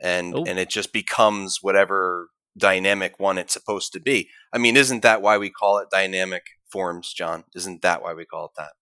and 0.01 0.35
Oh. 0.35 0.45
and 0.47 0.59
it 0.59 0.71
just 0.71 0.93
becomes 0.93 1.59
whatever 1.61 2.29
dynamic 2.57 3.19
one 3.19 3.39
it's 3.39 3.53
supposed 3.53 3.93
to 3.93 4.01
be. 4.01 4.29
I 4.53 4.59
mean, 4.59 4.77
isn't 4.77 5.03
that 5.03 5.23
why 5.23 5.39
we 5.39 5.51
call 5.51 5.79
it 5.79 5.89
dynamic 5.91 6.43
forms, 6.71 7.13
John? 7.13 7.45
Isn't 7.55 7.83
that 7.83 8.03
why 8.03 8.15
we 8.15 8.25
call 8.25 8.47
it 8.47 8.53
that? 8.57 8.73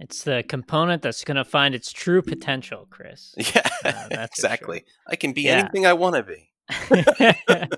It's 0.00 0.22
the 0.22 0.44
component 0.46 1.02
that's 1.02 1.24
going 1.24 1.36
to 1.36 1.44
find 1.44 1.74
its 1.74 1.92
true 1.92 2.22
potential, 2.22 2.86
Chris. 2.90 3.34
Yeah, 3.38 3.62
that's 3.84 4.08
for 4.08 4.14
sure. 4.14 4.22
exactly. 4.24 4.84
I 5.08 5.16
can 5.16 5.32
be 5.32 5.42
Yeah. 5.42 5.58
anything 5.58 5.86
I 5.86 5.94
want 5.94 6.16
to 6.16 6.22
be. 6.22 6.50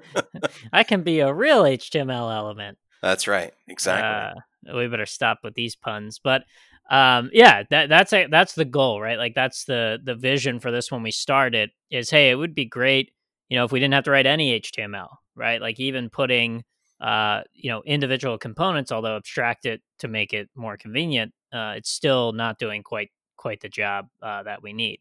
I 0.72 0.82
can 0.84 1.02
be 1.02 1.20
a 1.20 1.32
real 1.32 1.62
HTML 1.62 2.34
element. 2.34 2.78
That's 3.02 3.26
right. 3.28 3.52
Exactly. 3.68 4.42
Uh, 4.72 4.76
we 4.76 4.88
better 4.88 5.06
stop 5.06 5.38
with 5.42 5.54
these 5.54 5.76
puns. 5.76 6.20
But 6.22 6.42
um, 6.90 7.30
yeah, 7.32 7.62
that 7.70 7.88
that's 7.88 8.12
a, 8.12 8.26
that's 8.26 8.54
the 8.54 8.64
goal, 8.64 9.00
right? 9.00 9.16
Like 9.18 9.34
that's 9.34 9.64
the 9.64 9.98
the 10.02 10.14
vision 10.16 10.58
for 10.60 10.70
this 10.70 10.90
when 10.90 11.02
we 11.02 11.10
started 11.12 11.70
is 11.90 12.10
hey, 12.10 12.30
it 12.30 12.34
would 12.34 12.54
be 12.54 12.64
great, 12.64 13.12
you 13.48 13.56
know, 13.56 13.64
if 13.64 13.72
we 13.72 13.78
didn't 13.80 13.94
have 13.94 14.04
to 14.04 14.10
write 14.10 14.26
any 14.26 14.60
HTML, 14.60 15.08
right? 15.34 15.60
Like 15.60 15.80
even 15.80 16.10
putting 16.10 16.64
uh, 17.00 17.42
you 17.54 17.70
know, 17.70 17.82
individual 17.86 18.36
components, 18.36 18.92
although 18.92 19.16
abstracted 19.16 19.80
to 19.98 20.08
make 20.08 20.34
it 20.34 20.50
more 20.54 20.76
convenient, 20.76 21.32
uh, 21.52 21.74
it's 21.76 21.90
still 21.90 22.32
not 22.32 22.58
doing 22.58 22.82
quite 22.82 23.10
quite 23.36 23.60
the 23.60 23.68
job 23.68 24.08
uh, 24.22 24.42
that 24.42 24.62
we 24.62 24.72
need. 24.72 25.00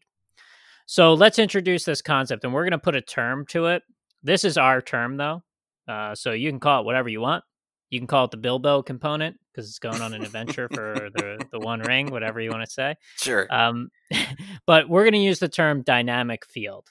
So 0.86 1.12
let's 1.12 1.38
introduce 1.38 1.84
this 1.84 2.02
concept, 2.02 2.42
and 2.42 2.52
we're 2.52 2.64
going 2.64 2.72
to 2.72 2.78
put 2.78 2.96
a 2.96 3.02
term 3.02 3.44
to 3.50 3.66
it. 3.66 3.82
This 4.22 4.44
is 4.44 4.56
our 4.56 4.80
term, 4.80 5.18
though, 5.18 5.42
uh, 5.86 6.14
so 6.14 6.32
you 6.32 6.50
can 6.50 6.58
call 6.58 6.80
it 6.80 6.84
whatever 6.84 7.08
you 7.08 7.20
want. 7.20 7.44
You 7.90 8.00
can 8.00 8.06
call 8.06 8.24
it 8.24 8.30
the 8.30 8.36
Bilbo 8.38 8.82
component 8.82 9.36
because 9.52 9.68
it's 9.68 9.78
going 9.78 10.00
on 10.00 10.14
an 10.14 10.22
adventure 10.22 10.68
for 10.72 11.10
the 11.14 11.44
the 11.52 11.58
One 11.58 11.80
Ring, 11.80 12.10
whatever 12.10 12.40
you 12.40 12.50
want 12.50 12.64
to 12.64 12.70
say. 12.70 12.96
sure. 13.16 13.46
Um, 13.50 13.90
but 14.66 14.88
we're 14.88 15.04
going 15.04 15.12
to 15.12 15.18
use 15.18 15.38
the 15.38 15.48
term 15.48 15.82
dynamic 15.82 16.46
field, 16.46 16.90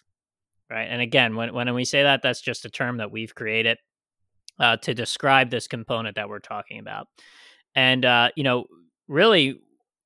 right? 0.69 0.87
And 0.89 1.01
again, 1.01 1.35
when 1.35 1.53
when 1.53 1.73
we 1.73 1.85
say 1.85 2.03
that, 2.03 2.21
that's 2.21 2.41
just 2.41 2.65
a 2.65 2.69
term 2.69 2.97
that 2.97 3.11
we've 3.11 3.33
created 3.33 3.77
uh, 4.59 4.77
to 4.77 4.93
describe 4.93 5.49
this 5.49 5.67
component 5.67 6.15
that 6.15 6.29
we're 6.29 6.39
talking 6.39 6.79
about. 6.79 7.07
And 7.75 8.05
uh, 8.05 8.29
you 8.35 8.43
know, 8.43 8.65
really, 9.07 9.59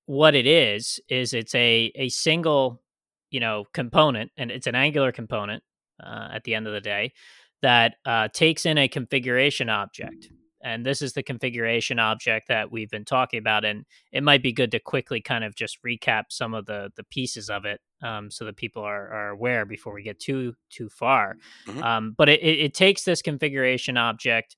what 0.05 0.35
it 0.35 0.47
is 0.47 0.99
is 1.09 1.33
it's 1.33 1.55
a 1.55 1.91
a 1.95 2.09
single 2.09 2.81
you 3.29 3.39
know 3.39 3.65
component, 3.73 4.31
and 4.37 4.51
it's 4.51 4.67
an 4.67 4.75
angular 4.75 5.11
component 5.11 5.63
uh, 6.03 6.29
at 6.31 6.43
the 6.43 6.55
end 6.55 6.67
of 6.67 6.73
the 6.73 6.81
day 6.81 7.13
that 7.61 7.95
uh, 8.05 8.27
takes 8.33 8.65
in 8.65 8.77
a 8.77 8.87
configuration 8.87 9.69
object. 9.69 10.29
And 10.65 10.85
this 10.85 11.01
is 11.01 11.11
the 11.11 11.23
configuration 11.23 11.99
object 11.99 12.47
that 12.47 12.71
we've 12.71 12.89
been 12.89 13.03
talking 13.03 13.39
about, 13.39 13.65
and 13.65 13.85
it 14.13 14.23
might 14.23 14.41
be 14.41 14.53
good 14.53 14.71
to 14.71 14.79
quickly 14.79 15.19
kind 15.19 15.43
of 15.43 15.55
just 15.55 15.77
recap 15.83 16.25
some 16.29 16.53
of 16.53 16.65
the 16.65 16.91
the 16.95 17.03
pieces 17.03 17.49
of 17.49 17.65
it, 17.65 17.81
um, 18.03 18.29
so 18.29 18.45
that 18.45 18.57
people 18.57 18.83
are, 18.83 19.11
are 19.11 19.29
aware 19.29 19.65
before 19.65 19.93
we 19.93 20.03
get 20.03 20.19
too 20.19 20.53
too 20.69 20.89
far. 20.89 21.37
Mhm. 21.65 21.83
Um, 21.83 22.15
but 22.17 22.29
it, 22.29 22.41
it, 22.41 22.59
it 22.59 22.73
takes 22.73 23.03
this 23.03 23.21
configuration 23.21 23.97
object, 23.97 24.55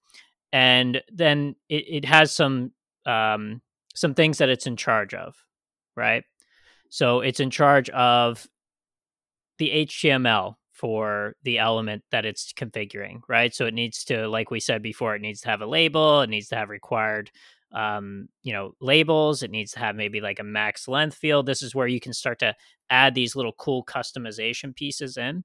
and 0.52 1.02
then 1.12 1.56
it, 1.70 1.86
it 1.88 2.06
has 2.06 2.34
some 2.34 2.72
um, 3.06 3.62
some 3.94 4.14
things 4.14 4.40
that 4.40 4.50
it's 4.50 4.68
in 4.68 4.76
charge 4.76 5.14
of, 5.14 5.36
right? 5.96 6.24
So 6.90 7.22
it's 7.22 7.40
in 7.40 7.50
charge 7.50 7.90
of 7.90 8.48
the 9.58 9.70
HTML 9.86 10.56
for 10.72 11.36
the 11.44 11.60
element 11.60 12.04
that 12.12 12.26
it's 12.26 12.52
configuring, 12.52 13.22
right? 13.30 13.56
So 13.56 13.66
it 13.66 13.74
needs 13.74 14.04
to, 14.06 14.28
like 14.28 14.52
we 14.52 14.60
said 14.60 14.82
before, 14.82 15.16
it 15.16 15.22
needs 15.22 15.42
to 15.42 15.50
have 15.50 15.62
a 15.62 15.66
label, 15.66 16.22
it 16.22 16.30
needs 16.30 16.50
to 16.50 16.58
have 16.58 16.70
required 16.70 17.32
um, 17.76 18.30
you 18.42 18.54
know, 18.54 18.72
labels, 18.80 19.44
it 19.44 19.52
needs 19.52 19.74
to 19.74 19.80
have 19.80 19.96
maybe 19.96 20.22
like 20.22 20.40
a 20.40 20.44
max 20.44 20.88
length 20.88 21.18
field. 21.18 21.46
This 21.46 21.62
is 21.62 21.76
where 21.76 21.88
you 21.88 22.00
can 22.00 22.14
start 22.14 22.40
to 22.40 22.56
add 22.90 23.14
these 23.14 23.36
little 23.36 23.52
cool 23.52 23.84
customization 23.84 24.74
pieces 24.74 25.18
in. 25.18 25.44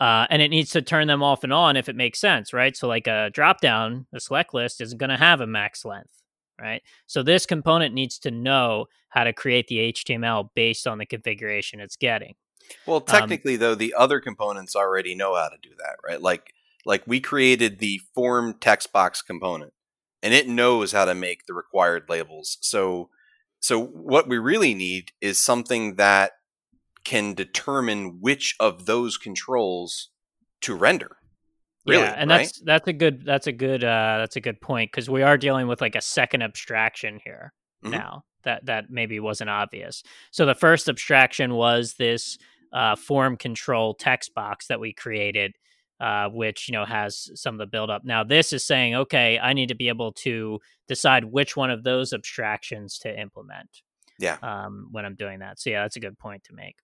Uh, 0.00 0.26
and 0.30 0.40
it 0.40 0.48
needs 0.48 0.70
to 0.70 0.82
turn 0.82 1.08
them 1.08 1.22
off 1.22 1.44
and 1.44 1.52
on 1.52 1.76
if 1.76 1.88
it 1.88 1.96
makes 1.96 2.20
sense, 2.20 2.52
right? 2.52 2.76
So, 2.76 2.88
like 2.88 3.06
a 3.06 3.30
drop 3.32 3.60
down, 3.60 4.06
a 4.12 4.20
select 4.20 4.54
list 4.54 4.80
isn't 4.80 4.98
going 4.98 5.10
to 5.10 5.16
have 5.16 5.40
a 5.40 5.46
max 5.46 5.84
length, 5.84 6.22
right? 6.60 6.82
So, 7.06 7.22
this 7.22 7.46
component 7.46 7.94
needs 7.94 8.18
to 8.20 8.30
know 8.30 8.86
how 9.10 9.24
to 9.24 9.32
create 9.32 9.68
the 9.68 9.92
HTML 9.92 10.48
based 10.54 10.86
on 10.86 10.98
the 10.98 11.06
configuration 11.06 11.78
it's 11.78 11.96
getting. 11.96 12.34
Well, 12.86 12.96
Um, 12.98 13.04
technically, 13.04 13.56
though, 13.56 13.74
the 13.74 13.94
other 13.96 14.20
components 14.20 14.74
already 14.74 15.14
know 15.14 15.34
how 15.36 15.48
to 15.48 15.58
do 15.62 15.70
that, 15.78 15.96
right? 16.06 16.20
Like, 16.20 16.52
like 16.84 17.04
we 17.06 17.20
created 17.20 17.78
the 17.78 18.00
form 18.14 18.54
text 18.60 18.92
box 18.92 19.22
component, 19.22 19.72
and 20.22 20.32
it 20.32 20.48
knows 20.48 20.92
how 20.92 21.04
to 21.04 21.14
make 21.14 21.46
the 21.46 21.54
required 21.54 22.04
labels. 22.08 22.58
So, 22.60 23.10
so 23.60 23.82
what 23.82 24.28
we 24.28 24.38
really 24.38 24.74
need 24.74 25.12
is 25.20 25.42
something 25.42 25.96
that 25.96 26.32
can 27.04 27.34
determine 27.34 28.20
which 28.20 28.54
of 28.60 28.86
those 28.86 29.16
controls 29.16 30.10
to 30.62 30.74
render. 30.74 31.16
Really, 31.84 32.02
yeah, 32.02 32.14
and 32.16 32.30
right? 32.30 32.46
that's 32.46 32.60
that's 32.60 32.86
a 32.86 32.92
good 32.92 33.24
that's 33.24 33.48
a 33.48 33.52
good 33.52 33.82
uh, 33.82 34.18
that's 34.18 34.36
a 34.36 34.40
good 34.40 34.60
point 34.60 34.92
because 34.92 35.10
we 35.10 35.22
are 35.22 35.36
dealing 35.36 35.66
with 35.66 35.80
like 35.80 35.96
a 35.96 36.00
second 36.00 36.42
abstraction 36.42 37.18
here 37.24 37.52
Mhm. 37.84 37.90
now 37.90 38.24
that 38.44 38.64
that 38.66 38.90
maybe 38.90 39.18
wasn't 39.18 39.50
obvious. 39.50 40.04
So 40.30 40.46
the 40.46 40.54
first 40.54 40.88
abstraction 40.88 41.54
was 41.54 41.94
this 41.94 42.38
uh, 42.72 42.94
form 42.96 43.36
control 43.36 43.94
text 43.94 44.32
box 44.34 44.68
that 44.68 44.80
we 44.80 44.92
created, 44.92 45.56
uh, 46.02 46.28
which 46.28 46.68
you 46.68 46.72
know 46.72 46.84
has 46.84 47.30
some 47.40 47.54
of 47.54 47.58
the 47.58 47.66
buildup. 47.66 48.04
Now 48.04 48.24
this 48.24 48.52
is 48.52 48.64
saying, 48.64 48.96
okay, 48.96 49.38
I 49.38 49.52
need 49.52 49.68
to 49.68 49.76
be 49.76 49.88
able 49.88 50.12
to 50.14 50.58
decide 50.88 51.24
which 51.24 51.56
one 51.56 51.70
of 51.70 51.84
those 51.84 52.12
abstractions 52.12 52.98
to 52.98 53.20
implement 53.20 53.68
yeah. 54.18 54.36
um, 54.42 54.88
when 54.90 55.04
I'm 55.04 55.14
doing 55.14 55.38
that. 55.38 55.60
So 55.60 55.70
yeah, 55.70 55.82
that's 55.82 55.96
a 55.96 56.00
good 56.00 56.18
point 56.18 56.42
to 56.44 56.54
make. 56.54 56.76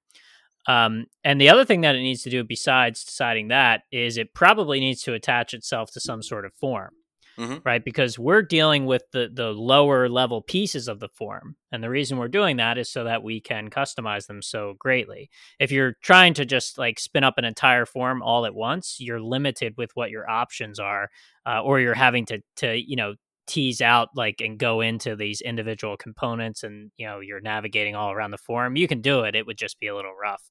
Um, 0.68 1.06
and 1.24 1.40
the 1.40 1.48
other 1.48 1.64
thing 1.64 1.80
that 1.80 1.96
it 1.96 2.00
needs 2.00 2.22
to 2.22 2.30
do 2.30 2.44
besides 2.44 3.02
deciding 3.04 3.48
that 3.48 3.82
is 3.90 4.18
it 4.18 4.34
probably 4.34 4.78
needs 4.78 5.02
to 5.02 5.14
attach 5.14 5.52
itself 5.52 5.90
to 5.92 6.00
some 6.00 6.22
sort 6.22 6.44
of 6.44 6.52
form, 6.54 6.92
Mhm. 7.38 7.62
right? 7.64 7.84
Because 7.84 8.18
we're 8.18 8.42
dealing 8.42 8.86
with 8.86 9.02
the 9.12 9.30
the 9.32 9.52
lower 9.52 10.08
level 10.08 10.42
pieces 10.42 10.88
of 10.88 10.98
the 11.00 11.08
form, 11.08 11.56
and 11.70 11.82
the 11.84 11.90
reason 11.90 12.18
we're 12.18 12.28
doing 12.28 12.56
that 12.56 12.78
is 12.78 12.90
so 12.90 13.04
that 13.04 13.22
we 13.22 13.40
can 13.40 13.70
customize 13.70 14.26
them 14.26 14.42
so 14.42 14.74
greatly. 14.78 15.30
If 15.60 15.70
you're 15.70 15.94
trying 16.02 16.34
to 16.34 16.44
just 16.44 16.78
like 16.78 16.98
spin 16.98 17.24
up 17.24 17.38
an 17.38 17.44
entire 17.44 17.86
form 17.86 18.22
all 18.22 18.44
at 18.46 18.54
once, 18.54 18.96
you're 19.00 19.20
limited 19.20 19.74
with 19.76 19.90
what 19.94 20.10
your 20.10 20.28
options 20.28 20.78
are, 20.80 21.10
uh, 21.46 21.62
or 21.62 21.80
you're 21.80 21.94
having 21.94 22.26
to 22.26 22.40
to 22.56 22.74
you 22.76 22.96
know 22.96 23.14
tease 23.46 23.80
out 23.80 24.08
like 24.14 24.40
and 24.42 24.58
go 24.58 24.80
into 24.82 25.16
these 25.16 25.40
individual 25.40 25.96
components 25.96 26.62
and 26.64 26.90
you 26.98 27.06
know 27.06 27.20
you're 27.20 27.40
navigating 27.40 27.94
all 27.96 28.12
around 28.12 28.30
the 28.30 28.36
form 28.38 28.76
you 28.76 28.86
can 28.86 29.00
do 29.00 29.20
it 29.22 29.34
it 29.34 29.46
would 29.46 29.56
just 29.56 29.80
be 29.80 29.86
a 29.86 29.94
little 29.96 30.14
rough 30.20 30.42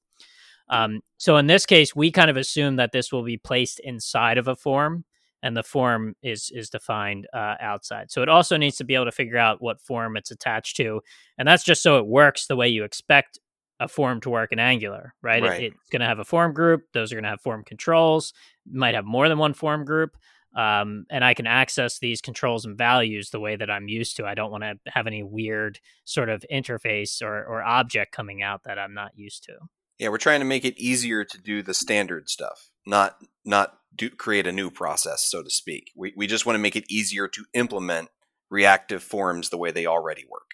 um, 0.70 1.00
so 1.18 1.36
in 1.36 1.46
this 1.46 1.66
case 1.66 1.94
we 1.96 2.10
kind 2.10 2.30
of 2.30 2.36
assume 2.36 2.76
that 2.76 2.92
this 2.92 3.12
will 3.12 3.22
be 3.24 3.36
placed 3.38 3.80
inside 3.80 4.38
of 4.38 4.48
a 4.48 4.56
form 4.56 5.04
and 5.42 5.56
the 5.56 5.62
form 5.62 6.14
is 6.22 6.50
is 6.54 6.70
defined 6.70 7.26
uh, 7.32 7.54
outside 7.60 8.10
so 8.10 8.22
it 8.22 8.28
also 8.28 8.56
needs 8.56 8.76
to 8.76 8.84
be 8.84 8.94
able 8.94 9.04
to 9.04 9.12
figure 9.12 9.38
out 9.38 9.62
what 9.62 9.80
form 9.80 10.16
it's 10.16 10.30
attached 10.30 10.76
to 10.76 11.00
and 11.38 11.46
that's 11.46 11.64
just 11.64 11.82
so 11.82 11.98
it 11.98 12.06
works 12.06 12.46
the 12.46 12.56
way 12.56 12.68
you 12.68 12.84
expect 12.84 13.38
a 13.80 13.86
form 13.86 14.20
to 14.20 14.30
work 14.30 14.50
in 14.50 14.58
angular 14.58 15.14
right, 15.22 15.42
Right. 15.42 15.62
It, 15.62 15.72
it's 15.74 15.90
going 15.90 16.00
to 16.00 16.06
have 16.06 16.18
a 16.18 16.24
form 16.24 16.52
group 16.52 16.82
those 16.92 17.12
are 17.12 17.16
going 17.16 17.24
to 17.24 17.30
have 17.30 17.40
form 17.40 17.64
controls 17.64 18.32
might 18.70 18.94
have 18.94 19.04
more 19.04 19.28
than 19.28 19.38
one 19.38 19.54
form 19.54 19.84
group 19.84 20.16
um, 20.56 21.06
and 21.10 21.24
I 21.24 21.34
can 21.34 21.46
access 21.46 21.98
these 21.98 22.20
controls 22.20 22.64
and 22.64 22.76
values 22.76 23.30
the 23.30 23.38
way 23.38 23.54
that 23.56 23.70
I'm 23.70 23.86
used 23.86 24.16
to. 24.16 24.26
I 24.26 24.34
don't 24.34 24.50
want 24.50 24.64
to 24.64 24.76
have 24.86 25.06
any 25.06 25.22
weird 25.22 25.78
sort 26.04 26.28
of 26.28 26.44
interface 26.52 27.22
or, 27.22 27.44
or 27.44 27.62
object 27.62 28.12
coming 28.12 28.42
out 28.42 28.64
that 28.64 28.78
I'm 28.78 28.94
not 28.94 29.12
used 29.14 29.44
to. 29.44 29.52
Yeah, 29.98 30.08
we're 30.10 30.18
trying 30.18 30.40
to 30.40 30.46
make 30.46 30.64
it 30.64 30.78
easier 30.78 31.24
to 31.24 31.38
do 31.38 31.62
the 31.62 31.74
standard 31.74 32.28
stuff, 32.28 32.70
not 32.86 33.16
not 33.44 33.78
do, 33.94 34.10
create 34.10 34.46
a 34.46 34.52
new 34.52 34.70
process, 34.70 35.24
so 35.28 35.42
to 35.42 35.50
speak. 35.50 35.90
We 35.96 36.12
we 36.16 36.26
just 36.26 36.46
want 36.46 36.54
to 36.54 36.60
make 36.60 36.76
it 36.76 36.90
easier 36.90 37.28
to 37.28 37.44
implement 37.54 38.10
reactive 38.50 39.02
forms 39.02 39.50
the 39.50 39.58
way 39.58 39.70
they 39.72 39.86
already 39.86 40.24
work. 40.30 40.52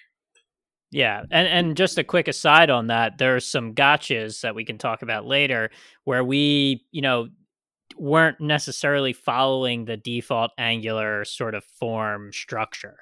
Yeah, 0.90 1.24
and 1.30 1.48
and 1.48 1.76
just 1.76 1.98
a 1.98 2.04
quick 2.04 2.28
aside 2.28 2.70
on 2.70 2.86
that, 2.86 3.18
there's 3.18 3.46
some 3.46 3.74
gotchas 3.74 4.42
that 4.42 4.54
we 4.54 4.64
can 4.64 4.78
talk 4.78 5.02
about 5.02 5.26
later 5.26 5.70
where 6.04 6.22
we, 6.22 6.84
you 6.92 7.02
know, 7.02 7.28
weren't 7.96 8.40
necessarily 8.40 9.12
following 9.12 9.86
the 9.86 9.96
default 9.96 10.52
Angular 10.58 11.24
sort 11.24 11.54
of 11.54 11.64
form 11.64 12.32
structure. 12.32 12.98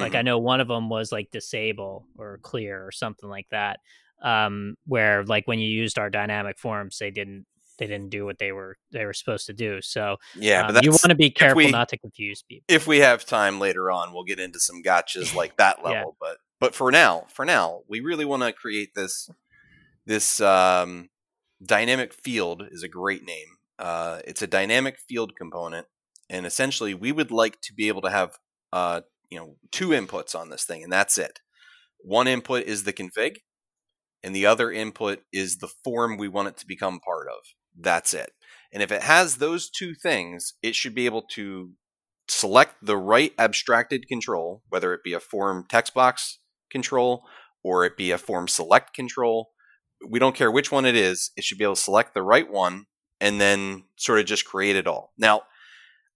Like 0.00 0.14
Mhm. 0.14 0.16
I 0.16 0.22
know 0.22 0.38
one 0.38 0.60
of 0.60 0.68
them 0.68 0.88
was 0.90 1.12
like 1.12 1.30
disable 1.32 2.06
or 2.18 2.38
clear 2.42 2.86
or 2.86 2.92
something 2.92 3.28
like 3.30 3.48
that. 3.50 3.80
Um, 4.22 4.76
where 4.86 5.24
like 5.24 5.46
when 5.46 5.58
you 5.58 5.68
used 5.68 5.98
our 5.98 6.10
dynamic 6.10 6.58
forms, 6.58 6.98
they 6.98 7.10
didn't 7.10 7.46
they 7.78 7.86
didn't 7.86 8.08
do 8.08 8.24
what 8.24 8.38
they 8.38 8.52
were 8.52 8.76
they 8.90 9.04
were 9.04 9.12
supposed 9.12 9.46
to 9.46 9.52
do. 9.52 9.82
So 9.82 10.16
yeah, 10.34 10.66
um, 10.66 10.74
but 10.74 10.84
you 10.84 10.90
want 10.90 11.10
to 11.10 11.14
be 11.14 11.30
careful 11.30 11.56
we- 11.56 11.70
not 11.70 11.90
to 11.90 11.98
confuse 11.98 12.42
people. 12.42 12.64
if 12.68 12.86
we 12.86 12.98
have 13.00 13.26
time 13.26 13.60
later 13.60 13.90
on, 13.90 14.12
we'll 14.14 14.24
get 14.24 14.40
into 14.40 14.58
some 14.58 14.82
gotchas 14.82 15.34
like 15.34 15.56
that 15.58 15.78
Yeah. 15.82 15.90
level. 15.90 16.16
But 16.18 16.38
but 16.58 16.74
for 16.74 16.90
now, 16.90 17.26
for 17.28 17.44
now, 17.44 17.82
we 17.86 18.00
really 18.00 18.24
want 18.24 18.42
to 18.42 18.52
create 18.52 18.94
this 18.94 19.28
this 20.06 20.40
um, 20.40 21.10
dynamic 21.64 22.14
field 22.14 22.62
is 22.70 22.82
a 22.82 22.88
great 22.88 23.24
name. 23.24 23.58
Uh, 23.78 24.20
it's 24.26 24.40
a 24.40 24.46
dynamic 24.46 24.98
field 24.98 25.36
component, 25.36 25.86
and 26.30 26.46
essentially, 26.46 26.94
we 26.94 27.12
would 27.12 27.30
like 27.30 27.60
to 27.60 27.74
be 27.74 27.88
able 27.88 28.00
to 28.02 28.10
have 28.10 28.38
uh, 28.72 29.02
you 29.28 29.38
know 29.38 29.56
two 29.70 29.88
inputs 29.88 30.34
on 30.34 30.48
this 30.48 30.64
thing, 30.64 30.82
and 30.82 30.92
that's 30.92 31.18
it. 31.18 31.40
One 31.98 32.26
input 32.26 32.64
is 32.64 32.84
the 32.84 32.92
config, 32.94 33.38
and 34.22 34.34
the 34.34 34.46
other 34.46 34.70
input 34.70 35.20
is 35.32 35.58
the 35.58 35.68
form 35.84 36.16
we 36.16 36.28
want 36.28 36.48
it 36.48 36.56
to 36.58 36.66
become 36.66 37.00
part 37.00 37.28
of. 37.28 37.44
That's 37.78 38.14
it. 38.14 38.32
And 38.72 38.82
if 38.82 38.90
it 38.90 39.02
has 39.02 39.36
those 39.36 39.70
two 39.70 39.94
things, 39.94 40.54
it 40.62 40.74
should 40.74 40.94
be 40.94 41.06
able 41.06 41.22
to 41.32 41.72
select 42.28 42.74
the 42.82 42.96
right 42.96 43.32
abstracted 43.38 44.08
control, 44.08 44.62
whether 44.68 44.92
it 44.92 45.04
be 45.04 45.12
a 45.12 45.20
form 45.20 45.64
text 45.68 45.94
box 45.94 46.38
control 46.70 47.22
or 47.62 47.84
it 47.84 47.96
be 47.96 48.10
a 48.10 48.18
form 48.18 48.48
select 48.48 48.94
control. 48.94 49.50
We 50.06 50.18
don't 50.18 50.34
care 50.34 50.50
which 50.50 50.72
one 50.72 50.84
it 50.84 50.96
is, 50.96 51.30
it 51.36 51.44
should 51.44 51.58
be 51.58 51.64
able 51.64 51.76
to 51.76 51.80
select 51.80 52.14
the 52.14 52.22
right 52.22 52.50
one 52.50 52.86
and 53.20 53.40
then 53.40 53.84
sort 53.96 54.18
of 54.18 54.26
just 54.26 54.44
create 54.44 54.76
it 54.76 54.86
all. 54.86 55.12
Now, 55.16 55.42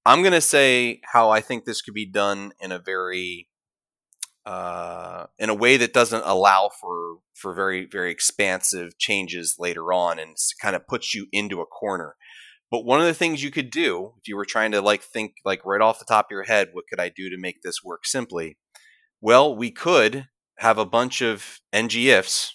I'm 0.05 0.23
going 0.23 0.33
to 0.33 0.41
say 0.41 1.01
how 1.13 1.31
I 1.31 1.41
think 1.41 1.65
this 1.65 1.83
could 1.83 1.95
be 1.95 2.07
done 2.07 2.53
in 2.61 2.73
a 2.73 2.79
very 2.79 3.49
uh, 4.47 5.27
in 5.39 5.51
a 5.51 5.55
way 5.55 5.77
that 5.77 5.93
doesn't 5.93 6.25
allow 6.25 6.71
for 6.81 7.19
for 7.35 7.55
very 7.55 7.87
very 7.87 8.11
expansive 8.11 8.99
changes 8.99 9.57
later 9.59 9.93
on 9.93 10.19
and 10.19 10.37
kind 10.61 10.75
of 10.75 10.87
puts 10.87 11.15
you 11.15 11.27
into 11.33 11.61
a 11.61 11.67
corner. 11.67 12.17
But 12.71 12.85
one 12.85 13.01
of 13.01 13.07
the 13.07 13.15
things 13.15 13.43
you 13.43 13.51
could 13.51 13.71
do 13.71 14.15
if 14.19 14.29
you 14.29 14.37
were 14.37 14.45
trying 14.45 14.73
to 14.73 14.81
like 14.81 15.03
think 15.03 15.35
like 15.45 15.65
right 15.65 15.81
off 15.81 15.99
the 15.99 16.05
top 16.05 16.27
of 16.27 16.31
your 16.35 16.45
head, 16.45 16.69
what 16.73 16.85
could 16.89 17.01
I 17.01 17.09
do 17.09 17.29
to 17.29 17.39
make 17.39 17.63
this 17.63 17.83
work 17.85 18.07
simply? 18.07 18.59
Well, 19.21 19.55
we 19.55 19.71
could 19.71 20.29
have 20.59 20.79
a 20.79 20.87
bunch 20.87 21.21
of 21.21 21.61
ngIfs 21.73 22.53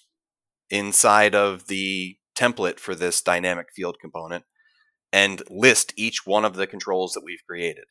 inside 0.70 1.36
of 1.36 1.68
the 1.68 2.18
template 2.36 2.80
for 2.80 2.96
this 2.96 3.22
dynamic 3.22 3.68
field 3.76 3.98
component 4.02 4.46
and 5.12 5.42
list 5.50 5.94
each 5.96 6.26
one 6.26 6.46
of 6.46 6.56
the 6.56 6.68
controls 6.68 7.14
that 7.14 7.24
we've 7.24 7.44
created. 7.48 7.86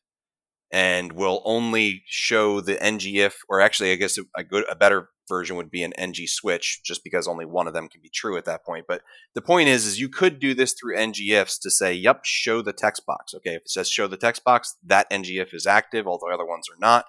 And 0.74 1.12
we'll 1.12 1.40
only 1.44 2.02
show 2.04 2.60
the 2.60 2.74
ngIf, 2.74 3.34
or 3.48 3.60
actually, 3.60 3.92
I 3.92 3.94
guess 3.94 4.18
a 4.37 4.42
good, 4.42 4.64
a 4.68 4.74
better 4.74 5.10
version 5.28 5.54
would 5.54 5.70
be 5.70 5.84
an 5.84 5.92
ng 5.92 6.26
switch, 6.26 6.82
just 6.82 7.04
because 7.04 7.28
only 7.28 7.44
one 7.44 7.68
of 7.68 7.74
them 7.74 7.88
can 7.88 8.00
be 8.00 8.08
true 8.08 8.37
at 8.37 8.44
that 8.46 8.64
point. 8.64 8.87
But 8.88 9.02
the 9.34 9.40
point 9.40 9.68
is, 9.68 9.87
is 9.87 10.00
you 10.00 10.08
could 10.08 10.40
do 10.40 10.52
this 10.52 10.72
through 10.72 10.96
ngIfs 10.96 11.60
to 11.60 11.70
say, 11.70 11.92
"Yep, 11.92 12.24
show 12.24 12.60
the 12.60 12.72
text 12.72 13.06
box." 13.06 13.34
Okay, 13.34 13.54
if 13.54 13.62
it 13.62 13.70
says 13.70 13.88
show 13.88 14.08
the 14.08 14.16
text 14.16 14.42
box, 14.42 14.76
that 14.82 15.08
ngIf 15.12 15.54
is 15.54 15.64
active, 15.64 16.08
all 16.08 16.18
the 16.18 16.34
other 16.34 16.44
ones 16.44 16.66
are 16.68 16.80
not. 16.80 17.06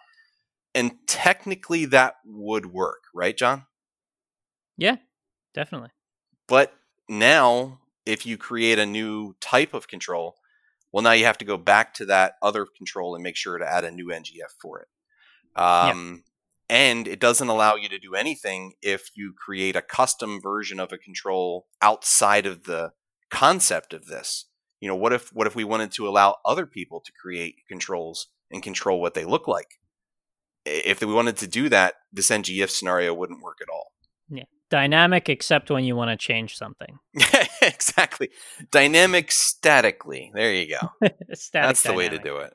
And 0.75 0.99
technically, 1.07 1.85
that 1.85 2.17
would 2.23 2.67
work, 2.67 3.05
right, 3.15 3.35
John? 3.35 3.65
Yeah, 4.77 4.97
definitely. 5.55 5.89
But 6.47 6.71
now 7.09 7.79
if 8.05 8.27
you 8.27 8.37
create 8.37 8.77
a 8.77 8.85
new 8.85 9.35
type 9.41 9.73
of 9.73 9.87
control, 9.87 10.35
well, 10.95 11.03
now 11.03 11.11
you 11.11 11.25
have 11.25 11.39
to 11.39 11.45
go 11.45 11.57
back 11.57 11.93
to 11.95 12.05
that 12.05 12.35
other 12.41 12.65
control 12.65 13.15
and 13.15 13.21
make 13.21 13.35
sure 13.35 13.57
to 13.57 13.69
add 13.69 13.83
a 13.83 13.91
new 13.91 14.07
ngIf 14.07 14.53
for 14.61 14.79
it. 14.79 14.87
Um, 15.53 16.23
yeah. 16.69 16.77
And 16.77 17.05
it 17.05 17.19
doesn't 17.19 17.49
allow 17.49 17.75
you 17.75 17.89
to 17.89 17.99
do 17.99 18.15
anything 18.15 18.75
if 18.81 19.09
you 19.13 19.33
create 19.33 19.75
a 19.75 19.81
custom 19.81 20.39
version 20.41 20.79
of 20.79 20.93
a 20.93 20.97
control 20.97 21.67
outside 21.81 22.45
of 22.45 22.63
the 22.63 22.93
concept 23.29 23.91
of 23.91 24.05
this. 24.05 24.45
You 24.79 24.87
know, 24.87 24.95
what 24.95 25.11
if 25.11 25.33
what 25.33 25.47
if 25.47 25.53
we 25.53 25.65
wanted 25.65 25.91
to 25.91 26.07
allow 26.07 26.37
other 26.45 26.65
people 26.65 27.01
to 27.01 27.11
create 27.11 27.55
controls 27.67 28.27
and 28.49 28.63
control 28.63 29.01
what 29.01 29.15
they 29.15 29.25
look 29.25 29.49
like? 29.49 29.81
If 30.65 31.01
we 31.01 31.13
wanted 31.13 31.35
to 31.37 31.47
do 31.47 31.67
that, 31.67 31.95
this 32.13 32.29
ngIf 32.29 32.69
scenario 32.69 33.13
wouldn't 33.13 33.43
work 33.43 33.57
at 33.61 33.67
all. 33.67 33.91
Dynamic 34.69 35.29
except 35.29 35.69
when 35.69 35.83
you 35.83 35.95
want 35.95 36.09
to 36.09 36.17
change 36.17 36.55
something. 36.55 36.97
exactly. 37.61 38.29
Dynamic 38.71 39.31
statically. 39.31 40.31
There 40.33 40.53
you 40.53 40.77
go. 40.79 40.89
That's 41.27 41.49
dynamic. 41.51 41.77
the 41.83 41.93
way 41.93 42.09
to 42.09 42.17
do 42.17 42.37
it. 42.37 42.53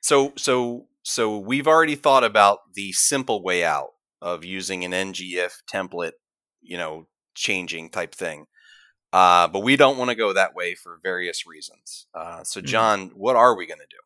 So 0.00 0.32
so 0.36 0.86
so 1.02 1.38
we've 1.38 1.66
already 1.66 1.96
thought 1.96 2.24
about 2.24 2.58
the 2.74 2.92
simple 2.92 3.42
way 3.42 3.64
out 3.64 3.90
of 4.20 4.44
using 4.44 4.84
an 4.84 4.92
ngIf 4.92 5.62
template, 5.72 6.12
you 6.60 6.76
know, 6.76 7.06
changing 7.34 7.90
type 7.90 8.14
thing. 8.14 8.46
Uh, 9.12 9.48
but 9.48 9.60
we 9.60 9.76
don't 9.76 9.96
want 9.96 10.10
to 10.10 10.14
go 10.14 10.32
that 10.32 10.54
way 10.54 10.74
for 10.74 10.98
various 11.02 11.46
reasons. 11.46 12.06
Uh, 12.14 12.44
so, 12.44 12.60
mm-hmm. 12.60 12.66
John, 12.66 13.08
mm-hmm. 13.08 13.18
what 13.18 13.36
are 13.36 13.56
we 13.56 13.66
going 13.66 13.78
to 13.78 13.86
do? 13.88 13.96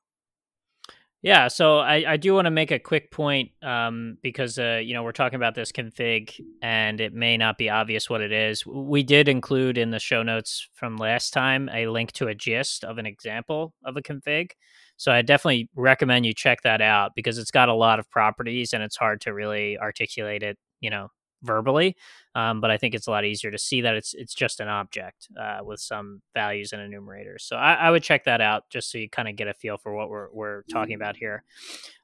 Yeah, 1.23 1.47
so 1.47 1.79
I, 1.79 2.05
I 2.15 2.17
do 2.17 2.35
want 2.35 2.47
to 2.47 2.51
make 2.51 2.73
a 2.73 2.81
quick 2.81 3.13
point 3.13 3.53
um, 3.63 4.19
because 4.23 4.59
uh, 4.59 4.81
you 4.83 4.93
know 4.93 5.05
we're 5.05 5.13
talking 5.13 5.37
about 5.37 5.55
this 5.55 5.71
config 5.71 6.41
and 6.63 7.01
it 7.01 7.15
may 7.15 7.37
not 7.37 7.59
be 7.59 7.71
obvious 7.71 8.11
what 8.11 8.21
it 8.21 8.33
is. 8.33 8.67
We 8.67 9.05
did 9.05 9.29
include 9.29 9.79
in 9.79 9.93
the 9.93 10.01
show 10.01 10.25
notes 10.25 10.69
from 10.75 10.97
last 10.97 11.33
time 11.33 11.69
a 11.73 11.87
link 11.87 12.11
to 12.13 12.27
a 12.27 12.35
gist 12.35 12.83
of 12.83 12.99
an 12.99 13.07
example 13.07 13.73
of 13.85 13.97
a 13.97 14.03
config. 14.03 14.51
So 14.97 15.13
I 15.13 15.23
definitely 15.23 15.69
recommend 15.77 16.27
you 16.27 16.35
check 16.35 16.63
that 16.63 16.81
out 16.81 17.13
because 17.15 17.39
it's 17.39 17.51
got 17.53 17.69
a 17.69 17.75
lot 17.75 18.01
of 18.01 18.11
properties 18.11 18.73
and 18.73 18.83
it's 18.83 18.97
hard 18.97 19.21
to 19.23 19.33
really 19.33 19.79
articulate 19.79 20.43
it, 20.43 20.59
you 20.81 20.91
know, 20.91 21.09
verbally. 21.43 21.97
Um, 22.35 22.61
but 22.61 22.71
I 22.71 22.79
think 22.79 22.95
it's 22.95 23.07
a 23.07 23.11
lot 23.11 23.25
easier 23.25 23.51
to 23.51 23.59
see 23.59 23.83
that 23.83 23.95
it's 23.95 24.15
it's 24.15 24.35
just 24.35 24.61
an 24.61 24.69
object 24.69 25.29
uh, 25.39 25.59
with 25.63 25.81
some 25.81 26.23
values 26.35 26.73
and 26.73 26.81
enumerators. 26.81 27.45
So 27.45 27.57
I, 27.57 27.75
I, 27.75 27.91
would 27.91 28.03
check 28.03 28.25
that 28.25 28.41
out 28.41 28.71
just 28.71 28.91
so 28.91 28.97
you 28.97 29.11
kind 29.11 29.29
of 29.29 29.37
get 29.37 29.49
a 29.49 29.55
feel 29.55 29.77
for 29.77 29.95
what 29.95 30.09
we're 30.09 30.29
we're 30.33 30.63
talking 30.71 30.95
about 30.95 31.17
here. 31.17 31.45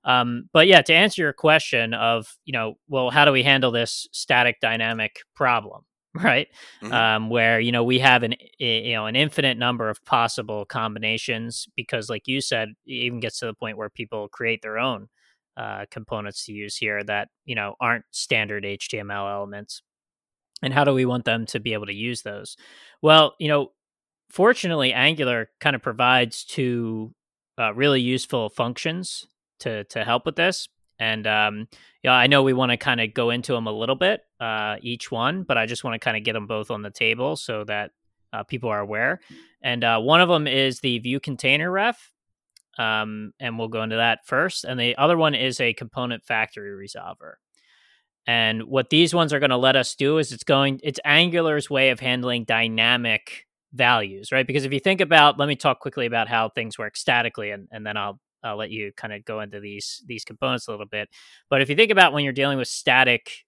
Um, 0.04 0.48
but 0.52 0.66
yeah, 0.66 0.82
to 0.82 0.92
answer 0.92 1.22
your 1.22 1.32
question 1.32 1.94
of 1.94 2.36
you 2.44 2.52
know, 2.52 2.74
well, 2.88 3.10
how 3.10 3.24
do 3.24 3.32
we 3.32 3.42
handle 3.42 3.70
this 3.70 4.06
static 4.12 4.60
dynamic 4.60 5.20
problem? 5.34 5.84
Right, 6.14 6.48
mm-hmm. 6.82 6.92
um, 6.92 7.30
where 7.30 7.60
you 7.60 7.70
know 7.70 7.84
we 7.84 7.98
have 8.00 8.22
an 8.24 8.34
you 8.58 8.94
know 8.94 9.06
an 9.06 9.14
infinite 9.14 9.56
number 9.56 9.88
of 9.88 10.04
possible 10.04 10.64
combinations 10.64 11.68
because, 11.76 12.08
like 12.08 12.26
you 12.26 12.40
said, 12.40 12.70
it 12.86 12.92
even 12.92 13.20
gets 13.20 13.38
to 13.40 13.46
the 13.46 13.54
point 13.54 13.76
where 13.76 13.90
people 13.90 14.26
create 14.26 14.62
their 14.62 14.78
own 14.78 15.08
uh, 15.58 15.84
components 15.90 16.46
to 16.46 16.52
use 16.52 16.76
here 16.76 17.02
that 17.04 17.28
you 17.44 17.54
know 17.54 17.74
aren't 17.80 18.04
standard 18.12 18.64
HTML 18.64 19.30
elements, 19.30 19.82
and 20.62 20.72
how 20.72 20.84
do 20.84 20.94
we 20.94 21.04
want 21.04 21.24
them 21.24 21.46
to 21.46 21.60
be 21.60 21.72
able 21.72 21.86
to 21.86 21.94
use 21.94 22.22
those? 22.22 22.56
Well, 23.02 23.34
you 23.38 23.48
know, 23.48 23.72
fortunately, 24.30 24.92
Angular 24.92 25.50
kind 25.60 25.76
of 25.76 25.82
provides 25.82 26.44
two 26.44 27.12
uh, 27.58 27.74
really 27.74 28.00
useful 28.00 28.48
functions 28.48 29.26
to 29.60 29.84
to 29.84 30.04
help 30.04 30.24
with 30.24 30.36
this. 30.36 30.68
And 31.00 31.26
um, 31.26 31.68
yeah, 32.02 32.12
I 32.12 32.26
know 32.26 32.42
we 32.42 32.52
want 32.52 32.70
to 32.70 32.76
kind 32.76 33.00
of 33.00 33.14
go 33.14 33.30
into 33.30 33.52
them 33.52 33.66
a 33.66 33.72
little 33.72 33.94
bit, 33.94 34.22
uh, 34.40 34.76
each 34.80 35.10
one, 35.10 35.44
but 35.44 35.56
I 35.56 35.66
just 35.66 35.84
want 35.84 35.94
to 35.94 35.98
kind 36.04 36.16
of 36.16 36.24
get 36.24 36.32
them 36.32 36.46
both 36.46 36.70
on 36.70 36.82
the 36.82 36.90
table 36.90 37.36
so 37.36 37.64
that 37.64 37.92
uh, 38.32 38.42
people 38.42 38.68
are 38.70 38.80
aware. 38.80 39.20
And 39.62 39.84
uh, 39.84 40.00
one 40.00 40.20
of 40.20 40.28
them 40.28 40.46
is 40.46 40.80
the 40.80 40.98
view 40.98 41.20
container 41.20 41.70
ref, 41.70 42.12
um, 42.78 43.32
and 43.40 43.58
we'll 43.58 43.68
go 43.68 43.82
into 43.82 43.96
that 43.96 44.20
first. 44.24 44.64
And 44.64 44.78
the 44.78 44.96
other 44.96 45.16
one 45.16 45.34
is 45.34 45.60
a 45.60 45.74
component 45.74 46.24
factory 46.24 46.70
resolver. 46.70 47.34
And 48.26 48.64
what 48.64 48.90
these 48.90 49.14
ones 49.14 49.32
are 49.32 49.40
going 49.40 49.50
to 49.50 49.56
let 49.56 49.76
us 49.76 49.94
do 49.94 50.18
is 50.18 50.32
it's 50.32 50.44
going, 50.44 50.80
it's 50.82 51.00
Angular's 51.04 51.70
way 51.70 51.90
of 51.90 51.98
handling 51.98 52.44
dynamic 52.44 53.46
values, 53.72 54.32
right? 54.32 54.46
Because 54.46 54.64
if 54.64 54.72
you 54.72 54.80
think 54.80 55.00
about, 55.00 55.38
let 55.38 55.48
me 55.48 55.56
talk 55.56 55.80
quickly 55.80 56.06
about 56.06 56.28
how 56.28 56.48
things 56.50 56.78
work 56.78 56.96
statically, 56.96 57.50
and, 57.50 57.68
and 57.70 57.86
then 57.86 57.96
I'll 57.96 58.20
I'll 58.44 58.56
let 58.56 58.70
you 58.70 58.92
kind 58.96 59.12
of 59.12 59.24
go 59.24 59.40
into 59.40 59.60
these 59.60 60.02
these 60.06 60.24
components 60.24 60.68
a 60.68 60.70
little 60.70 60.86
bit. 60.86 61.08
But 61.50 61.60
if 61.60 61.68
you 61.68 61.74
think 61.74 61.90
about 61.90 62.12
when 62.12 62.22
you're 62.22 62.32
dealing 62.32 62.58
with 62.58 62.68
static 62.68 63.44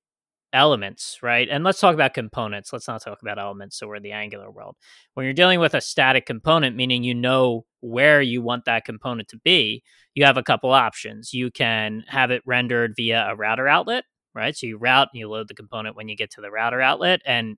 elements, 0.53 1.19
right? 1.23 1.49
And 1.49 1.65
let's 1.65 1.81
talk 1.81 1.95
about 1.95 2.15
components. 2.15 2.73
Let's 2.73 2.89
not 2.89 3.03
talk 3.03 3.23
about 3.23 3.39
elements. 3.39 3.79
So 3.79 3.87
we're 3.87 3.97
in 3.97 4.03
the 4.03 4.13
Angular 4.13 4.51
world. 4.51 4.77
When 5.15 5.25
you're 5.25 5.33
dealing 5.33 5.61
with 5.61 5.75
a 5.75 5.81
static 5.81 6.27
component, 6.27 6.77
meaning 6.77 7.05
you 7.05 7.15
know 7.15 7.65
where 7.81 8.21
you 8.21 8.43
want 8.43 8.65
that 8.65 8.85
component 8.85 9.29
to 9.29 9.39
be, 9.39 9.83
you 10.15 10.25
have 10.25 10.37
a 10.37 10.43
couple 10.43 10.71
options. 10.71 11.33
You 11.33 11.51
can 11.51 12.05
have 12.09 12.31
it 12.31 12.43
rendered 12.45 12.95
via 12.97 13.29
a 13.31 13.37
router 13.37 13.69
outlet, 13.69 14.05
right? 14.35 14.57
So 14.57 14.67
you 14.67 14.77
route 14.79 15.09
and 15.13 15.21
you 15.21 15.29
load 15.29 15.49
the 15.49 15.55
component 15.55 15.97
when 15.97 16.09
you 16.09 16.17
get 16.17 16.31
to 16.33 16.41
the 16.41 16.51
router 16.51 16.81
outlet, 16.81 17.21
and 17.25 17.57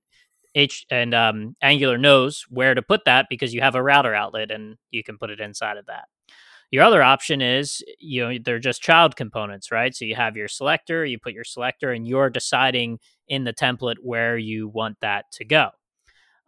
H 0.54 0.84
and 0.90 1.14
um, 1.14 1.56
Angular 1.62 1.96
knows 1.96 2.44
where 2.50 2.74
to 2.74 2.82
put 2.82 3.06
that 3.06 3.26
because 3.30 3.54
you 3.54 3.62
have 3.62 3.74
a 3.74 3.82
router 3.82 4.14
outlet 4.14 4.50
and 4.50 4.76
you 4.90 5.02
can 5.02 5.16
put 5.16 5.30
it 5.30 5.40
inside 5.40 5.78
of 5.78 5.86
that. 5.86 6.04
Your 6.72 6.84
other 6.84 7.02
option 7.02 7.42
is, 7.42 7.84
you 8.00 8.22
know, 8.26 8.38
they're 8.42 8.58
just 8.58 8.82
child 8.82 9.14
components, 9.14 9.70
right? 9.70 9.94
So 9.94 10.06
you 10.06 10.14
have 10.14 10.38
your 10.38 10.48
selector, 10.48 11.04
you 11.04 11.18
put 11.18 11.34
your 11.34 11.44
selector, 11.44 11.92
and 11.92 12.08
you're 12.08 12.30
deciding 12.30 12.98
in 13.28 13.44
the 13.44 13.52
template 13.52 13.96
where 14.02 14.38
you 14.38 14.68
want 14.68 14.96
that 15.02 15.26
to 15.32 15.44
go. 15.44 15.68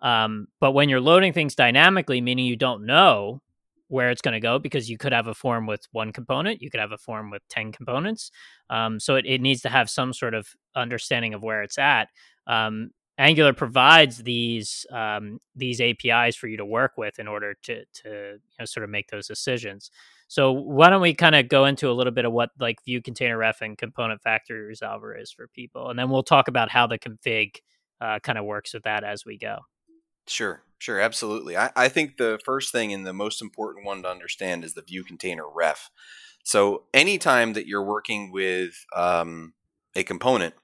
Um, 0.00 0.46
but 0.60 0.72
when 0.72 0.88
you're 0.88 1.00
loading 1.00 1.34
things 1.34 1.54
dynamically, 1.54 2.22
meaning 2.22 2.46
you 2.46 2.56
don't 2.56 2.86
know 2.86 3.42
where 3.88 4.10
it's 4.10 4.22
going 4.22 4.32
to 4.32 4.40
go, 4.40 4.58
because 4.58 4.88
you 4.88 4.96
could 4.96 5.12
have 5.12 5.26
a 5.26 5.34
form 5.34 5.66
with 5.66 5.86
one 5.92 6.10
component, 6.10 6.62
you 6.62 6.70
could 6.70 6.80
have 6.80 6.92
a 6.92 6.98
form 6.98 7.30
with 7.30 7.42
10 7.50 7.72
components. 7.72 8.30
Um, 8.70 8.98
so 8.98 9.16
it, 9.16 9.26
it, 9.26 9.42
needs 9.42 9.60
to 9.60 9.68
have 9.68 9.90
some 9.90 10.14
sort 10.14 10.32
of 10.32 10.48
understanding 10.74 11.34
of 11.34 11.42
where 11.42 11.62
it's 11.62 11.76
at. 11.76 12.08
Um, 12.46 12.92
Angular 13.18 13.52
provides 13.52 14.18
these 14.24 14.86
um, 14.90 15.38
these 15.54 15.80
APIs 15.80 16.34
for 16.34 16.48
you 16.48 16.56
to 16.56 16.64
work 16.64 16.92
with 16.96 17.20
in 17.20 17.28
order 17.28 17.54
to 17.62 17.84
to 17.84 18.08
you 18.08 18.40
know, 18.58 18.64
sort 18.64 18.82
of 18.82 18.90
make 18.90 19.08
those 19.08 19.28
decisions. 19.28 19.90
So 20.34 20.50
why 20.50 20.90
don't 20.90 21.00
we 21.00 21.14
kind 21.14 21.36
of 21.36 21.48
go 21.48 21.64
into 21.64 21.88
a 21.88 21.94
little 21.94 22.12
bit 22.12 22.24
of 22.24 22.32
what 22.32 22.50
like 22.58 22.84
view 22.84 23.00
container 23.00 23.38
ref 23.38 23.62
and 23.62 23.78
component 23.78 24.20
factory 24.20 24.68
resolver 24.68 25.16
is 25.16 25.30
for 25.30 25.46
people, 25.46 25.90
and 25.90 25.96
then 25.96 26.10
we'll 26.10 26.24
talk 26.24 26.48
about 26.48 26.70
how 26.70 26.88
the 26.88 26.98
config 26.98 27.58
uh, 28.00 28.18
kind 28.18 28.36
of 28.36 28.44
works 28.44 28.74
with 28.74 28.82
that 28.82 29.04
as 29.04 29.24
we 29.24 29.38
go. 29.38 29.58
Sure, 30.26 30.64
sure, 30.80 30.98
absolutely. 30.98 31.56
I, 31.56 31.70
I 31.76 31.88
think 31.88 32.16
the 32.16 32.40
first 32.44 32.72
thing 32.72 32.92
and 32.92 33.06
the 33.06 33.12
most 33.12 33.40
important 33.40 33.86
one 33.86 34.02
to 34.02 34.08
understand 34.08 34.64
is 34.64 34.74
the 34.74 34.82
view 34.82 35.04
container 35.04 35.44
ref. 35.48 35.92
So 36.42 36.82
anytime 36.92 37.52
that 37.52 37.68
you're 37.68 37.84
working 37.84 38.32
with 38.32 38.84
um, 38.96 39.52
a 39.94 40.02
component, 40.02 40.54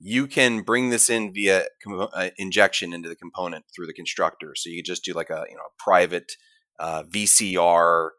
you 0.00 0.26
can 0.26 0.62
bring 0.62 0.88
this 0.88 1.10
in 1.10 1.34
via 1.34 1.66
uh, 1.86 2.30
injection 2.38 2.94
into 2.94 3.10
the 3.10 3.16
component 3.16 3.66
through 3.76 3.88
the 3.88 3.92
constructor. 3.92 4.54
So 4.56 4.70
you 4.70 4.82
just 4.82 5.04
do 5.04 5.12
like 5.12 5.28
a 5.28 5.44
you 5.50 5.54
know 5.54 5.64
a 5.64 5.82
private 5.82 6.32
uh, 6.78 7.02
VCR 7.02 8.12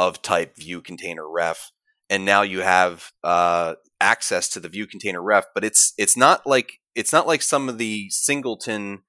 of 0.00 0.22
type 0.22 0.56
view 0.56 0.80
container 0.80 1.30
ref, 1.30 1.72
and 2.08 2.24
now 2.24 2.40
you 2.40 2.60
have 2.60 3.12
uh, 3.22 3.74
access 4.00 4.48
to 4.48 4.58
the 4.58 4.68
view 4.70 4.86
container 4.86 5.22
ref. 5.22 5.44
But 5.54 5.62
it's 5.62 5.92
it's 5.98 6.16
not 6.16 6.46
like 6.46 6.72
it's 6.94 7.12
not 7.12 7.26
like 7.26 7.42
some 7.42 7.68
of 7.68 7.76
the 7.76 8.08
singleton 8.08 9.02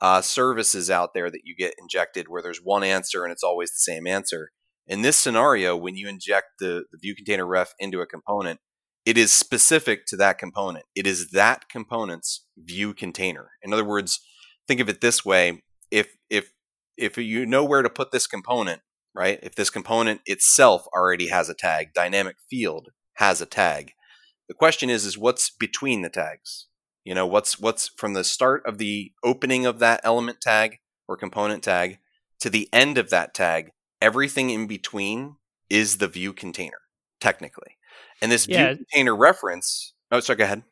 uh, 0.00 0.20
services 0.20 0.88
out 0.88 1.14
there 1.14 1.30
that 1.32 1.40
you 1.42 1.56
get 1.56 1.74
injected 1.80 2.28
where 2.28 2.40
there's 2.40 2.60
one 2.62 2.84
answer 2.84 3.24
and 3.24 3.32
it's 3.32 3.42
always 3.42 3.70
the 3.70 3.92
same 3.92 4.06
answer. 4.06 4.52
In 4.86 5.02
this 5.02 5.16
scenario, 5.16 5.76
when 5.76 5.96
you 5.96 6.08
inject 6.08 6.46
the, 6.60 6.84
the 6.92 6.98
view 6.98 7.16
container 7.16 7.44
ref 7.44 7.74
into 7.80 8.00
a 8.00 8.06
component, 8.06 8.60
it 9.04 9.18
is 9.18 9.32
specific 9.32 10.06
to 10.06 10.16
that 10.18 10.38
component. 10.38 10.84
It 10.94 11.08
is 11.08 11.30
that 11.30 11.68
component's 11.68 12.46
view 12.56 12.94
container. 12.94 13.50
In 13.62 13.72
other 13.72 13.84
words, 13.84 14.20
think 14.68 14.78
of 14.78 14.88
it 14.88 15.00
this 15.00 15.24
way: 15.24 15.62
if 15.90 16.14
if 16.30 16.52
if 16.96 17.18
you 17.18 17.46
know 17.46 17.64
where 17.64 17.82
to 17.82 17.90
put 17.90 18.12
this 18.12 18.28
component, 18.28 18.82
right? 19.16 19.40
If 19.42 19.54
this 19.54 19.70
component 19.70 20.20
itself 20.26 20.86
already 20.94 21.28
has 21.28 21.48
a 21.48 21.54
tag, 21.54 21.94
dynamic 21.94 22.36
field 22.50 22.90
has 23.14 23.40
a 23.40 23.46
tag. 23.46 23.92
The 24.48 24.54
question 24.54 24.90
is 24.90 25.04
is 25.04 25.18
what's 25.18 25.50
between 25.50 26.02
the 26.02 26.10
tags? 26.10 26.66
You 27.04 27.14
know, 27.14 27.26
what's 27.26 27.58
what's 27.58 27.88
from 27.88 28.14
the 28.14 28.24
start 28.24 28.62
of 28.66 28.78
the 28.78 29.12
opening 29.24 29.66
of 29.66 29.78
that 29.78 30.00
element 30.04 30.40
tag 30.40 30.78
or 31.08 31.16
component 31.16 31.62
tag 31.62 31.98
to 32.40 32.50
the 32.50 32.68
end 32.72 32.98
of 32.98 33.10
that 33.10 33.34
tag, 33.34 33.70
everything 34.00 34.50
in 34.50 34.66
between 34.66 35.36
is 35.70 35.98
the 35.98 36.08
view 36.08 36.32
container, 36.32 36.78
technically. 37.20 37.76
And 38.20 38.30
this 38.30 38.46
yeah. 38.46 38.74
view 38.74 38.76
container 38.76 39.16
reference. 39.16 39.94
Oh, 40.10 40.20
sorry. 40.20 40.36
Go 40.36 40.44
ahead. 40.44 40.62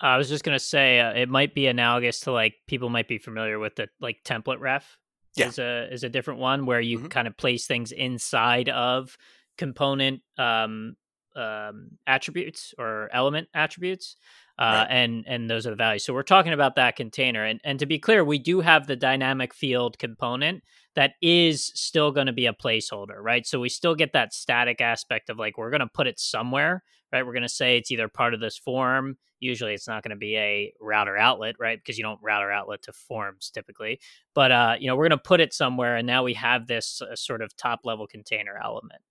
I 0.00 0.16
was 0.16 0.28
just 0.28 0.44
gonna 0.44 0.60
say 0.60 1.00
uh, 1.00 1.12
it 1.12 1.28
might 1.28 1.54
be 1.54 1.66
analogous 1.66 2.20
to 2.20 2.32
like 2.32 2.54
people 2.68 2.88
might 2.88 3.08
be 3.08 3.18
familiar 3.18 3.58
with 3.58 3.76
the 3.76 3.88
like 4.00 4.18
template 4.24 4.60
ref. 4.60 4.96
Yeah. 5.36 5.48
is 5.48 5.58
a 5.58 5.92
is 5.92 6.04
a 6.04 6.08
different 6.08 6.40
one 6.40 6.66
where 6.66 6.80
you 6.80 6.98
mm-hmm. 6.98 7.08
kind 7.08 7.28
of 7.28 7.36
place 7.36 7.66
things 7.66 7.92
inside 7.92 8.68
of 8.68 9.16
component 9.56 10.22
um, 10.36 10.96
um, 11.36 11.90
attributes 12.06 12.74
or 12.78 13.08
element 13.12 13.48
attributes. 13.54 14.16
Uh, 14.58 14.84
right. 14.88 14.88
and 14.90 15.24
and 15.28 15.48
those 15.48 15.68
are 15.68 15.70
the 15.70 15.76
values. 15.76 16.04
So 16.04 16.12
we're 16.12 16.24
talking 16.24 16.52
about 16.52 16.74
that 16.76 16.96
container, 16.96 17.44
and 17.44 17.60
and 17.62 17.78
to 17.78 17.86
be 17.86 18.00
clear, 18.00 18.24
we 18.24 18.40
do 18.40 18.60
have 18.60 18.88
the 18.88 18.96
dynamic 18.96 19.54
field 19.54 19.98
component 20.00 20.64
that 20.98 21.12
is 21.22 21.70
still 21.76 22.10
going 22.10 22.26
to 22.26 22.32
be 22.32 22.46
a 22.46 22.52
placeholder, 22.52 23.20
right? 23.20 23.46
So 23.46 23.60
we 23.60 23.68
still 23.68 23.94
get 23.94 24.14
that 24.14 24.34
static 24.34 24.80
aspect 24.80 25.30
of 25.30 25.38
like 25.38 25.56
we're 25.56 25.70
going 25.70 25.78
to 25.78 25.86
put 25.86 26.08
it 26.08 26.18
somewhere, 26.18 26.82
right? 27.12 27.24
We're 27.24 27.34
going 27.34 27.44
to 27.44 27.48
say 27.48 27.76
it's 27.76 27.92
either 27.92 28.08
part 28.08 28.34
of 28.34 28.40
this 28.40 28.58
form. 28.58 29.16
Usually, 29.38 29.74
it's 29.74 29.86
not 29.86 30.02
going 30.02 30.10
to 30.10 30.16
be 30.16 30.36
a 30.36 30.72
router 30.80 31.16
outlet, 31.16 31.54
right? 31.60 31.78
Because 31.78 31.98
you 31.98 32.02
don't 32.02 32.18
router 32.20 32.50
outlet 32.50 32.82
to 32.82 32.92
forms 32.92 33.48
typically, 33.48 34.00
but 34.34 34.50
uh, 34.50 34.74
you 34.80 34.88
know 34.88 34.96
we're 34.96 35.08
going 35.08 35.16
to 35.16 35.22
put 35.22 35.38
it 35.38 35.54
somewhere, 35.54 35.94
and 35.94 36.04
now 36.04 36.24
we 36.24 36.34
have 36.34 36.66
this 36.66 37.00
uh, 37.00 37.14
sort 37.14 37.42
of 37.42 37.56
top 37.56 37.82
level 37.84 38.08
container 38.08 38.58
element 38.60 39.02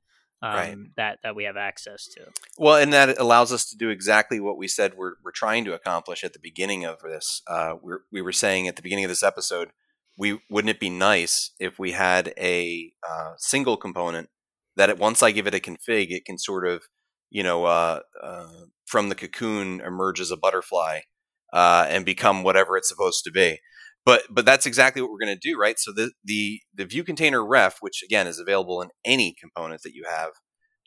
um, 0.41 0.53
right. 0.53 0.77
that 0.97 1.19
that 1.23 1.37
we 1.37 1.45
have 1.45 1.55
access 1.55 2.05
to. 2.07 2.25
Well, 2.57 2.75
and 2.75 2.91
that 2.91 3.17
allows 3.17 3.53
us 3.53 3.63
to 3.69 3.77
do 3.77 3.87
exactly 3.87 4.41
what 4.41 4.57
we 4.57 4.67
said 4.67 4.95
we're 4.97 5.13
we're 5.23 5.31
trying 5.31 5.63
to 5.63 5.73
accomplish 5.73 6.25
at 6.25 6.33
the 6.33 6.39
beginning 6.39 6.83
of 6.83 6.99
this. 6.99 7.41
Uh, 7.47 7.75
we 7.81 7.93
we 8.11 8.21
were 8.21 8.33
saying 8.33 8.67
at 8.67 8.75
the 8.75 8.81
beginning 8.81 9.05
of 9.05 9.09
this 9.09 9.23
episode, 9.23 9.69
we 10.17 10.39
wouldn't 10.49 10.69
it 10.69 10.79
be 10.79 10.89
nice 10.89 11.51
if 11.59 11.77
we 11.79 11.91
had 11.91 12.33
a 12.37 12.91
uh, 13.07 13.31
single 13.37 13.77
component 13.77 14.29
that 14.75 14.89
it, 14.89 14.97
once 14.97 15.23
I 15.23 15.31
give 15.31 15.47
it 15.47 15.55
a 15.55 15.59
config, 15.59 16.07
it 16.09 16.25
can 16.25 16.37
sort 16.37 16.67
of 16.67 16.83
you 17.29 17.43
know 17.43 17.65
uh, 17.65 18.01
uh 18.21 18.47
from 18.85 19.09
the 19.09 19.15
cocoon 19.15 19.81
emerge 19.81 20.19
as 20.19 20.31
a 20.31 20.37
butterfly 20.37 20.99
uh, 21.53 21.85
and 21.89 22.05
become 22.05 22.43
whatever 22.43 22.77
it's 22.77 22.89
supposed 22.89 23.23
to 23.25 23.31
be 23.31 23.59
but 24.07 24.23
but 24.29 24.45
that's 24.45 24.65
exactly 24.65 25.01
what 25.01 25.11
we're 25.11 25.19
going 25.19 25.37
to 25.37 25.49
do, 25.49 25.59
right? 25.59 25.77
So 25.77 25.91
the 25.91 26.11
the 26.23 26.61
the 26.73 26.85
view 26.85 27.03
container 27.03 27.45
ref, 27.45 27.79
which 27.81 28.01
again 28.01 28.25
is 28.25 28.39
available 28.39 28.81
in 28.81 28.87
any 29.03 29.35
component 29.37 29.81
that 29.83 29.93
you 29.93 30.05
have, 30.09 30.31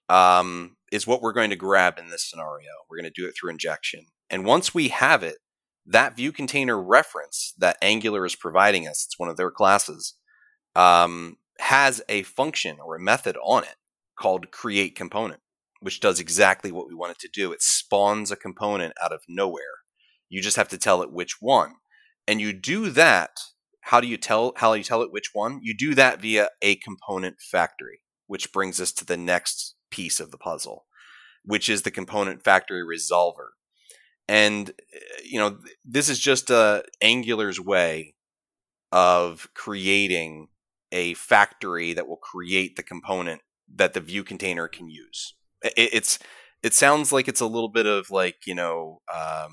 um, 0.09 0.77
is 0.91 1.07
what 1.07 1.21
we're 1.21 1.35
going 1.35 1.51
to 1.51 1.57
grab 1.57 1.99
in 1.99 2.09
this 2.09 2.29
scenario. 2.29 2.71
We're 2.89 2.97
going 2.97 3.13
to 3.13 3.23
do 3.23 3.29
it 3.29 3.35
through 3.39 3.51
injection, 3.51 4.07
and 4.31 4.47
once 4.47 4.73
we 4.73 4.89
have 4.89 5.23
it, 5.23 5.37
that 5.87 6.17
view 6.17 6.33
container 6.33 6.81
reference 6.81 7.55
that 7.59 7.79
Angular 7.83 8.25
is 8.25 8.37
providing 8.37 8.87
us, 8.87 9.05
it's 9.07 9.19
one 9.19 9.29
of 9.29 9.37
their 9.37 9.51
classes, 9.51 10.15
um, 10.77 11.37
has 11.59 12.03
a 12.09 12.23
function 12.23 12.79
or 12.85 12.97
a 12.97 13.01
method 13.01 13.37
on 13.43 13.65
it 13.65 13.77
called 14.19 14.51
create 14.51 14.95
component, 14.95 15.41
which 15.81 16.01
does 16.01 16.21
exactly 16.21 16.71
what 16.71 16.89
we 16.89 16.95
want 16.95 17.13
it 17.13 17.19
to 17.19 17.29
do. 17.33 17.53
It 17.53 17.63
spawns 17.63 18.31
a 18.31 18.37
component 18.37 18.95
out 19.03 19.13
of 19.13 19.23
nowhere. 19.29 19.63
You 20.29 20.41
just 20.41 20.57
have 20.57 20.69
to 20.69 20.79
tell 20.79 21.03
it 21.03 21.13
which 21.13 21.37
one 21.41 21.75
and 22.31 22.41
you 22.41 22.53
do 22.53 22.91
that 22.91 23.41
how 23.83 24.01
do 24.01 24.07
you 24.07 24.17
tell 24.17 24.53
how 24.57 24.73
you 24.73 24.85
tell 24.85 25.03
it 25.03 25.13
which 25.13 25.31
one 25.33 25.59
you 25.63 25.77
do 25.77 25.95
that 25.95 26.21
via 26.21 26.49
a 26.63 26.77
component 26.77 27.41
factory 27.41 28.01
which 28.27 28.53
brings 28.53 28.81
us 28.81 28.93
to 28.93 29.05
the 29.05 29.17
next 29.17 29.75
piece 29.91 30.21
of 30.21 30.31
the 30.31 30.39
puzzle 30.39 30.87
which 31.45 31.69
is 31.69 31.83
the 31.83 31.91
component 31.91 32.43
factory 32.43 32.83
resolver 32.83 33.49
and 34.31 34.71
you 35.25 35.41
know 35.41 35.59
this 35.85 36.09
is 36.09 36.21
just 36.21 36.53
uh, 36.53 36.83
angular's 37.03 37.61
way 37.61 38.15
of 38.93 39.49
creating 39.55 40.47
a 40.93 41.15
factory 41.15 41.93
that 41.95 42.07
will 42.07 42.17
create 42.17 42.77
the 42.77 42.83
component 42.85 43.41
that 43.75 43.93
the 43.93 44.01
view 44.01 44.23
container 44.23 44.69
can 44.69 44.89
use. 44.89 45.35
It, 45.63 45.73
it's 45.77 46.19
it 46.63 46.75
sounds 46.75 47.11
like 47.11 47.27
it's 47.27 47.41
a 47.41 47.47
little 47.47 47.69
bit 47.69 47.87
of 47.87 48.11
like 48.11 48.47
you 48.47 48.55
know 48.55 49.01
um, 49.13 49.51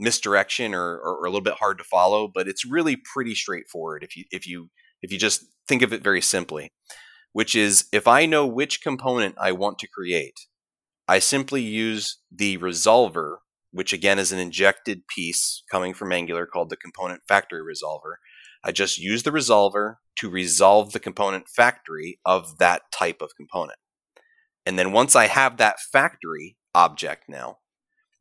misdirection 0.00 0.74
or, 0.74 0.96
or, 0.98 1.18
or, 1.18 1.26
a 1.26 1.30
little 1.30 1.40
bit 1.40 1.54
hard 1.54 1.78
to 1.78 1.84
follow, 1.84 2.26
but 2.26 2.48
it's 2.48 2.64
really 2.66 2.96
pretty 2.96 3.36
straightforward 3.36 4.02
if 4.02 4.16
you 4.16 4.24
if 4.32 4.48
you 4.48 4.68
if 5.00 5.12
you 5.12 5.18
just 5.18 5.44
think 5.68 5.80
of 5.80 5.92
it 5.92 6.02
very 6.02 6.20
simply, 6.20 6.72
which 7.32 7.54
is 7.54 7.86
if 7.92 8.08
I 8.08 8.26
know 8.26 8.48
which 8.48 8.82
component 8.82 9.36
I 9.38 9.52
want 9.52 9.78
to 9.78 9.86
create, 9.86 10.40
I 11.06 11.20
simply 11.20 11.62
use 11.62 12.18
the 12.32 12.58
resolver, 12.58 13.36
which 13.72 13.92
again 13.92 14.18
is 14.18 14.32
an 14.32 14.38
injected 14.38 15.06
piece 15.08 15.62
coming 15.70 15.94
from 15.94 16.12
Angular 16.12 16.46
called 16.46 16.70
the 16.70 16.76
component 16.76 17.22
factory 17.26 17.60
resolver. 17.60 18.16
I 18.62 18.70
just 18.70 18.98
use 18.98 19.24
the 19.24 19.30
resolver 19.30 19.96
to 20.16 20.30
resolve 20.30 20.92
the 20.92 21.00
component 21.00 21.48
factory 21.48 22.20
of 22.24 22.58
that 22.58 22.82
type 22.92 23.20
of 23.20 23.34
component. 23.36 23.78
And 24.64 24.78
then 24.78 24.92
once 24.92 25.16
I 25.16 25.26
have 25.26 25.56
that 25.56 25.80
factory 25.80 26.56
object 26.74 27.24
now, 27.28 27.58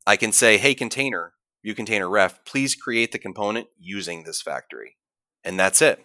I 0.07 0.17
can 0.17 0.31
say, 0.31 0.57
hey, 0.57 0.73
container, 0.73 1.33
view 1.63 1.75
container 1.75 2.09
ref, 2.09 2.43
please 2.45 2.73
create 2.73 3.11
the 3.11 3.19
component 3.19 3.67
using 3.77 4.23
this 4.23 4.41
factory. 4.41 4.97
And 5.43 5.59
that's 5.59 5.81
it. 5.81 6.03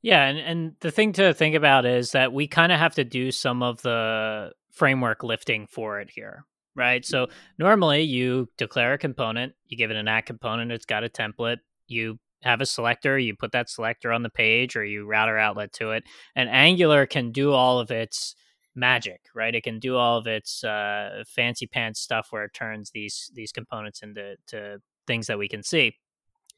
Yeah, 0.00 0.24
and, 0.24 0.38
and 0.38 0.72
the 0.80 0.90
thing 0.90 1.12
to 1.14 1.32
think 1.32 1.54
about 1.54 1.86
is 1.86 2.12
that 2.12 2.32
we 2.32 2.48
kind 2.48 2.72
of 2.72 2.78
have 2.78 2.94
to 2.96 3.04
do 3.04 3.30
some 3.30 3.62
of 3.62 3.82
the 3.82 4.52
framework 4.72 5.22
lifting 5.22 5.68
for 5.70 6.00
it 6.00 6.10
here, 6.10 6.44
right? 6.74 7.04
So 7.04 7.28
normally 7.58 8.02
you 8.02 8.48
declare 8.56 8.94
a 8.94 8.98
component, 8.98 9.54
you 9.66 9.76
give 9.76 9.90
it 9.90 9.96
an 9.96 10.08
act 10.08 10.26
component, 10.26 10.72
it's 10.72 10.86
got 10.86 11.04
a 11.04 11.08
template, 11.08 11.58
you 11.86 12.18
have 12.42 12.60
a 12.60 12.66
selector, 12.66 13.18
you 13.18 13.36
put 13.36 13.52
that 13.52 13.70
selector 13.70 14.12
on 14.12 14.22
the 14.22 14.30
page 14.30 14.76
or 14.76 14.84
you 14.84 15.06
router 15.06 15.38
outlet 15.38 15.72
to 15.74 15.92
it. 15.92 16.04
And 16.34 16.48
Angular 16.48 17.06
can 17.06 17.30
do 17.30 17.52
all 17.52 17.78
of 17.78 17.90
its 17.90 18.34
magic, 18.74 19.20
right? 19.34 19.54
It 19.54 19.64
can 19.64 19.78
do 19.78 19.96
all 19.96 20.18
of 20.18 20.26
its 20.26 20.64
uh, 20.64 21.24
fancy 21.26 21.66
pants 21.66 22.00
stuff 22.00 22.28
where 22.30 22.44
it 22.44 22.54
turns 22.54 22.90
these 22.90 23.30
these 23.34 23.52
components 23.52 24.02
into 24.02 24.36
to 24.48 24.78
things 25.06 25.26
that 25.26 25.38
we 25.38 25.48
can 25.48 25.62
see. 25.62 25.96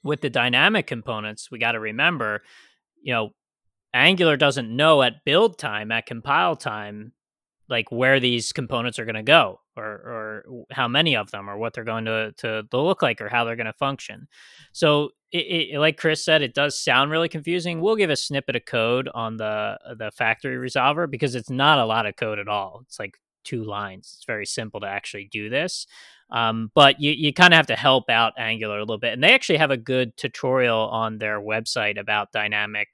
With 0.03 0.20
the 0.20 0.31
dynamic 0.31 0.87
components, 0.87 1.50
we 1.50 1.59
got 1.59 1.72
to 1.72 1.81
remember, 1.81 2.42
you 3.03 3.12
know, 3.12 3.31
Angular 3.92 4.37
doesn't 4.37 4.74
know 4.74 5.03
at 5.03 5.24
build 5.24 5.59
time, 5.59 5.90
at 5.90 6.07
compile 6.07 6.57
time, 6.57 7.12
like 7.68 7.90
where 7.90 8.20
these 8.20 8.53
components 8.53 8.98
are 8.98 9.05
going 9.05 9.14
to 9.14 9.22
go 9.22 9.61
or 9.76 10.44
or 10.46 10.64
how 10.70 10.88
many 10.88 11.16
of 11.16 11.30
them 11.30 11.48
or 11.48 11.56
what 11.56 11.72
they're 11.72 11.84
going 11.84 12.04
to 12.04 12.32
to, 12.38 12.62
to 12.70 12.80
look 12.80 13.02
like 13.02 13.20
or 13.20 13.28
how 13.28 13.44
they're 13.44 13.56
going 13.56 13.66
to 13.66 13.72
function. 13.72 14.28
So 14.72 15.10
it, 15.32 15.72
it, 15.72 15.78
like 15.78 15.96
chris 15.96 16.24
said 16.24 16.42
it 16.42 16.54
does 16.54 16.78
sound 16.78 17.10
really 17.10 17.28
confusing. 17.28 17.80
We'll 17.80 17.96
give 17.96 18.10
a 18.10 18.16
snippet 18.16 18.56
of 18.56 18.64
code 18.64 19.08
on 19.14 19.37
the 19.37 19.78
the 19.98 20.10
factory 20.12 20.56
resolver 20.56 21.10
because 21.10 21.34
it's 21.34 21.50
not 21.50 21.78
a 21.78 21.87
lot 21.87 22.06
of 22.06 22.16
code 22.16 22.38
at 22.38 22.48
all. 22.48 22.82
It's 22.87 22.98
like 22.98 23.18
two 23.44 23.64
lines. 23.64 24.14
It's 24.16 24.24
very 24.24 24.46
simple 24.46 24.80
to 24.80 24.87
actually 24.87 25.28
do 25.30 25.50
this. 25.50 25.87
Um, 26.30 26.70
but 26.74 27.00
you, 27.00 27.12
you 27.12 27.32
kind 27.32 27.52
of 27.52 27.58
have 27.58 27.66
to 27.66 27.76
help 27.76 28.08
out 28.08 28.32
angular 28.38 28.78
a 28.78 28.80
little 28.80 28.98
bit 28.98 29.12
and 29.12 29.22
they 29.22 29.34
actually 29.34 29.58
have 29.58 29.70
a 29.70 29.76
good 29.76 30.16
tutorial 30.16 30.88
on 30.88 31.18
their 31.18 31.38
website 31.40 32.00
about 32.00 32.32
dynamic 32.32 32.88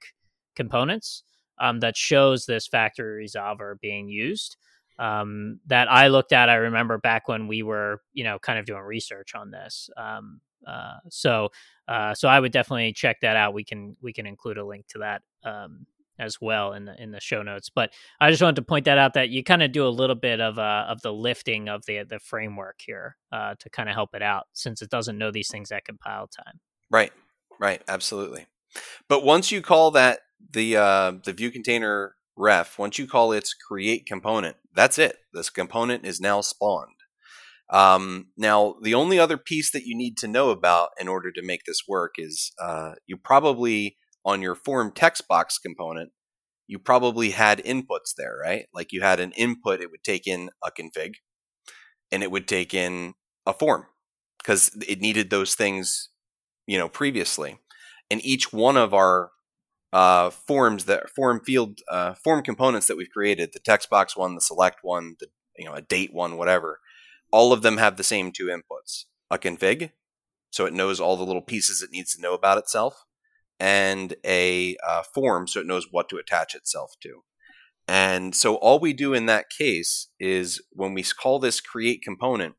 components 0.55 1.23
um, 1.59 1.79
that 1.79 1.95
shows 1.95 2.45
this 2.45 2.67
factory 2.67 3.25
resolver 3.25 3.79
being 3.79 4.09
used 4.09 4.57
um, 5.01 5.59
that 5.65 5.91
I 5.91 6.07
looked 6.09 6.31
at. 6.31 6.47
I 6.47 6.55
remember 6.55 6.99
back 6.99 7.27
when 7.27 7.47
we 7.47 7.63
were, 7.63 8.01
you 8.13 8.23
know, 8.23 8.37
kind 8.37 8.59
of 8.59 8.65
doing 8.65 8.81
research 8.81 9.33
on 9.33 9.49
this. 9.49 9.89
Um, 9.97 10.41
uh, 10.65 10.97
so, 11.09 11.49
uh, 11.87 12.13
so 12.13 12.29
I 12.29 12.39
would 12.39 12.51
definitely 12.51 12.93
check 12.93 13.17
that 13.21 13.35
out. 13.35 13.55
We 13.55 13.63
can 13.63 13.97
we 13.99 14.13
can 14.13 14.27
include 14.27 14.59
a 14.59 14.65
link 14.65 14.85
to 14.89 14.99
that 14.99 15.23
um, 15.43 15.87
as 16.19 16.39
well 16.39 16.73
in 16.73 16.85
the 16.85 17.01
in 17.01 17.09
the 17.09 17.19
show 17.19 17.41
notes. 17.41 17.71
But 17.73 17.91
I 18.19 18.29
just 18.29 18.43
wanted 18.43 18.57
to 18.57 18.61
point 18.61 18.85
that 18.85 18.99
out 18.99 19.15
that 19.15 19.29
you 19.29 19.43
kind 19.43 19.63
of 19.63 19.71
do 19.71 19.87
a 19.87 19.89
little 19.89 20.15
bit 20.15 20.39
of 20.39 20.59
uh, 20.59 20.85
of 20.87 21.01
the 21.01 21.11
lifting 21.11 21.67
of 21.67 21.83
the 21.87 22.03
the 22.03 22.19
framework 22.19 22.79
here 22.85 23.17
uh, 23.31 23.55
to 23.57 23.69
kind 23.71 23.89
of 23.89 23.95
help 23.95 24.13
it 24.13 24.21
out 24.21 24.45
since 24.53 24.83
it 24.83 24.91
doesn't 24.91 25.17
know 25.17 25.31
these 25.31 25.49
things 25.49 25.71
at 25.71 25.83
compile 25.83 26.27
time. 26.27 26.59
Right, 26.91 27.11
right, 27.59 27.81
absolutely. 27.87 28.45
But 29.09 29.25
once 29.25 29.51
you 29.51 29.63
call 29.63 29.89
that 29.91 30.19
the 30.51 30.77
uh, 30.77 31.13
the 31.23 31.33
view 31.33 31.49
container 31.49 32.15
ref, 32.37 32.77
once 32.79 32.97
you 32.97 33.07
call 33.07 33.31
its 33.31 33.53
create 33.53 34.05
component, 34.05 34.57
that's 34.73 34.97
it. 34.97 35.17
This 35.33 35.49
component 35.49 36.05
is 36.05 36.19
now 36.19 36.41
spawned. 36.41 36.95
Um, 37.69 38.27
now, 38.35 38.75
the 38.81 38.93
only 38.93 39.17
other 39.17 39.37
piece 39.37 39.71
that 39.71 39.85
you 39.85 39.95
need 39.95 40.17
to 40.17 40.27
know 40.27 40.49
about 40.49 40.89
in 40.99 41.07
order 41.07 41.31
to 41.31 41.41
make 41.41 41.61
this 41.65 41.83
work 41.87 42.15
is 42.17 42.51
uh, 42.59 42.93
you 43.07 43.15
probably 43.15 43.97
on 44.25 44.41
your 44.41 44.55
form 44.55 44.91
text 44.91 45.27
box 45.27 45.57
component, 45.57 46.11
you 46.67 46.79
probably 46.79 47.31
had 47.31 47.59
inputs 47.63 48.13
there, 48.17 48.37
right? 48.41 48.65
Like 48.73 48.91
you 48.91 49.01
had 49.01 49.19
an 49.19 49.31
input, 49.33 49.81
it 49.81 49.89
would 49.89 50.03
take 50.03 50.27
in 50.27 50.49
a 50.63 50.69
config 50.69 51.15
and 52.11 52.23
it 52.23 52.31
would 52.31 52.47
take 52.47 52.73
in 52.73 53.13
a 53.45 53.53
form 53.53 53.85
because 54.37 54.71
it 54.87 54.99
needed 54.99 55.29
those 55.29 55.55
things, 55.55 56.09
you 56.67 56.77
know, 56.77 56.89
previously. 56.89 57.57
And 58.09 58.23
each 58.23 58.51
one 58.51 58.77
of 58.77 58.93
our 58.93 59.31
uh, 59.93 60.29
forms 60.29 60.85
that 60.85 61.09
form 61.09 61.41
field 61.41 61.79
uh, 61.89 62.13
form 62.13 62.41
components 62.43 62.87
that 62.87 62.97
we've 62.97 63.09
created, 63.09 63.51
the 63.53 63.59
text 63.59 63.89
box 63.89 64.15
one, 64.15 64.35
the 64.35 64.41
select 64.41 64.79
one, 64.81 65.15
the 65.19 65.27
you 65.57 65.65
know 65.65 65.73
a 65.73 65.81
date 65.81 66.13
one, 66.13 66.37
whatever, 66.37 66.79
all 67.31 67.53
of 67.53 67.61
them 67.61 67.77
have 67.77 67.97
the 67.97 68.03
same 68.03 68.31
two 68.31 68.45
inputs: 68.45 69.05
a 69.29 69.37
config, 69.37 69.91
so 70.49 70.65
it 70.65 70.73
knows 70.73 70.99
all 70.99 71.17
the 71.17 71.25
little 71.25 71.41
pieces 71.41 71.81
it 71.81 71.91
needs 71.91 72.13
to 72.13 72.21
know 72.21 72.33
about 72.33 72.57
itself, 72.57 73.05
and 73.59 74.15
a 74.25 74.77
uh, 74.85 75.03
form 75.13 75.47
so 75.47 75.59
it 75.59 75.67
knows 75.67 75.87
what 75.91 76.09
to 76.09 76.17
attach 76.17 76.55
itself 76.55 76.93
to. 77.01 77.23
And 77.87 78.33
so 78.33 78.55
all 78.55 78.79
we 78.79 78.93
do 78.93 79.13
in 79.13 79.25
that 79.25 79.49
case 79.49 80.07
is 80.19 80.61
when 80.71 80.93
we 80.93 81.03
call 81.03 81.39
this 81.39 81.59
create 81.59 82.01
component, 82.01 82.55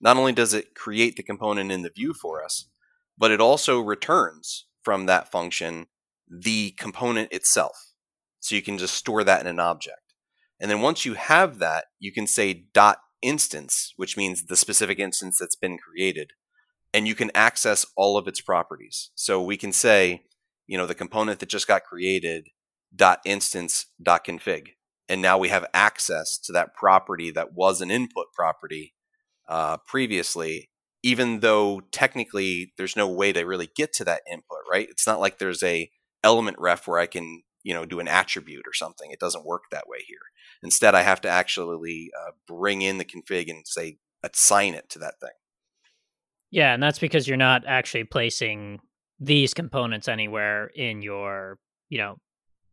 not 0.00 0.16
only 0.16 0.32
does 0.32 0.54
it 0.54 0.74
create 0.76 1.16
the 1.16 1.22
component 1.24 1.72
in 1.72 1.82
the 1.82 1.90
view 1.90 2.14
for 2.14 2.44
us, 2.44 2.68
but 3.18 3.30
it 3.30 3.40
also 3.40 3.80
returns 3.80 4.66
from 4.84 5.06
that 5.06 5.32
function 5.32 5.86
the 6.28 6.72
component 6.72 7.32
itself. 7.32 7.92
So 8.40 8.54
you 8.54 8.62
can 8.62 8.78
just 8.78 8.94
store 8.94 9.24
that 9.24 9.40
in 9.40 9.46
an 9.46 9.60
object. 9.60 10.14
And 10.60 10.70
then 10.70 10.80
once 10.80 11.04
you 11.04 11.14
have 11.14 11.58
that, 11.58 11.86
you 11.98 12.12
can 12.12 12.26
say 12.26 12.66
dot 12.72 12.98
instance, 13.22 13.92
which 13.96 14.16
means 14.16 14.44
the 14.44 14.56
specific 14.56 14.98
instance 14.98 15.38
that's 15.38 15.56
been 15.56 15.78
created, 15.78 16.32
and 16.94 17.06
you 17.06 17.14
can 17.14 17.30
access 17.34 17.84
all 17.96 18.16
of 18.16 18.28
its 18.28 18.40
properties. 18.40 19.10
So 19.14 19.42
we 19.42 19.56
can 19.56 19.72
say 19.72 20.22
you 20.66 20.76
know, 20.76 20.86
the 20.86 20.94
component 20.94 21.40
that 21.40 21.48
just 21.48 21.68
got 21.68 21.84
created 21.84 22.48
dot 22.94 23.20
instance 23.24 23.86
dot 24.02 24.24
config. 24.24 24.70
And 25.08 25.22
now 25.22 25.38
we 25.38 25.48
have 25.48 25.66
access 25.72 26.38
to 26.38 26.52
that 26.52 26.74
property 26.74 27.30
that 27.30 27.52
was 27.52 27.80
an 27.80 27.90
input 27.90 28.26
property 28.34 28.94
uh, 29.48 29.76
previously, 29.86 30.70
even 31.02 31.40
though 31.40 31.82
technically 31.92 32.72
there's 32.76 32.96
no 32.96 33.08
way 33.08 33.32
to 33.32 33.44
really 33.44 33.70
get 33.76 33.92
to 33.94 34.04
that 34.04 34.22
input, 34.30 34.58
right? 34.70 34.88
It's 34.90 35.06
not 35.06 35.20
like 35.20 35.38
there's 35.38 35.62
a 35.62 35.90
element 36.24 36.56
ref 36.58 36.86
where 36.86 36.98
I 36.98 37.06
can, 37.06 37.42
you 37.62 37.74
know, 37.74 37.84
do 37.84 38.00
an 38.00 38.08
attribute 38.08 38.66
or 38.66 38.72
something. 38.72 39.10
It 39.10 39.20
doesn't 39.20 39.44
work 39.44 39.64
that 39.70 39.88
way 39.88 39.98
here. 40.06 40.18
Instead, 40.62 40.94
I 40.94 41.02
have 41.02 41.20
to 41.22 41.28
actually 41.28 42.10
uh, 42.18 42.32
bring 42.46 42.82
in 42.82 42.98
the 42.98 43.04
config 43.04 43.50
and 43.50 43.66
say 43.66 43.98
assign 44.22 44.74
it 44.74 44.88
to 44.90 44.98
that 45.00 45.20
thing. 45.20 45.30
Yeah, 46.50 46.74
and 46.74 46.82
that's 46.82 46.98
because 46.98 47.26
you're 47.26 47.36
not 47.36 47.64
actually 47.66 48.04
placing 48.04 48.80
these 49.18 49.54
components 49.54 50.08
anywhere 50.08 50.70
in 50.74 51.02
your, 51.02 51.58
you 51.88 51.98
know, 51.98 52.16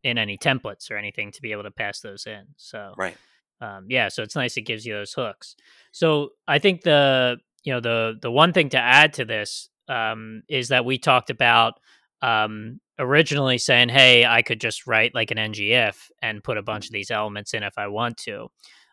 in 0.03 0.17
any 0.17 0.37
templates 0.37 0.91
or 0.91 0.97
anything 0.97 1.31
to 1.31 1.41
be 1.41 1.51
able 1.51 1.63
to 1.63 1.71
pass 1.71 2.01
those 2.01 2.25
in. 2.25 2.43
So, 2.57 2.93
right. 2.97 3.17
Um, 3.61 3.85
yeah, 3.89 4.09
so 4.09 4.23
it's 4.23 4.35
nice 4.35 4.57
it 4.57 4.61
gives 4.63 4.85
you 4.85 4.93
those 4.93 5.13
hooks. 5.13 5.55
So 5.91 6.29
I 6.47 6.59
think 6.59 6.81
the 6.81 7.37
you 7.63 7.73
know 7.73 7.79
the 7.79 8.15
the 8.21 8.31
one 8.31 8.51
thing 8.51 8.69
to 8.69 8.79
add 8.79 9.13
to 9.13 9.25
this 9.25 9.69
um, 9.87 10.43
is 10.49 10.67
that 10.69 10.85
we 10.85 10.97
talked 10.97 11.29
about 11.29 11.79
um, 12.23 12.79
originally 12.97 13.57
saying, 13.57 13.89
hey, 13.89 14.25
I 14.25 14.41
could 14.41 14.59
just 14.59 14.87
write 14.87 15.13
like 15.13 15.31
an 15.31 15.37
ngIf 15.37 16.09
and 16.21 16.43
put 16.43 16.57
a 16.57 16.63
bunch 16.63 16.85
of 16.85 16.91
these 16.91 17.11
elements 17.11 17.53
in 17.53 17.61
if 17.61 17.77
I 17.77 17.87
want 17.87 18.17
to. 18.17 18.47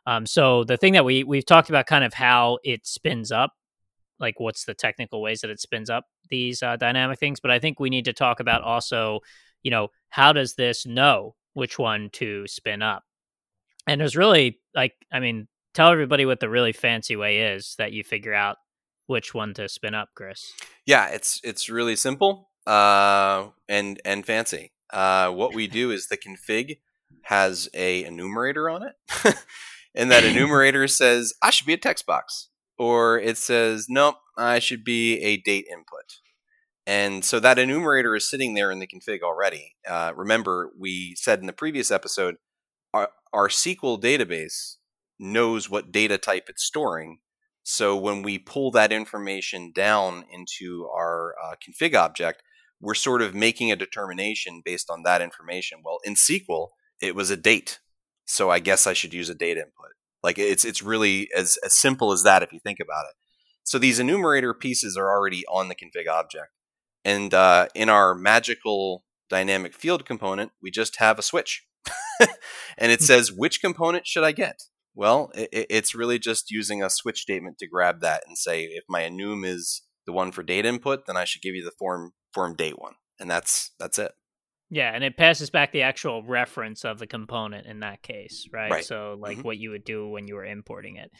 Um, 0.06 0.26
so 0.26 0.64
the 0.64 0.76
thing 0.76 0.94
that 0.94 1.04
we 1.04 1.24
we've 1.24 1.46
talked 1.46 1.70
about 1.70 1.86
kind 1.86 2.04
of 2.04 2.12
how 2.14 2.58
it 2.64 2.86
spins 2.86 3.30
up 3.30 3.52
like 4.18 4.38
what's 4.38 4.64
the 4.64 4.74
technical 4.74 5.22
ways 5.22 5.40
that 5.40 5.50
it 5.50 5.60
spins 5.60 5.88
up 5.88 6.04
these 6.28 6.62
uh, 6.62 6.76
dynamic 6.76 7.18
things 7.18 7.40
but 7.40 7.50
i 7.50 7.58
think 7.58 7.80
we 7.80 7.90
need 7.90 8.04
to 8.04 8.12
talk 8.12 8.40
about 8.40 8.62
also 8.62 9.20
you 9.62 9.70
know 9.70 9.88
how 10.08 10.32
does 10.32 10.54
this 10.54 10.86
know 10.86 11.34
which 11.54 11.78
one 11.78 12.10
to 12.12 12.46
spin 12.46 12.82
up? 12.82 13.04
And 13.86 14.00
there's 14.00 14.16
really 14.16 14.60
like 14.74 14.94
i 15.12 15.20
mean 15.20 15.48
tell 15.74 15.90
everybody 15.90 16.26
what 16.26 16.40
the 16.40 16.48
really 16.48 16.72
fancy 16.72 17.16
way 17.16 17.54
is 17.54 17.74
that 17.78 17.92
you 17.92 18.04
figure 18.04 18.34
out 18.34 18.56
which 19.06 19.34
one 19.34 19.54
to 19.54 19.68
spin 19.68 19.94
up 19.94 20.10
chris. 20.14 20.52
Yeah 20.86 21.08
it's 21.08 21.40
it's 21.42 21.68
really 21.68 21.96
simple 21.96 22.49
uh 22.70 23.48
and 23.68 24.00
and 24.04 24.26
fancy 24.26 24.72
uh 24.92 25.30
what 25.30 25.54
we 25.54 25.66
do 25.66 25.90
is 25.90 26.06
the 26.06 26.16
config 26.16 26.78
has 27.22 27.68
a 27.74 28.04
enumerator 28.04 28.70
on 28.70 28.82
it 28.82 28.94
and 29.94 30.10
that 30.10 30.24
enumerator 30.24 30.86
says 31.00 31.32
i 31.42 31.50
should 31.50 31.66
be 31.66 31.72
a 31.72 31.78
text 31.78 32.06
box 32.06 32.50
or 32.80 33.18
it 33.18 33.36
says, 33.36 33.88
nope, 33.90 34.14
I 34.38 34.58
should 34.58 34.84
be 34.84 35.20
a 35.20 35.36
date 35.36 35.66
input. 35.70 36.20
And 36.86 37.22
so 37.22 37.38
that 37.38 37.58
enumerator 37.58 38.16
is 38.16 38.28
sitting 38.28 38.54
there 38.54 38.70
in 38.70 38.78
the 38.78 38.86
config 38.86 39.20
already. 39.20 39.76
Uh, 39.86 40.14
remember, 40.16 40.70
we 40.78 41.14
said 41.14 41.40
in 41.40 41.46
the 41.46 41.52
previous 41.52 41.90
episode, 41.90 42.36
our, 42.94 43.10
our 43.34 43.48
SQL 43.48 44.00
database 44.00 44.76
knows 45.18 45.68
what 45.68 45.92
data 45.92 46.16
type 46.16 46.46
it's 46.48 46.64
storing. 46.64 47.18
So 47.62 47.94
when 47.98 48.22
we 48.22 48.38
pull 48.38 48.70
that 48.70 48.92
information 48.92 49.72
down 49.74 50.24
into 50.32 50.88
our 50.88 51.34
uh, 51.44 51.56
config 51.56 51.94
object, 51.94 52.42
we're 52.80 52.94
sort 52.94 53.22
of 53.22 53.34
making 53.34 53.70
a 53.70 53.76
determination 53.76 54.62
based 54.64 54.90
on 54.90 55.02
that 55.02 55.20
information. 55.20 55.80
Well, 55.84 55.98
in 56.04 56.14
SQL, 56.14 56.68
it 57.00 57.14
was 57.14 57.30
a 57.30 57.36
date. 57.36 57.80
So 58.26 58.50
I 58.50 58.58
guess 58.58 58.86
I 58.86 58.92
should 58.92 59.12
use 59.12 59.28
a 59.28 59.34
date 59.34 59.56
input. 59.56 59.90
Like 60.22 60.38
it's 60.38 60.64
it's 60.64 60.82
really 60.82 61.28
as 61.36 61.58
as 61.64 61.78
simple 61.78 62.12
as 62.12 62.22
that 62.22 62.42
if 62.42 62.52
you 62.52 62.60
think 62.60 62.78
about 62.80 63.06
it. 63.08 63.16
So 63.64 63.78
these 63.78 63.98
enumerator 63.98 64.54
pieces 64.54 64.96
are 64.96 65.10
already 65.10 65.44
on 65.46 65.68
the 65.68 65.74
config 65.74 66.08
object, 66.10 66.52
and 67.04 67.32
uh, 67.32 67.68
in 67.74 67.88
our 67.88 68.14
magical 68.14 69.04
dynamic 69.28 69.74
field 69.74 70.04
component, 70.04 70.52
we 70.62 70.70
just 70.70 70.96
have 70.98 71.18
a 71.18 71.22
switch, 71.22 71.64
and 72.78 72.92
it 72.92 73.00
hmm. 73.00 73.04
says 73.04 73.32
which 73.32 73.60
component 73.60 74.06
should 74.06 74.24
I 74.24 74.32
get. 74.32 74.60
Well, 74.94 75.30
it, 75.34 75.66
it's 75.70 75.94
really 75.94 76.18
just 76.18 76.50
using 76.50 76.82
a 76.82 76.90
switch 76.90 77.20
statement 77.20 77.58
to 77.58 77.66
grab 77.66 78.00
that 78.00 78.24
and 78.26 78.36
say 78.36 78.64
if 78.64 78.84
my 78.88 79.02
enum 79.02 79.46
is 79.46 79.82
the 80.06 80.12
one 80.12 80.32
for 80.32 80.42
data 80.42 80.68
input, 80.68 81.06
then 81.06 81.16
I 81.16 81.24
should 81.24 81.42
give 81.42 81.54
you 81.54 81.64
the 81.64 81.70
form 81.78 82.12
form 82.32 82.54
date 82.54 82.78
one, 82.78 82.94
and 83.18 83.30
that's 83.30 83.70
that's 83.78 83.98
it. 83.98 84.12
Yeah, 84.70 84.92
and 84.94 85.02
it 85.02 85.16
passes 85.16 85.50
back 85.50 85.72
the 85.72 85.82
actual 85.82 86.22
reference 86.22 86.84
of 86.84 86.98
the 86.98 87.06
component 87.06 87.66
in 87.66 87.80
that 87.80 88.02
case, 88.02 88.48
right? 88.52 88.70
right. 88.70 88.84
So 88.84 89.16
like 89.18 89.38
mm-hmm. 89.38 89.46
what 89.46 89.58
you 89.58 89.70
would 89.70 89.84
do 89.84 90.08
when 90.08 90.28
you 90.28 90.36
were 90.36 90.44
importing 90.44 90.96
it. 90.96 91.10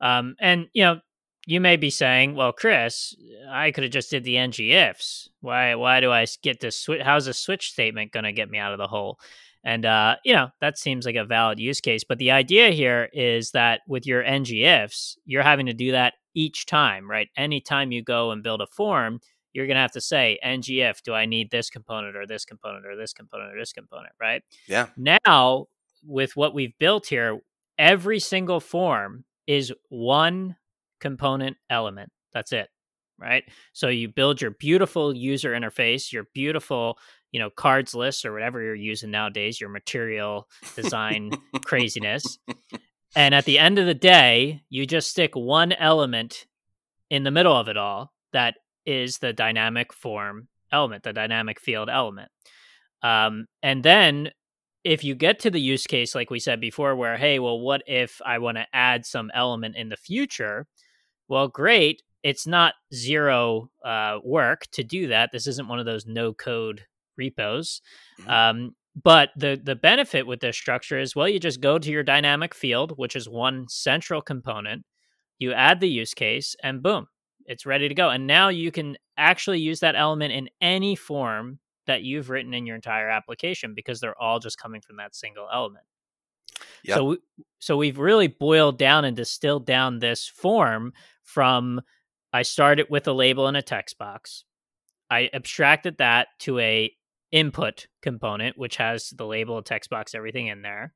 Um, 0.00 0.34
and 0.40 0.66
you 0.72 0.82
know, 0.82 1.00
you 1.46 1.60
may 1.60 1.76
be 1.76 1.90
saying, 1.90 2.34
"Well, 2.34 2.52
Chris, 2.52 3.14
I 3.48 3.70
could 3.70 3.84
have 3.84 3.92
just 3.92 4.10
did 4.10 4.24
the 4.24 4.34
ngIfs. 4.34 5.28
Why? 5.40 5.76
Why 5.76 6.00
do 6.00 6.10
I 6.10 6.26
get 6.42 6.60
this 6.60 6.80
switch? 6.80 7.02
How's 7.02 7.28
a 7.28 7.32
switch 7.32 7.70
statement 7.70 8.12
going 8.12 8.24
to 8.24 8.32
get 8.32 8.50
me 8.50 8.58
out 8.58 8.72
of 8.72 8.78
the 8.78 8.88
hole?" 8.88 9.18
And 9.62 9.86
uh, 9.86 10.16
you 10.24 10.32
know, 10.32 10.48
that 10.60 10.78
seems 10.78 11.06
like 11.06 11.16
a 11.16 11.24
valid 11.24 11.60
use 11.60 11.80
case. 11.80 12.02
But 12.02 12.18
the 12.18 12.32
idea 12.32 12.70
here 12.70 13.08
is 13.12 13.52
that 13.52 13.80
with 13.88 14.06
your 14.06 14.24
ngIfs, 14.24 15.16
you're 15.24 15.42
having 15.42 15.66
to 15.66 15.74
do 15.74 15.92
that 15.92 16.14
each 16.34 16.66
time, 16.66 17.08
right? 17.08 17.28
Anytime 17.36 17.92
you 17.92 18.02
go 18.02 18.32
and 18.32 18.42
build 18.42 18.60
a 18.60 18.66
form, 18.66 19.20
you're 19.56 19.66
going 19.66 19.76
to 19.76 19.80
have 19.80 19.92
to 19.92 20.00
say 20.00 20.38
ngIf, 20.44 21.02
do 21.02 21.14
i 21.14 21.24
need 21.24 21.50
this 21.50 21.70
component 21.70 22.14
or 22.14 22.26
this 22.26 22.44
component 22.44 22.86
or 22.86 22.94
this 22.94 23.12
component 23.12 23.54
or 23.54 23.58
this 23.58 23.72
component 23.72 24.12
right? 24.20 24.42
Yeah. 24.68 24.88
Now 24.96 25.66
with 26.04 26.36
what 26.36 26.54
we've 26.54 26.76
built 26.78 27.06
here 27.06 27.40
every 27.78 28.20
single 28.20 28.60
form 28.60 29.24
is 29.46 29.72
one 29.88 30.56
component 31.00 31.56
element. 31.70 32.10
That's 32.32 32.52
it 32.52 32.68
right? 33.18 33.44
So 33.72 33.88
you 33.88 34.08
build 34.08 34.42
your 34.42 34.50
beautiful 34.50 35.16
user 35.16 35.52
interface 35.52 36.12
your 36.12 36.24
beautiful 36.34 36.98
you 37.32 37.40
know 37.40 37.50
cards 37.50 37.94
list 37.94 38.26
or 38.26 38.32
whatever 38.32 38.62
you're 38.62 38.74
using 38.74 39.10
nowadays 39.10 39.60
your 39.60 39.70
material 39.70 40.48
design 40.74 41.30
craziness. 41.64 42.38
And 43.14 43.34
at 43.34 43.46
the 43.46 43.58
end 43.58 43.78
of 43.78 43.86
the 43.86 43.94
day 43.94 44.62
you 44.68 44.84
just 44.86 45.10
stick 45.10 45.34
one 45.34 45.72
element 45.72 46.46
in 47.08 47.22
the 47.22 47.30
middle 47.30 47.56
of 47.56 47.68
it 47.68 47.76
all 47.76 48.12
that 48.32 48.56
is 48.86 49.18
the 49.18 49.32
dynamic 49.32 49.92
form 49.92 50.48
element, 50.72 51.02
the 51.02 51.12
dynamic 51.12 51.60
field 51.60 51.88
element. 51.90 52.30
Um, 53.02 53.46
and 53.62 53.82
then 53.82 54.30
if 54.84 55.02
you 55.02 55.14
get 55.14 55.40
to 55.40 55.50
the 55.50 55.60
use 55.60 55.86
case, 55.86 56.14
like 56.14 56.30
we 56.30 56.38
said 56.38 56.60
before, 56.60 56.94
where, 56.94 57.16
hey, 57.16 57.38
well, 57.38 57.60
what 57.60 57.82
if 57.86 58.20
I 58.24 58.38
want 58.38 58.56
to 58.56 58.66
add 58.72 59.04
some 59.04 59.30
element 59.34 59.76
in 59.76 59.88
the 59.88 59.96
future? 59.96 60.66
Well, 61.28 61.48
great. 61.48 62.02
It's 62.22 62.46
not 62.46 62.74
zero 62.94 63.70
uh, 63.84 64.18
work 64.24 64.66
to 64.72 64.84
do 64.84 65.08
that. 65.08 65.30
This 65.32 65.46
isn't 65.46 65.68
one 65.68 65.78
of 65.78 65.86
those 65.86 66.06
no 66.06 66.32
code 66.32 66.82
repos. 67.16 67.80
Mm-hmm. 68.20 68.30
Um, 68.30 68.76
but 69.02 69.30
the 69.36 69.60
the 69.62 69.76
benefit 69.76 70.26
with 70.26 70.40
this 70.40 70.56
structure 70.56 70.98
is 70.98 71.14
well, 71.14 71.28
you 71.28 71.38
just 71.38 71.60
go 71.60 71.78
to 71.78 71.90
your 71.90 72.02
dynamic 72.02 72.54
field, 72.54 72.92
which 72.96 73.14
is 73.14 73.28
one 73.28 73.66
central 73.68 74.22
component. 74.22 74.84
You 75.38 75.52
add 75.52 75.80
the 75.80 75.88
use 75.88 76.14
case, 76.14 76.56
and 76.62 76.82
boom, 76.82 77.08
it's 77.46 77.66
ready 77.66 77.88
to 77.88 77.94
go. 77.94 78.10
And 78.10 78.26
now 78.26 78.48
you 78.48 78.70
can 78.70 78.96
actually 79.16 79.60
use 79.60 79.80
that 79.80 79.96
element 79.96 80.32
in 80.32 80.48
any 80.60 80.96
form 80.96 81.58
that 81.86 82.02
you've 82.02 82.30
written 82.30 82.52
in 82.52 82.66
your 82.66 82.76
entire 82.76 83.08
application 83.08 83.74
because 83.74 84.00
they're 84.00 84.20
all 84.20 84.38
just 84.38 84.58
coming 84.58 84.80
from 84.80 84.96
that 84.96 85.14
single 85.14 85.48
element. 85.52 85.84
Yep. 86.84 86.96
So, 86.96 87.04
we, 87.04 87.18
so 87.58 87.76
we've 87.76 87.98
really 87.98 88.28
boiled 88.28 88.78
down 88.78 89.04
and 89.04 89.16
distilled 89.16 89.66
down 89.66 89.98
this 89.98 90.26
form 90.26 90.92
from 91.22 91.80
I 92.32 92.42
started 92.42 92.86
with 92.90 93.06
a 93.08 93.12
label 93.12 93.46
and 93.46 93.56
a 93.56 93.62
text 93.62 93.98
box. 93.98 94.44
I 95.10 95.30
abstracted 95.32 95.98
that 95.98 96.28
to 96.40 96.58
a 96.58 96.90
input 97.32 97.86
component, 98.02 98.58
which 98.58 98.76
has 98.76 99.10
the 99.10 99.26
label, 99.26 99.62
text 99.62 99.90
box, 99.90 100.14
everything 100.14 100.48
in 100.48 100.62
there. 100.62 100.92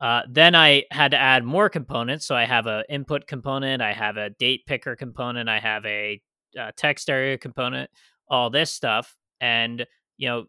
Uh, 0.00 0.22
then 0.28 0.54
I 0.54 0.84
had 0.90 1.12
to 1.12 1.16
add 1.16 1.44
more 1.44 1.68
components. 1.68 2.26
So 2.26 2.34
I 2.34 2.44
have 2.44 2.66
a 2.66 2.84
input 2.88 3.26
component, 3.26 3.80
I 3.80 3.92
have 3.92 4.16
a 4.16 4.30
date 4.30 4.66
picker 4.66 4.96
component, 4.96 5.48
I 5.48 5.60
have 5.60 5.84
a, 5.86 6.20
uh, 6.58 6.72
text 6.76 7.10
area 7.10 7.38
component, 7.38 7.90
all 8.28 8.50
this 8.50 8.70
stuff. 8.70 9.16
And 9.40 9.86
you 10.16 10.28
know, 10.28 10.44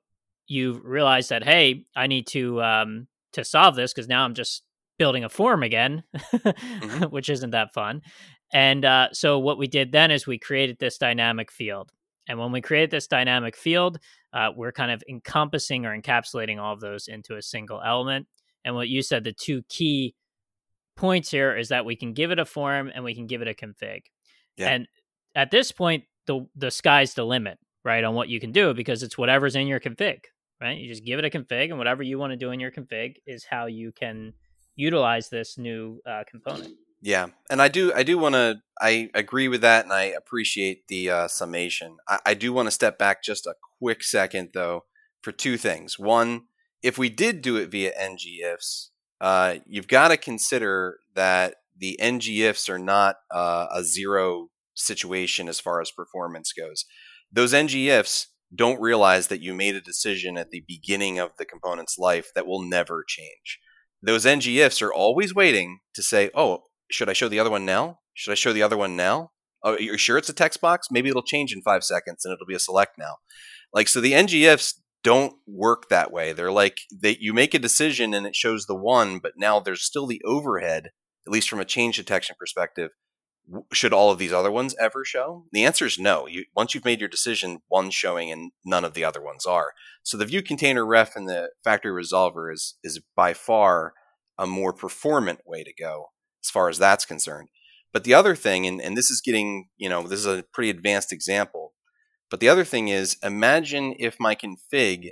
you 0.48 0.82
realize 0.84 1.30
that 1.30 1.44
hey, 1.44 1.86
I 1.96 2.08
need 2.08 2.28
to 2.28 2.62
um, 2.62 3.08
to 3.34 3.44
solve 3.44 3.76
this 3.76 3.94
because 3.94 4.08
now 4.08 4.24
I'm 4.24 4.34
just 4.34 4.64
building 4.98 5.24
a 5.24 5.30
form 5.30 5.64
again, 5.64 6.04
mm-hmm. 6.16 7.04
which 7.10 7.30
isn't 7.30 7.52
that 7.52 7.74
fun. 7.74 8.02
And 8.54 8.86
uh, 8.86 9.10
so 9.12 9.40
what 9.40 9.58
we 9.58 9.68
did 9.68 9.92
then 9.92 10.12
is 10.12 10.26
we 10.26 10.40
created 10.40 10.78
this 10.80 10.98
dynamic 10.98 11.52
field. 11.52 11.92
And 12.28 12.40
when 12.40 12.52
we 12.52 12.62
create 12.62 12.90
this 12.90 13.08
dynamic 13.08 13.56
field, 13.56 14.00
uh, 14.34 14.50
we're 14.56 14.72
kind 14.72 14.92
of 14.92 15.04
encompassing 15.10 15.86
or 15.86 16.00
encapsulating 16.00 16.60
all 16.60 16.74
of 16.74 16.80
those 16.80 17.08
into 17.08 17.36
a 17.36 17.42
single 17.42 17.82
element. 17.86 18.28
And 18.66 18.76
what 18.76 18.90
you 18.90 19.02
said, 19.02 19.24
the 19.24 19.32
two 19.32 19.62
key 19.70 20.16
points 20.98 21.30
here 21.30 21.56
is 21.56 21.70
that 21.70 21.86
we 21.86 21.96
can 21.96 22.14
give 22.14 22.32
it 22.32 22.40
a 22.40 22.46
form 22.46 22.92
and 22.94 23.04
we 23.04 23.16
can 23.16 23.28
give 23.28 23.42
it 23.42 23.48
a 23.48 23.54
config. 23.54 24.02
Yeah. 24.58 24.70
And 24.70 24.88
at 25.36 25.52
this 25.52 25.72
point, 25.72 26.06
the 26.26 26.48
the 26.56 26.72
sky's 26.72 27.14
the 27.14 27.24
limit, 27.24 27.60
right, 27.84 28.04
on 28.04 28.16
what 28.16 28.30
you 28.30 28.40
can 28.40 28.52
do 28.52 28.74
because 28.74 29.04
it's 29.04 29.18
whatever's 29.18 29.56
in 29.56 29.68
your 29.68 29.80
config, 29.80 30.22
right? 30.60 30.78
You 30.78 30.90
just 30.90 31.06
give 31.06 31.20
it 31.20 31.26
a 31.26 31.30
config, 31.30 31.70
and 31.70 31.78
whatever 31.78 32.02
you 32.02 32.18
want 32.18 32.32
to 32.32 32.38
do 32.38 32.52
in 32.52 32.60
your 32.60 32.72
config 32.72 33.16
is 33.28 33.46
how 33.50 33.68
you 33.68 33.92
can 33.92 34.34
utilize 34.76 35.30
this 35.30 35.58
new 35.58 36.02
uh, 36.06 36.24
component. 36.30 36.74
Yeah, 37.02 37.28
and 37.52 37.62
I 37.62 37.68
do 37.68 37.94
I 37.94 38.02
do 38.02 38.18
want 38.18 38.34
to 38.34 38.62
I 38.82 39.10
agree 39.14 39.48
with 39.48 39.62
that, 39.62 39.84
and 39.84 39.94
I 39.94 40.06
appreciate 40.06 40.88
the 40.88 41.12
uh, 41.12 41.28
summation. 41.28 41.98
I, 42.08 42.20
I 42.26 42.34
do 42.34 42.52
want 42.52 42.68
to 42.68 42.72
step 42.72 42.98
back 42.98 43.22
just 43.22 43.46
a 43.46 43.54
quick 43.80 44.02
second 44.02 44.50
though 44.54 44.86
for 45.22 45.32
two 45.32 45.58
things. 45.58 46.00
One, 46.00 46.46
if 46.86 47.00
we 47.00 47.10
did 47.10 47.42
do 47.42 47.58
it 47.58 47.72
via 47.72 47.92
ngIfs, 48.00 48.90
uh, 49.20 49.56
you've 49.66 49.88
got 49.88 50.10
to 50.10 50.18
consider 50.18 51.00
that 51.16 51.56
the 51.76 51.98
ngIfs 52.00 52.70
are 52.70 52.78
not 52.78 53.16
uh, 53.32 53.66
a 53.74 53.84
zero 53.84 54.50
situation 54.76 55.50
as 55.50 55.60
far 55.60 55.82
as 55.82 55.90
performance 55.90 56.54
goes. 56.54 56.86
Those 57.32 57.54
ngIfs 57.54 58.28
don't 58.54 58.80
realize 58.80 59.28
that 59.28 59.42
you 59.42 59.56
made 59.56 59.74
a 59.74 59.82
decision 59.82 60.38
at 60.38 60.52
the 60.52 60.64
beginning 60.68 61.18
of 61.18 61.32
the 61.40 61.46
component's 61.46 61.98
life 61.98 62.30
that 62.36 62.46
will 62.46 62.62
never 62.62 63.04
change. 63.08 63.60
Those 64.04 64.26
ngIfs 64.26 64.84
are 64.84 64.94
always 64.94 65.34
waiting 65.34 65.80
to 65.96 66.04
say, 66.04 66.30
"Oh, 66.36 66.66
should 66.92 67.10
I 67.10 67.14
show 67.14 67.28
the 67.28 67.40
other 67.40 67.50
one 67.50 67.66
now? 67.66 68.02
Should 68.14 68.32
I 68.32 68.36
show 68.36 68.54
the 68.54 68.62
other 68.62 68.78
one 68.78 68.96
now? 68.96 69.32
Oh, 69.64 69.76
you're 69.80 69.98
sure 69.98 70.20
it's 70.20 70.30
a 70.30 70.34
text 70.34 70.62
box? 70.62 70.90
Maybe 70.92 71.10
it'll 71.10 71.24
change 71.24 71.52
in 71.52 71.64
five 71.64 71.84
seconds 71.84 72.24
and 72.24 72.32
it'll 72.32 72.46
be 72.46 72.54
a 72.54 72.60
select 72.60 73.00
now. 73.00 73.16
Like 73.74 73.88
so, 73.88 74.00
the 74.02 74.12
ngIfs 74.12 74.76
don't 75.06 75.36
work 75.46 75.88
that 75.90 76.12
way. 76.12 76.34
They're 76.34 76.52
like 76.52 76.80
that 77.00 77.22
you 77.22 77.32
make 77.32 77.54
a 77.54 77.60
decision 77.60 78.16
and 78.16 78.26
it 78.26 78.36
shows 78.36 78.66
the 78.66 78.76
one, 78.76 79.20
but 79.20 79.34
now 79.38 79.60
there's 79.60 79.84
still 79.84 80.08
the 80.08 80.22
overhead, 80.26 80.90
at 81.28 81.32
least 81.32 81.48
from 81.48 81.60
a 81.60 81.66
change 81.66 81.98
detection 81.98 82.36
perspective. 82.40 82.90
Should 83.72 83.94
all 83.94 84.10
of 84.10 84.18
these 84.18 84.34
other 84.34 84.50
ones 84.50 84.76
ever 84.80 85.06
show? 85.06 85.46
The 85.52 85.64
answer 85.64 85.86
is 85.86 86.00
no. 86.00 86.26
You, 86.26 86.46
once 86.56 86.74
you've 86.74 86.84
made 86.84 87.00
your 87.00 87.08
decision, 87.08 87.60
one's 87.70 87.94
showing 87.94 88.32
and 88.32 88.52
none 88.66 88.84
of 88.84 88.96
the 88.96 89.06
other 89.06 89.22
ones 89.22 89.46
are. 89.46 89.74
So 90.02 90.18
the 90.18 90.26
view 90.26 90.42
container 90.42 90.84
ref 90.84 91.16
and 91.16 91.30
the 91.30 91.52
factory 91.64 91.92
resolver 91.92 92.52
is 92.52 92.80
is 92.84 93.00
by 93.16 93.36
far 93.36 93.94
a 94.40 94.48
more 94.48 94.74
performant 94.74 95.42
way 95.46 95.64
to 95.64 95.74
go 95.80 96.08
as 96.44 96.50
far 96.50 96.68
as 96.68 96.80
that's 96.80 97.06
concerned. 97.06 97.50
But 97.94 98.06
the 98.06 98.16
other 98.16 98.36
thing, 98.36 98.66
and, 98.66 98.82
and 98.82 98.98
this 98.98 99.12
is 99.12 99.22
getting, 99.24 99.70
you 99.78 99.88
know, 99.88 100.08
this 100.08 100.20
is 100.20 100.26
a 100.26 100.44
pretty 100.52 100.72
advanced 100.72 101.14
example. 101.14 101.65
But 102.30 102.40
the 102.40 102.50
other 102.50 102.64
thing 102.64 102.88
is, 102.88 103.18
imagine 103.24 103.96
if 104.00 104.20
my 104.20 104.36
config 104.36 105.12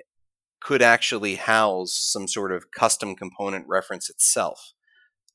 could 0.61 0.81
actually 0.81 1.35
house 1.35 1.93
some 1.93 2.27
sort 2.27 2.51
of 2.51 2.71
custom 2.71 3.15
component 3.15 3.65
reference 3.67 4.09
itself. 4.09 4.73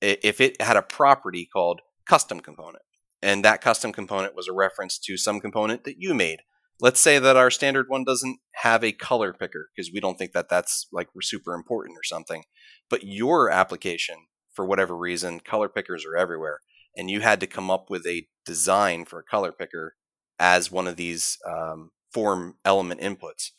If 0.00 0.40
it 0.40 0.60
had 0.60 0.76
a 0.76 0.82
property 0.82 1.48
called 1.50 1.80
custom 2.06 2.40
component, 2.40 2.82
and 3.20 3.44
that 3.44 3.60
custom 3.60 3.92
component 3.92 4.34
was 4.34 4.48
a 4.48 4.52
reference 4.52 4.98
to 5.00 5.16
some 5.16 5.40
component 5.40 5.84
that 5.84 5.96
you 5.98 6.14
made. 6.14 6.40
Let's 6.80 7.00
say 7.00 7.18
that 7.18 7.36
our 7.36 7.50
standard 7.50 7.86
one 7.88 8.04
doesn't 8.04 8.38
have 8.54 8.84
a 8.84 8.92
color 8.92 9.32
picker 9.32 9.70
because 9.74 9.90
we 9.92 9.98
don't 9.98 10.16
think 10.16 10.32
that 10.32 10.48
that's 10.48 10.86
like 10.92 11.08
super 11.20 11.52
important 11.52 11.98
or 11.98 12.04
something. 12.04 12.44
But 12.88 13.02
your 13.02 13.50
application 13.50 14.16
for 14.54 14.64
whatever 14.64 14.96
reason, 14.96 15.40
color 15.40 15.68
pickers 15.68 16.06
are 16.06 16.16
everywhere. 16.16 16.60
And 16.96 17.10
you 17.10 17.20
had 17.20 17.40
to 17.40 17.46
come 17.46 17.70
up 17.70 17.90
with 17.90 18.06
a 18.06 18.28
design 18.46 19.04
for 19.04 19.18
a 19.18 19.24
color 19.24 19.52
picker 19.52 19.96
as 20.38 20.70
one 20.70 20.86
of 20.86 20.96
these 20.96 21.38
um, 21.46 21.90
form 22.12 22.56
element 22.64 23.00
inputs. 23.00 23.50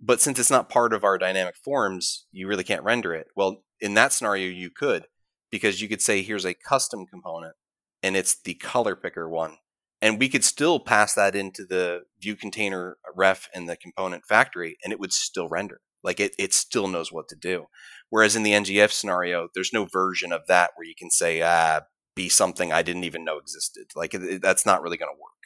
But 0.00 0.20
since 0.20 0.38
it's 0.38 0.50
not 0.50 0.70
part 0.70 0.92
of 0.92 1.04
our 1.04 1.18
dynamic 1.18 1.56
forms, 1.56 2.26
you 2.32 2.48
really 2.48 2.64
can't 2.64 2.84
render 2.84 3.14
it. 3.14 3.26
Well, 3.36 3.62
in 3.80 3.94
that 3.94 4.12
scenario, 4.12 4.48
you 4.48 4.70
could, 4.70 5.06
because 5.50 5.82
you 5.82 5.88
could 5.88 6.00
say, 6.00 6.22
here's 6.22 6.46
a 6.46 6.54
custom 6.54 7.06
component, 7.06 7.54
and 8.02 8.16
it's 8.16 8.40
the 8.40 8.54
color 8.54 8.96
picker 8.96 9.28
one. 9.28 9.56
And 10.02 10.18
we 10.18 10.30
could 10.30 10.44
still 10.44 10.80
pass 10.80 11.14
that 11.14 11.36
into 11.36 11.66
the 11.66 12.04
view 12.20 12.34
container 12.34 12.96
ref 13.14 13.48
and 13.54 13.68
the 13.68 13.76
component 13.76 14.24
factory, 14.26 14.78
and 14.82 14.92
it 14.92 15.00
would 15.00 15.12
still 15.12 15.48
render. 15.48 15.80
Like 16.02 16.20
it, 16.20 16.34
it 16.38 16.54
still 16.54 16.88
knows 16.88 17.12
what 17.12 17.28
to 17.28 17.36
do. 17.36 17.66
Whereas 18.08 18.34
in 18.34 18.42
the 18.42 18.52
ngIf 18.52 18.90
scenario, 18.92 19.48
there's 19.54 19.72
no 19.72 19.84
version 19.84 20.32
of 20.32 20.46
that 20.46 20.70
where 20.74 20.86
you 20.86 20.94
can 20.98 21.10
say, 21.10 21.42
ah, 21.42 21.82
be 22.14 22.30
something 22.30 22.72
I 22.72 22.82
didn't 22.82 23.04
even 23.04 23.24
know 23.24 23.38
existed. 23.38 23.88
Like 23.94 24.14
it, 24.14 24.40
that's 24.40 24.64
not 24.64 24.82
really 24.82 24.96
going 24.96 25.12
to 25.14 25.20
work. 25.20 25.39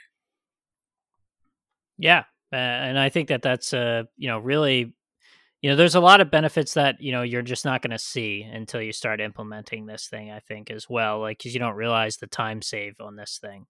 Yeah, 1.98 2.24
uh, 2.52 2.56
and 2.56 2.98
I 2.98 3.08
think 3.08 3.28
that 3.28 3.42
that's 3.42 3.72
a 3.72 4.06
you 4.16 4.28
know 4.28 4.38
really, 4.38 4.94
you 5.62 5.70
know, 5.70 5.76
there's 5.76 5.94
a 5.94 6.00
lot 6.00 6.20
of 6.20 6.30
benefits 6.30 6.74
that 6.74 6.96
you 7.00 7.12
know 7.12 7.22
you're 7.22 7.42
just 7.42 7.64
not 7.64 7.82
going 7.82 7.90
to 7.92 7.98
see 7.98 8.42
until 8.42 8.82
you 8.82 8.92
start 8.92 9.20
implementing 9.20 9.86
this 9.86 10.08
thing. 10.08 10.30
I 10.30 10.40
think 10.40 10.70
as 10.70 10.88
well, 10.88 11.20
like 11.20 11.38
because 11.38 11.54
you 11.54 11.60
don't 11.60 11.76
realize 11.76 12.16
the 12.16 12.26
time 12.26 12.62
save 12.62 13.00
on 13.00 13.16
this 13.16 13.38
thing. 13.40 13.66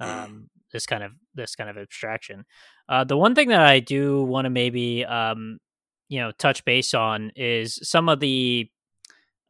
Mm. 0.00 0.24
Um, 0.24 0.50
this 0.72 0.86
kind 0.86 1.02
of 1.04 1.12
this 1.34 1.54
kind 1.56 1.70
of 1.70 1.76
abstraction. 1.78 2.44
Uh, 2.88 3.04
the 3.04 3.16
one 3.16 3.34
thing 3.34 3.48
that 3.48 3.62
I 3.62 3.80
do 3.80 4.22
want 4.24 4.46
to 4.46 4.50
maybe 4.50 5.04
um, 5.04 5.58
you 6.08 6.20
know 6.20 6.32
touch 6.38 6.64
base 6.64 6.94
on 6.94 7.32
is 7.36 7.78
some 7.82 8.08
of 8.08 8.20
the 8.20 8.68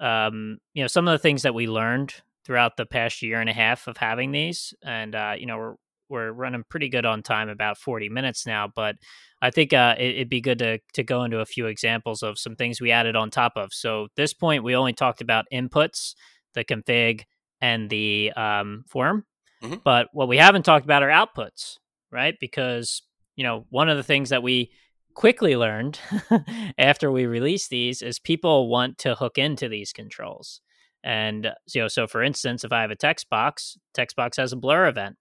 um 0.00 0.58
you 0.74 0.82
know 0.82 0.88
some 0.88 1.06
of 1.06 1.12
the 1.12 1.18
things 1.18 1.42
that 1.42 1.54
we 1.54 1.66
learned 1.68 2.14
throughout 2.44 2.76
the 2.76 2.86
past 2.86 3.22
year 3.22 3.40
and 3.40 3.48
a 3.48 3.52
half 3.52 3.86
of 3.86 3.96
having 3.96 4.32
these 4.32 4.74
and 4.82 5.14
uh 5.14 5.34
you 5.38 5.46
know 5.46 5.56
we're 5.56 5.74
we're 6.08 6.32
running 6.32 6.64
pretty 6.68 6.88
good 6.88 7.04
on 7.04 7.22
time 7.22 7.48
about 7.48 7.78
40 7.78 8.08
minutes 8.08 8.46
now 8.46 8.68
but 8.74 8.96
i 9.42 9.50
think 9.50 9.72
uh 9.72 9.94
it, 9.98 10.18
would 10.18 10.28
be 10.28 10.40
good 10.40 10.58
to 10.58 10.78
to 10.92 11.02
go 11.02 11.24
into 11.24 11.40
a 11.40 11.46
few 11.46 11.66
examples 11.66 12.22
of 12.22 12.38
some 12.38 12.56
things 12.56 12.80
we 12.80 12.90
added 12.90 13.16
on 13.16 13.30
top 13.30 13.52
of 13.56 13.72
so 13.72 14.08
this 14.16 14.34
point 14.34 14.64
we 14.64 14.76
only 14.76 14.92
talked 14.92 15.20
about 15.20 15.46
inputs 15.52 16.14
the 16.54 16.64
config 16.64 17.22
and 17.60 17.90
the 17.90 18.32
um 18.36 18.84
form 18.88 19.24
mm-hmm. 19.62 19.76
but 19.84 20.08
what 20.12 20.28
we 20.28 20.36
haven't 20.36 20.64
talked 20.64 20.84
about 20.84 21.02
are 21.02 21.08
outputs 21.08 21.78
right 22.10 22.36
because 22.40 23.02
you 23.36 23.44
know 23.44 23.66
one 23.70 23.88
of 23.88 23.96
the 23.96 24.02
things 24.02 24.30
that 24.30 24.42
we 24.42 24.70
quickly 25.14 25.56
learned 25.56 25.98
after 26.78 27.10
we 27.10 27.26
released 27.26 27.70
these 27.70 28.02
is 28.02 28.18
people 28.18 28.68
want 28.68 28.98
to 28.98 29.14
hook 29.14 29.38
into 29.38 29.68
these 29.68 29.92
controls. 29.92 30.60
And 31.02 31.50
you 31.72 31.82
know, 31.82 31.88
so 31.88 32.06
for 32.06 32.22
instance, 32.22 32.64
if 32.64 32.72
I 32.72 32.80
have 32.82 32.90
a 32.90 32.96
text 32.96 33.28
box, 33.30 33.76
text 33.92 34.16
box 34.16 34.36
has 34.36 34.52
a 34.52 34.56
blur 34.56 34.88
event. 34.88 35.16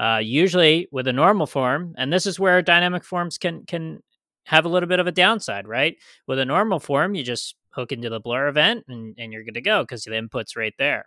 Uh, 0.00 0.18
usually 0.22 0.88
with 0.92 1.06
a 1.08 1.12
normal 1.12 1.46
form, 1.46 1.94
and 1.98 2.12
this 2.12 2.26
is 2.26 2.40
where 2.40 2.62
dynamic 2.62 3.04
forms 3.04 3.38
can 3.38 3.66
can 3.66 4.00
have 4.46 4.64
a 4.64 4.68
little 4.68 4.88
bit 4.88 4.98
of 5.00 5.06
a 5.06 5.12
downside, 5.12 5.68
right? 5.68 5.96
With 6.26 6.38
a 6.38 6.44
normal 6.46 6.80
form, 6.80 7.14
you 7.14 7.22
just 7.22 7.54
hook 7.72 7.92
into 7.92 8.08
the 8.10 8.20
blur 8.20 8.48
event 8.48 8.84
and, 8.88 9.14
and 9.18 9.32
you're 9.32 9.44
good 9.44 9.54
to 9.54 9.60
go 9.60 9.82
because 9.82 10.04
the 10.04 10.12
input's 10.12 10.56
right 10.56 10.74
there. 10.78 11.06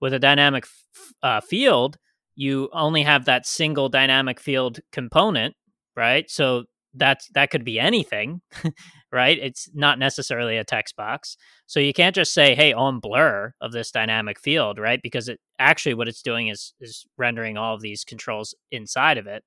With 0.00 0.14
a 0.14 0.18
dynamic 0.18 0.64
f- 0.64 1.12
uh, 1.22 1.40
field, 1.42 1.98
you 2.34 2.70
only 2.72 3.02
have 3.02 3.26
that 3.26 3.46
single 3.46 3.90
dynamic 3.90 4.40
field 4.40 4.80
component, 4.92 5.54
right? 5.94 6.30
So 6.30 6.64
that's 6.94 7.28
that 7.34 7.50
could 7.50 7.64
be 7.64 7.78
anything 7.78 8.40
right 9.12 9.38
it's 9.40 9.68
not 9.74 9.98
necessarily 9.98 10.56
a 10.56 10.64
text 10.64 10.96
box 10.96 11.36
so 11.66 11.80
you 11.80 11.92
can't 11.92 12.14
just 12.14 12.32
say 12.32 12.54
hey 12.54 12.72
on 12.72 13.00
blur 13.00 13.52
of 13.60 13.72
this 13.72 13.90
dynamic 13.90 14.38
field 14.38 14.78
right 14.78 15.00
because 15.02 15.28
it 15.28 15.40
actually 15.58 15.94
what 15.94 16.08
it's 16.08 16.22
doing 16.22 16.48
is 16.48 16.74
is 16.80 17.06
rendering 17.16 17.56
all 17.56 17.74
of 17.74 17.80
these 17.80 18.04
controls 18.04 18.54
inside 18.70 19.18
of 19.18 19.26
it 19.26 19.44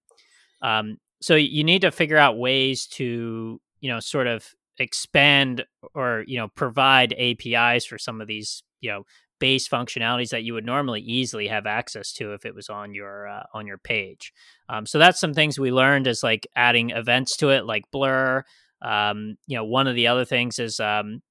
um, 0.61 0.97
so 1.21 1.35
you 1.35 1.63
need 1.63 1.81
to 1.81 1.91
figure 1.91 2.17
out 2.17 2.37
ways 2.37 2.87
to 2.87 3.59
you 3.79 3.89
know 3.89 3.99
sort 3.99 4.27
of 4.27 4.45
expand 4.79 5.65
or 5.93 6.23
you 6.27 6.37
know 6.37 6.47
provide 6.49 7.13
APIs 7.13 7.85
for 7.85 7.97
some 7.97 8.21
of 8.21 8.27
these 8.27 8.63
you 8.81 8.89
know 8.89 9.05
base 9.39 9.67
functionalities 9.67 10.29
that 10.29 10.43
you 10.43 10.53
would 10.53 10.65
normally 10.65 11.01
easily 11.01 11.47
have 11.47 11.65
access 11.65 12.13
to 12.13 12.33
if 12.33 12.45
it 12.45 12.55
was 12.55 12.69
on 12.69 12.93
your 12.93 13.27
uh, 13.27 13.43
on 13.53 13.67
your 13.67 13.77
page. 13.77 14.31
Um, 14.69 14.85
so 14.85 14.99
that's 14.99 15.19
some 15.19 15.33
things 15.33 15.59
we 15.59 15.71
learned 15.71 16.07
is 16.07 16.23
like 16.23 16.47
adding 16.55 16.91
events 16.91 17.35
to 17.37 17.49
it, 17.49 17.65
like 17.65 17.83
blur. 17.91 18.43
Um, 18.83 19.37
you 19.47 19.57
know, 19.57 19.63
one 19.63 19.87
of 19.87 19.95
the 19.95 20.07
other 20.07 20.25
things 20.25 20.59
is 20.59 20.79
um, 20.79 21.21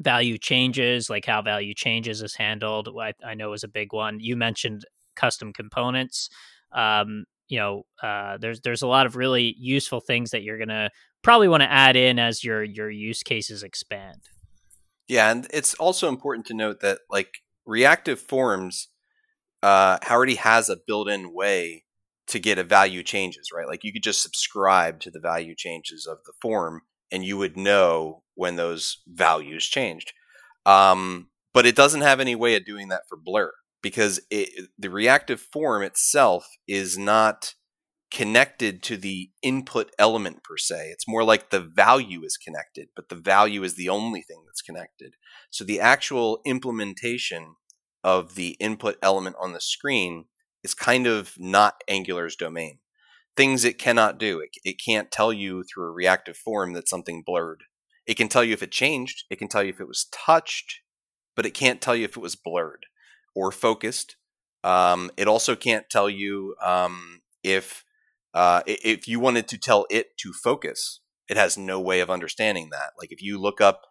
value 0.00 0.38
changes, 0.38 1.10
like 1.10 1.26
how 1.26 1.42
value 1.42 1.74
changes 1.74 2.22
is 2.22 2.34
handled. 2.34 2.88
I, 3.00 3.12
I 3.24 3.34
know 3.34 3.52
is 3.52 3.64
a 3.64 3.68
big 3.68 3.92
one. 3.92 4.18
You 4.20 4.36
mentioned 4.36 4.84
custom 5.14 5.52
components. 5.52 6.28
Um, 6.72 7.24
you 7.48 7.58
know, 7.58 7.82
uh, 8.02 8.38
there's 8.38 8.60
there's 8.62 8.82
a 8.82 8.86
lot 8.86 9.06
of 9.06 9.16
really 9.16 9.54
useful 9.58 10.00
things 10.00 10.30
that 10.30 10.42
you're 10.42 10.58
gonna 10.58 10.90
probably 11.22 11.48
want 11.48 11.62
to 11.62 11.70
add 11.70 11.96
in 11.96 12.18
as 12.18 12.42
your 12.42 12.62
your 12.62 12.90
use 12.90 13.22
cases 13.22 13.62
expand. 13.62 14.22
Yeah, 15.06 15.30
and 15.30 15.46
it's 15.52 15.74
also 15.74 16.08
important 16.08 16.46
to 16.46 16.54
note 16.54 16.80
that 16.80 17.00
like 17.10 17.28
reactive 17.66 18.18
forms 18.18 18.88
uh, 19.62 19.98
already 20.10 20.36
has 20.36 20.68
a 20.68 20.78
built-in 20.86 21.32
way 21.34 21.84
to 22.26 22.38
get 22.38 22.58
a 22.58 22.64
value 22.64 23.02
changes, 23.02 23.50
right? 23.54 23.66
Like 23.66 23.84
you 23.84 23.92
could 23.92 24.02
just 24.02 24.22
subscribe 24.22 25.00
to 25.00 25.10
the 25.10 25.20
value 25.20 25.54
changes 25.56 26.06
of 26.06 26.18
the 26.24 26.32
form, 26.40 26.82
and 27.14 27.24
you 27.24 27.38
would 27.38 27.56
know 27.56 28.24
when 28.34 28.56
those 28.56 29.02
values 29.06 29.64
changed. 29.64 30.12
Um, 30.66 31.28
but 31.52 31.64
it 31.64 31.76
doesn't 31.76 32.00
have 32.00 32.18
any 32.18 32.34
way 32.34 32.56
of 32.56 32.66
doing 32.66 32.88
that 32.88 33.02
for 33.08 33.16
Blur 33.16 33.52
because 33.80 34.20
it, 34.30 34.68
the 34.76 34.90
reactive 34.90 35.40
form 35.40 35.82
itself 35.84 36.48
is 36.66 36.98
not 36.98 37.54
connected 38.10 38.82
to 38.82 38.96
the 38.96 39.30
input 39.42 39.92
element 39.96 40.42
per 40.42 40.56
se. 40.56 40.90
It's 40.90 41.06
more 41.06 41.22
like 41.22 41.50
the 41.50 41.60
value 41.60 42.24
is 42.24 42.36
connected, 42.36 42.88
but 42.96 43.08
the 43.08 43.14
value 43.14 43.62
is 43.62 43.76
the 43.76 43.88
only 43.88 44.22
thing 44.22 44.42
that's 44.46 44.62
connected. 44.62 45.14
So 45.50 45.64
the 45.64 45.80
actual 45.80 46.40
implementation 46.44 47.54
of 48.02 48.34
the 48.34 48.56
input 48.58 48.96
element 49.02 49.36
on 49.40 49.52
the 49.52 49.60
screen 49.60 50.24
is 50.64 50.74
kind 50.74 51.06
of 51.06 51.34
not 51.38 51.74
Angular's 51.88 52.34
domain. 52.34 52.78
Things 53.36 53.64
it 53.64 53.78
cannot 53.78 54.18
do. 54.18 54.40
It, 54.40 54.50
it 54.64 54.80
can't 54.84 55.10
tell 55.10 55.32
you 55.32 55.64
through 55.64 55.88
a 55.88 55.92
reactive 55.92 56.36
form 56.36 56.72
that 56.74 56.88
something 56.88 57.22
blurred. 57.24 57.64
It 58.06 58.16
can 58.16 58.28
tell 58.28 58.44
you 58.44 58.52
if 58.52 58.62
it 58.62 58.70
changed. 58.70 59.24
It 59.30 59.38
can 59.38 59.48
tell 59.48 59.62
you 59.62 59.70
if 59.70 59.80
it 59.80 59.88
was 59.88 60.06
touched, 60.12 60.80
but 61.34 61.46
it 61.46 61.54
can't 61.54 61.80
tell 61.80 61.96
you 61.96 62.04
if 62.04 62.16
it 62.16 62.22
was 62.22 62.36
blurred 62.36 62.86
or 63.34 63.50
focused. 63.50 64.16
Um, 64.62 65.10
it 65.16 65.28
also 65.28 65.56
can't 65.56 65.90
tell 65.90 66.08
you 66.08 66.54
um, 66.62 67.22
if 67.42 67.84
uh, 68.34 68.62
if 68.66 69.06
you 69.06 69.20
wanted 69.20 69.48
to 69.48 69.58
tell 69.58 69.86
it 69.90 70.16
to 70.18 70.32
focus. 70.32 71.00
It 71.28 71.36
has 71.38 71.56
no 71.56 71.80
way 71.80 72.00
of 72.00 72.10
understanding 72.10 72.68
that. 72.70 72.90
Like 72.98 73.10
if 73.10 73.22
you 73.22 73.40
look 73.40 73.60
up 73.60 73.82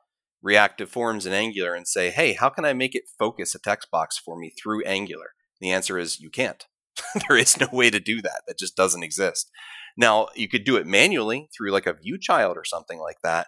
reactive 0.44 0.90
forms 0.90 1.26
in 1.26 1.34
Angular 1.34 1.74
and 1.74 1.88
say, 1.88 2.12
hey, 2.12 2.34
how 2.34 2.50
can 2.50 2.66
I 2.66 2.74
make 2.74 2.94
it 2.94 3.06
focus 3.18 3.56
a 3.56 3.60
text 3.60 3.90
box 3.90 4.20
for 4.20 4.38
me 4.38 4.52
through 4.52 4.84
Angular? 4.84 5.32
The 5.60 5.72
answer 5.72 5.98
is 5.98 6.20
you 6.20 6.30
can't. 6.30 6.66
there 7.28 7.38
is 7.38 7.60
no 7.60 7.68
way 7.72 7.90
to 7.90 8.00
do 8.00 8.22
that. 8.22 8.42
That 8.48 8.60
just 8.60 8.76
doesn't 8.76 9.04
exist. 9.04 9.50
Now, 9.96 10.28
you 10.36 10.48
could 10.48 10.64
do 10.64 10.76
it 10.76 10.88
manually 10.88 11.50
through 11.56 11.72
like 11.72 11.88
a 11.88 11.94
view 11.94 12.18
child 12.20 12.58
or 12.58 12.66
something 12.66 13.00
like 13.00 13.18
that. 13.24 13.48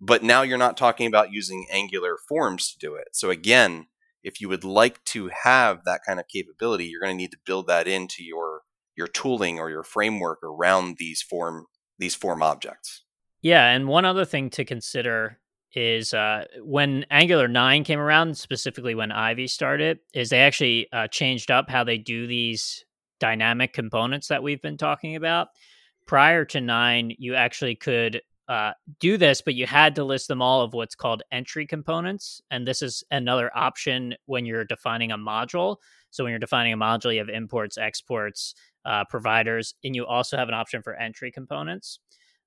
But 0.00 0.22
now 0.22 0.42
you're 0.42 0.58
not 0.58 0.76
talking 0.76 1.06
about 1.06 1.32
using 1.32 1.66
Angular 1.70 2.16
forms 2.28 2.72
to 2.72 2.78
do 2.78 2.94
it. 2.94 3.08
So 3.12 3.30
again, 3.30 3.86
if 4.22 4.40
you 4.40 4.48
would 4.48 4.64
like 4.64 5.02
to 5.06 5.30
have 5.44 5.84
that 5.84 6.00
kind 6.06 6.20
of 6.20 6.28
capability, 6.28 6.86
you're 6.86 7.00
going 7.00 7.12
to 7.12 7.16
need 7.16 7.32
to 7.32 7.38
build 7.44 7.66
that 7.66 7.86
into 7.86 8.22
your 8.24 8.62
your 8.96 9.06
tooling 9.06 9.58
or 9.58 9.70
your 9.70 9.82
framework 9.82 10.40
around 10.42 10.96
these 10.98 11.22
form 11.22 11.66
these 11.98 12.14
form 12.14 12.42
objects. 12.42 13.04
Yeah, 13.42 13.66
and 13.68 13.88
one 13.88 14.04
other 14.04 14.24
thing 14.24 14.50
to 14.50 14.64
consider 14.64 15.39
is 15.74 16.12
uh, 16.14 16.44
when 16.62 17.04
Angular 17.10 17.48
9 17.48 17.84
came 17.84 18.00
around, 18.00 18.36
specifically 18.36 18.94
when 18.94 19.12
Ivy 19.12 19.46
started, 19.46 20.00
is 20.14 20.30
they 20.30 20.40
actually 20.40 20.88
uh, 20.92 21.06
changed 21.08 21.50
up 21.50 21.70
how 21.70 21.84
they 21.84 21.98
do 21.98 22.26
these 22.26 22.84
dynamic 23.20 23.72
components 23.72 24.28
that 24.28 24.42
we've 24.42 24.62
been 24.62 24.76
talking 24.76 25.16
about. 25.16 25.48
Prior 26.06 26.44
to 26.46 26.60
9, 26.60 27.14
you 27.18 27.34
actually 27.34 27.76
could 27.76 28.20
uh, 28.48 28.72
do 28.98 29.16
this, 29.16 29.42
but 29.42 29.54
you 29.54 29.64
had 29.66 29.94
to 29.94 30.02
list 30.02 30.26
them 30.26 30.42
all 30.42 30.62
of 30.62 30.74
what's 30.74 30.96
called 30.96 31.22
entry 31.30 31.66
components. 31.66 32.42
And 32.50 32.66
this 32.66 32.82
is 32.82 33.04
another 33.12 33.50
option 33.54 34.16
when 34.26 34.44
you're 34.44 34.64
defining 34.64 35.12
a 35.12 35.18
module. 35.18 35.76
So 36.10 36.24
when 36.24 36.32
you're 36.32 36.40
defining 36.40 36.72
a 36.72 36.76
module, 36.76 37.12
you 37.12 37.20
have 37.20 37.28
imports, 37.28 37.78
exports, 37.78 38.56
uh, 38.84 39.04
providers, 39.04 39.74
and 39.84 39.94
you 39.94 40.04
also 40.04 40.36
have 40.36 40.48
an 40.48 40.54
option 40.54 40.82
for 40.82 40.94
entry 40.94 41.30
components 41.30 42.00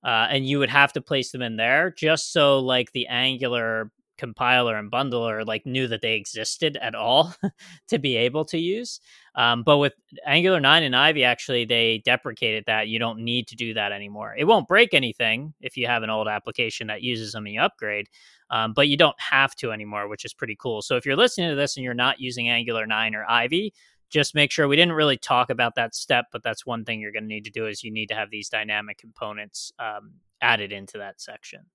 uh, 0.04 0.28
and 0.30 0.48
you 0.48 0.60
would 0.60 0.70
have 0.70 0.94
to 0.94 1.02
place 1.02 1.32
them 1.32 1.42
in 1.42 1.56
there 1.56 1.92
just 1.92 2.34
so 2.34 2.60
like 2.60 2.92
the 2.92 3.08
Angular 3.08 3.92
compiler 4.18 4.78
and 4.78 4.92
bundler 4.92 5.46
like 5.46 5.66
knew 5.66 5.88
that 5.88 6.02
they 6.02 6.14
existed 6.14 6.78
at 6.82 6.96
all 6.96 7.34
to 7.88 8.00
be 8.00 8.16
able 8.16 8.46
to 8.46 8.58
use. 8.58 9.00
Um, 9.36 9.64
but 9.64 9.80
with 9.80 9.94
Angular 10.26 10.60
9 10.60 10.84
and 10.84 10.96
Ivy, 10.96 11.24
actually, 11.24 11.66
they 11.66 12.02
deprecated 12.06 12.64
that. 12.68 12.88
You 12.88 13.00
don't 13.00 13.20
need 13.20 13.48
to 13.48 13.56
do 13.56 13.74
that 13.74 13.92
anymore. 13.92 14.36
It 14.38 14.46
won't 14.46 14.68
break 14.68 14.94
anything 14.94 15.54
if 15.60 15.76
you 15.76 15.88
have 15.88 16.04
an 16.04 16.10
old 16.10 16.28
application 16.28 16.88
that 16.88 17.02
uses 17.02 17.34
them 17.34 17.46
and 17.46 17.56
you 17.56 17.62
upgrade, 17.62 18.08
um, 18.50 18.74
but 18.74 18.88
you 18.88 18.98
don't 18.98 19.20
have 19.20 19.56
to 19.56 19.72
anymore, 19.72 20.08
which 20.08 20.26
is 20.26 20.34
pretty 20.34 20.56
cool. 20.56 20.82
So 20.82 20.96
if 20.96 21.06
you're 21.06 21.16
listening 21.16 21.50
to 21.50 21.56
this 21.56 21.76
and 21.76 21.84
you're 21.84 21.94
not 21.94 22.20
using 22.20 22.50
Angular 22.50 22.86
9 22.86 23.16
or 23.16 23.26
Ivy, 23.28 23.74
just 24.10 24.36
make 24.36 24.52
sure 24.52 24.68
we 24.68 24.76
didn't 24.76 24.94
really 24.94 25.18
talk 25.18 25.50
about 25.50 25.76
that 25.76 25.96
step, 25.96 26.26
but 26.32 26.44
that's 26.44 26.66
one 26.66 26.86
thing 26.86 27.00
you're 27.00 27.12
going 27.12 27.24
to 27.24 27.28
need 27.28 27.46
to 27.46 27.52
do 27.52 27.68
is 27.68 27.84
you 27.84 27.92
need 27.92 28.08
to 28.08 28.16
have 28.16 28.30
these 28.30 28.50
dynamic 28.50 28.98
components 28.98 29.72
um, 29.80 30.14
added 30.42 30.72
into 30.72 30.98
that 30.98 31.20
section. 31.22 31.66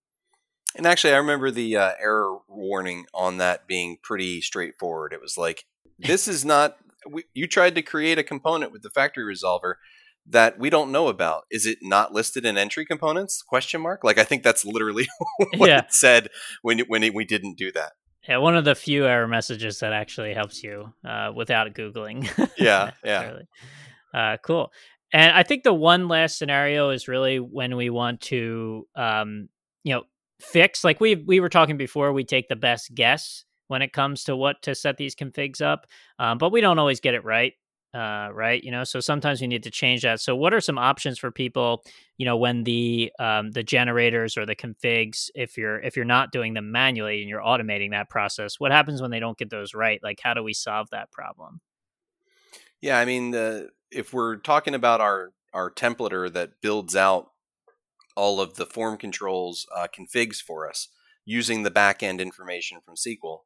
And 0.77 0.87
actually, 0.87 1.15
I 1.15 1.19
remember 1.19 1.51
the 1.51 1.77
uh, 1.77 1.93
error 2.01 2.39
warning 2.47 3.07
on 3.15 3.39
that 3.39 3.67
being 3.67 3.99
pretty 4.03 4.41
straightforward. 4.41 5.13
It 5.13 5.21
was 5.21 5.37
like, 5.39 5.65
this 5.99 6.29
is 6.29 6.45
not, 6.45 6.77
we, 7.09 7.25
you 7.35 7.47
tried 7.47 7.75
to 7.75 7.83
create 7.83 8.19
a 8.19 8.23
component 8.23 8.71
with 8.71 8.83
the 8.83 8.91
factory 8.91 9.25
resolver 9.25 9.75
that 10.31 10.59
we 10.59 10.71
don't 10.71 10.93
know 10.93 11.09
about. 11.09 11.45
Is 11.51 11.67
it 11.67 11.79
not 11.83 12.13
listed 12.13 12.45
in 12.45 12.59
entry 12.59 12.85
components? 12.85 13.43
Question 13.43 13.81
mark. 13.81 14.05
Like 14.05 14.19
I 14.19 14.25
think 14.25 14.43
that's 14.43 14.65
literally 14.65 15.09
what 15.57 15.69
yeah. 15.69 15.81
it 15.81 15.93
said 15.93 16.29
when 16.63 16.81
when 16.81 17.03
it, 17.03 17.15
we 17.15 17.25
didn't 17.25 17.57
do 17.57 17.73
that. 17.73 17.93
Yeah, 18.29 18.39
one 18.39 18.57
of 18.57 18.65
the 18.65 18.75
few 18.75 19.07
error 19.07 19.27
messages 19.27 19.81
that 19.81 19.95
actually 19.95 20.35
helps 20.35 20.63
you 20.63 20.93
uh, 21.03 21.33
without 21.35 21.73
googling. 21.73 22.29
yeah, 22.59 22.91
yeah. 23.05 23.39
Uh, 24.13 24.37
cool. 24.43 24.71
And 25.13 25.33
I 25.33 25.43
think 25.43 25.63
the 25.63 25.73
one 25.73 26.09
last 26.09 26.37
scenario 26.37 26.91
is 26.91 27.09
really 27.09 27.41
when 27.41 27.75
we 27.77 27.89
want 27.89 28.21
to, 28.23 28.87
um, 28.95 29.49
you 29.83 29.95
know, 29.95 30.03
fix. 30.41 30.85
Like 30.85 31.01
we 31.01 31.15
we 31.17 31.41
were 31.41 31.49
talking 31.49 31.79
before, 31.79 32.13
we 32.13 32.25
take 32.25 32.49
the 32.49 32.57
best 32.57 32.95
guess 32.95 33.45
when 33.69 33.81
it 33.81 33.95
comes 33.95 34.25
to 34.25 34.37
what 34.37 34.63
to 34.63 34.75
set 34.75 34.99
these 34.99 35.15
configs 35.15 35.63
up, 35.63 35.87
um, 36.19 36.37
but 36.37 36.53
we 36.53 36.61
don't 36.61 36.79
always 36.79 37.01
get 37.01 37.15
it 37.15 37.25
right 37.25 37.55
uh, 37.95 38.29
right? 38.33 38.63
You 38.63 38.71
know, 38.71 38.85
so 38.85 39.01
sometimes 39.01 39.41
you 39.41 39.49
need 39.49 39.63
to 39.63 39.71
change 39.71 40.03
that. 40.03 40.21
So, 40.21 40.37
what 40.37 40.53
are 40.53 40.61
some 40.61 40.79
options 40.79 41.19
for 41.19 41.31
people? 41.31 41.83
You 42.17 42.27
know, 42.27 42.37
when 42.37 42.65
the 42.65 43.13
um, 43.19 43.51
the 43.53 43.63
generators 43.63 44.37
or 44.37 44.45
the 44.45 44.57
configs, 44.57 45.31
if 45.35 45.57
you're 45.57 45.81
if 45.81 45.97
you're 45.97 46.05
not 46.05 46.33
doing 46.33 46.55
them 46.55 46.71
manually 46.71 47.21
and 47.21 47.29
you're 47.29 47.41
automating 47.41 47.93
that 47.93 48.11
process, 48.11 48.61
what 48.61 48.73
happens 48.73 49.01
when 49.01 49.11
they 49.11 49.21
don't 49.21 49.39
get 49.39 49.51
those 49.51 49.75
right? 49.75 50.01
Like, 50.03 50.21
how 50.23 50.35
do 50.35 50.43
we 50.43 50.53
solve 50.53 50.91
that 50.91 51.11
problem? 51.11 51.61
Yeah, 52.81 52.99
I 52.99 53.05
mean, 53.05 53.33
the, 53.33 53.71
if 53.91 54.13
we're 54.13 54.37
talking 54.37 54.75
about 54.75 55.01
our 55.01 55.33
our 55.55 55.71
templater 55.71 56.33
that 56.33 56.61
builds 56.61 56.95
out 56.95 57.31
all 58.17 58.41
of 58.41 58.55
the 58.57 58.67
form 58.67 58.99
controls 58.99 59.67
uh, 59.75 59.87
configs 59.97 60.43
for 60.43 60.69
us 60.69 60.89
using 61.25 61.63
the 61.63 61.71
backend 61.71 62.21
information 62.21 62.81
from 62.85 62.97
SQL, 62.97 63.41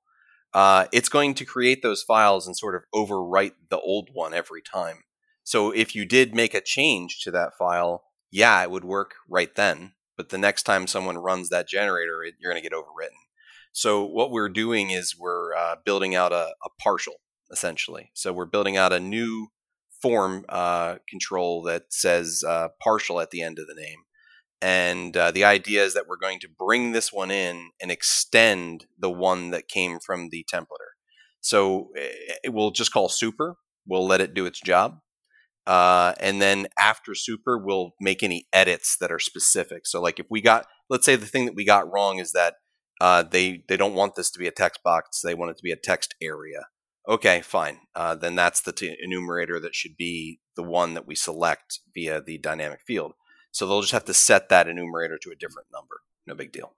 uh, 0.54 0.86
it's 0.92 1.08
going 1.08 1.34
to 1.34 1.44
create 1.44 1.82
those 1.82 2.02
files 2.02 2.46
and 2.46 2.56
sort 2.56 2.74
of 2.74 2.82
overwrite 2.94 3.54
the 3.70 3.80
old 3.80 4.10
one 4.12 4.34
every 4.34 4.62
time. 4.62 5.04
So 5.44 5.70
if 5.70 5.94
you 5.94 6.04
did 6.04 6.34
make 6.34 6.54
a 6.54 6.60
change 6.60 7.20
to 7.22 7.30
that 7.32 7.52
file, 7.58 8.04
yeah, 8.30 8.62
it 8.62 8.70
would 8.70 8.84
work 8.84 9.14
right 9.28 9.54
then. 9.54 9.92
But 10.16 10.28
the 10.28 10.38
next 10.38 10.64
time 10.64 10.86
someone 10.86 11.18
runs 11.18 11.48
that 11.48 11.68
generator, 11.68 12.22
it, 12.22 12.34
you're 12.38 12.52
going 12.52 12.62
to 12.62 12.68
get 12.68 12.76
overwritten. 12.76 13.18
So 13.72 14.04
what 14.04 14.30
we're 14.30 14.50
doing 14.50 14.90
is 14.90 15.16
we're 15.18 15.54
uh, 15.54 15.76
building 15.84 16.14
out 16.14 16.32
a, 16.32 16.54
a, 16.64 16.68
partial, 16.78 17.14
essentially. 17.50 18.10
So 18.12 18.32
we're 18.32 18.44
building 18.44 18.76
out 18.76 18.92
a 18.92 19.00
new 19.00 19.48
form 20.02 20.44
uh, 20.48 20.96
control 21.08 21.62
that 21.62 21.84
says 21.90 22.44
uh, 22.46 22.68
partial 22.82 23.20
at 23.20 23.30
the 23.30 23.42
end 23.42 23.58
of 23.58 23.66
the 23.66 23.74
name. 23.74 24.00
And 24.62 25.16
uh, 25.16 25.32
the 25.32 25.44
idea 25.44 25.84
is 25.84 25.94
that 25.94 26.06
we're 26.06 26.16
going 26.16 26.38
to 26.40 26.48
bring 26.48 26.92
this 26.92 27.12
one 27.12 27.32
in 27.32 27.70
and 27.80 27.90
extend 27.90 28.86
the 28.96 29.10
one 29.10 29.50
that 29.50 29.66
came 29.66 29.98
from 29.98 30.28
the 30.30 30.46
templater. 30.50 30.92
So 31.40 31.88
eh, 31.98 32.34
it 32.44 32.54
will 32.54 32.70
just 32.70 32.92
call 32.92 33.08
super. 33.08 33.56
We'll 33.86 34.06
let 34.06 34.20
it 34.20 34.34
do 34.34 34.46
its 34.46 34.60
job. 34.60 35.00
Uh, 35.66 36.14
and 36.20 36.40
then 36.40 36.68
after 36.78 37.14
super, 37.14 37.58
we'll 37.58 37.94
make 38.00 38.22
any 38.22 38.46
edits 38.52 38.96
that 39.00 39.10
are 39.10 39.18
specific. 39.18 39.86
So, 39.86 40.00
like 40.00 40.20
if 40.20 40.26
we 40.30 40.40
got, 40.40 40.66
let's 40.88 41.06
say 41.06 41.16
the 41.16 41.26
thing 41.26 41.46
that 41.46 41.54
we 41.54 41.64
got 41.64 41.90
wrong 41.92 42.18
is 42.18 42.32
that 42.32 42.54
uh, 43.00 43.22
they 43.22 43.64
they 43.68 43.76
don't 43.76 43.94
want 43.94 44.14
this 44.16 44.30
to 44.32 44.38
be 44.38 44.48
a 44.48 44.52
text 44.52 44.80
box; 44.82 45.20
they 45.22 45.34
want 45.34 45.52
it 45.52 45.56
to 45.56 45.62
be 45.62 45.70
a 45.70 45.76
text 45.76 46.14
area. 46.20 46.66
Okay, 47.08 47.42
fine. 47.42 47.78
Uh, 47.94 48.14
then 48.14 48.34
that's 48.34 48.60
the 48.60 48.72
t- 48.72 48.96
enumerator 49.02 49.60
that 49.60 49.74
should 49.74 49.96
be 49.96 50.40
the 50.56 50.62
one 50.62 50.94
that 50.94 51.06
we 51.06 51.14
select 51.14 51.80
via 51.94 52.20
the 52.20 52.38
dynamic 52.38 52.80
field. 52.86 53.14
So 53.52 53.66
they'll 53.66 53.80
just 53.80 53.92
have 53.92 54.06
to 54.06 54.14
set 54.14 54.48
that 54.48 54.66
enumerator 54.66 55.18
to 55.18 55.30
a 55.30 55.36
different 55.36 55.68
number. 55.72 56.00
No 56.26 56.34
big 56.34 56.52
deal. 56.52 56.74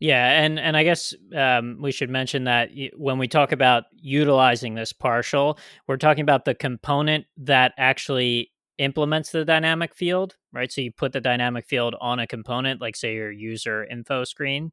Yeah, 0.00 0.42
and 0.42 0.60
and 0.60 0.76
I 0.76 0.84
guess 0.84 1.12
um, 1.34 1.78
we 1.80 1.90
should 1.90 2.08
mention 2.08 2.44
that 2.44 2.70
when 2.96 3.18
we 3.18 3.26
talk 3.26 3.50
about 3.50 3.84
utilizing 3.96 4.74
this 4.74 4.92
partial, 4.92 5.58
we're 5.88 5.96
talking 5.96 6.22
about 6.22 6.44
the 6.44 6.54
component 6.54 7.26
that 7.38 7.72
actually 7.76 8.52
implements 8.78 9.32
the 9.32 9.44
dynamic 9.44 9.96
field, 9.96 10.36
right? 10.52 10.70
So 10.70 10.82
you 10.82 10.92
put 10.92 11.12
the 11.12 11.20
dynamic 11.20 11.66
field 11.66 11.96
on 12.00 12.20
a 12.20 12.28
component, 12.28 12.80
like 12.80 12.94
say 12.94 13.14
your 13.14 13.32
user 13.32 13.84
info 13.84 14.22
screen, 14.22 14.70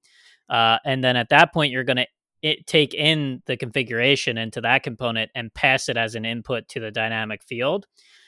uh, 0.48 0.78
and 0.86 1.04
then 1.04 1.16
at 1.16 1.30
that 1.30 1.52
point 1.52 1.72
you're 1.72 1.84
going 1.84 2.06
to 2.44 2.64
take 2.68 2.94
in 2.94 3.42
the 3.48 3.58
configuration 3.58 4.38
into 4.38 4.62
that 4.62 4.84
component 4.84 5.32
and 5.34 5.52
pass 5.56 5.90
it 5.90 5.98
as 5.98 6.14
an 6.14 6.26
input 6.26 6.68
to 6.70 6.80
the 6.80 6.92
dynamic 6.92 7.44
field. 7.44 7.88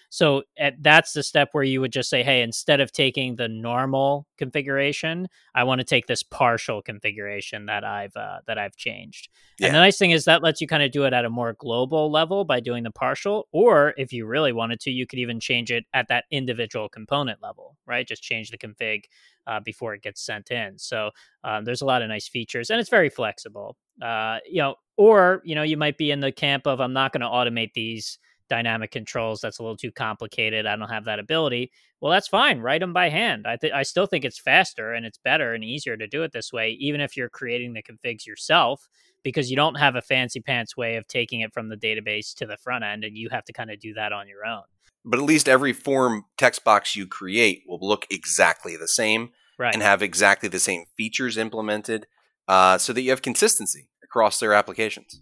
So 0.10 0.44
at, 0.58 0.82
that's 0.82 1.14
the 1.14 1.24
step 1.24 1.50
where 1.52 1.64
you 1.64 1.82
would 1.82 1.92
just 1.92 2.10
say, 2.10 2.24
hey, 2.24 2.42
instead 2.42 2.80
of 2.80 2.92
taking 2.92 3.36
the 3.36 3.48
normal 3.48 4.26
configuration, 4.38 5.28
I 5.54 5.66
want 5.66 5.80
to 5.80 5.86
take 5.86 6.08
this 6.08 6.24
partial 6.24 6.82
configuration 6.82 7.66
that 7.66 7.84
I've 7.84 8.16
uh, 8.16 8.40
that 8.48 8.58
I've 8.58 8.76
changed. 8.76 9.30
Yeah. 9.60 9.68
And 9.68 9.76
the 9.76 9.80
nice 9.80 9.98
thing 9.98 10.12
is 10.12 10.26
that 10.26 10.44
lets 10.44 10.62
you 10.62 10.68
kind 10.68 10.84
of 10.84 10.92
do 10.92 11.04
it 11.04 11.14
at 11.14 11.26
a 11.26 11.30
more 11.30 11.54
global 11.60 12.10
level 12.10 12.46
by 12.46 12.60
doing 12.60 12.84
the 12.84 12.92
partial. 12.92 13.48
Or 13.52 13.94
if 13.98 14.14
you 14.14 14.26
really 14.26 14.54
wanted 14.54 14.80
to, 14.82 14.92
you 14.92 15.06
could 15.06 15.20
even 15.20 15.40
change 15.40 15.72
it 15.72 15.86
at 15.94 16.08
that 16.08 16.26
individual 16.32 16.88
component 16.88 17.42
level, 17.42 17.76
right? 17.86 18.08
Just 18.08 18.24
change 18.24 18.50
the 18.50 18.58
config 18.58 19.04
uh, 19.46 19.60
before 19.60 19.94
it 19.94 20.04
gets 20.04 20.22
sent 20.22 20.52
in. 20.52 20.78
So 20.78 21.12
um, 21.44 21.66
there's 21.66 21.82
a 21.82 21.86
lot 21.86 22.02
of 22.02 22.10
nice 22.10 22.28
features, 22.28 22.70
and 22.70 22.80
it's 22.80 22.90
very 22.90 23.10
flexible. 23.10 23.76
Uh, 24.02 24.38
you 24.50 24.62
know, 24.62 24.76
or 24.96 25.42
you 25.44 25.56
know, 25.56 25.64
you 25.64 25.76
might 25.76 25.98
be 25.98 26.12
in 26.12 26.22
the 26.22 26.32
camp 26.32 26.66
of 26.66 26.80
I'm 26.80 26.94
not 26.94 27.12
going 27.12 27.22
to 27.22 27.28
automate 27.28 27.74
these 27.74 28.20
dynamic 28.50 28.92
controls 28.92 29.42
that's 29.42 29.60
a 29.60 29.64
little 29.64 29.78
too 29.78 29.92
complicated 29.92 30.66
i 30.66 30.76
don't 30.76 30.90
have 30.90 31.06
that 31.06 31.20
ability 31.20 31.72
well 32.02 32.12
that's 32.12 32.28
fine 32.28 32.60
write 32.60 32.82
them 32.82 32.94
by 32.94 33.10
hand 33.10 33.46
i 33.48 33.56
th- 33.56 33.74
i 33.74 33.84
still 33.84 34.06
think 34.06 34.24
it's 34.24 34.40
faster 34.40 34.94
and 34.94 35.06
it's 35.06 35.18
better 35.18 35.54
and 35.54 35.64
easier 35.64 35.98
to 35.98 36.08
do 36.08 36.24
it 36.24 36.32
this 36.32 36.54
way 36.54 36.72
even 36.80 37.02
if 37.02 37.18
you're 37.18 37.30
creating 37.30 37.74
the 37.74 37.84
configs 37.84 38.26
yourself 38.26 38.88
because 39.24 39.50
you 39.50 39.56
don't 39.56 39.76
have 39.76 39.96
a 39.96 40.02
fancy 40.02 40.40
pants 40.40 40.78
way 40.78 40.96
of 40.96 41.08
taking 41.08 41.42
it 41.42 41.54
from 41.54 41.70
the 41.70 41.76
database 41.76 42.34
to 42.34 42.46
the 42.46 42.58
front 42.58 42.84
end 42.84 43.04
and 43.04 43.18
you 43.18 43.30
have 43.30 43.44
to 43.44 43.54
kind 43.54 43.72
of 43.72 43.80
do 43.80 43.94
that 43.94 44.14
on 44.14 44.28
your 44.28 44.46
own 44.46 44.64
but 45.04 45.20
at 45.20 45.26
least 45.26 45.48
every 45.48 45.74
form 45.74 46.26
text 46.38 46.64
box 46.64 46.96
you 46.96 47.08
create 47.08 47.64
will 47.68 47.80
look 47.82 48.06
exactly 48.10 48.76
the 48.76 48.88
same 48.88 49.30
right. 49.58 49.74
and 49.74 49.84
have 49.84 50.02
exactly 50.02 50.50
the 50.50 50.60
same 50.60 50.86
features 50.96 51.38
implemented 51.38 52.08
uh, 52.48 52.78
so 52.78 52.94
that 52.94 53.02
you 53.02 53.10
have 53.10 53.22
consistency 53.22 53.90
across 54.04 54.40
their 54.40 54.54
applications 54.54 55.22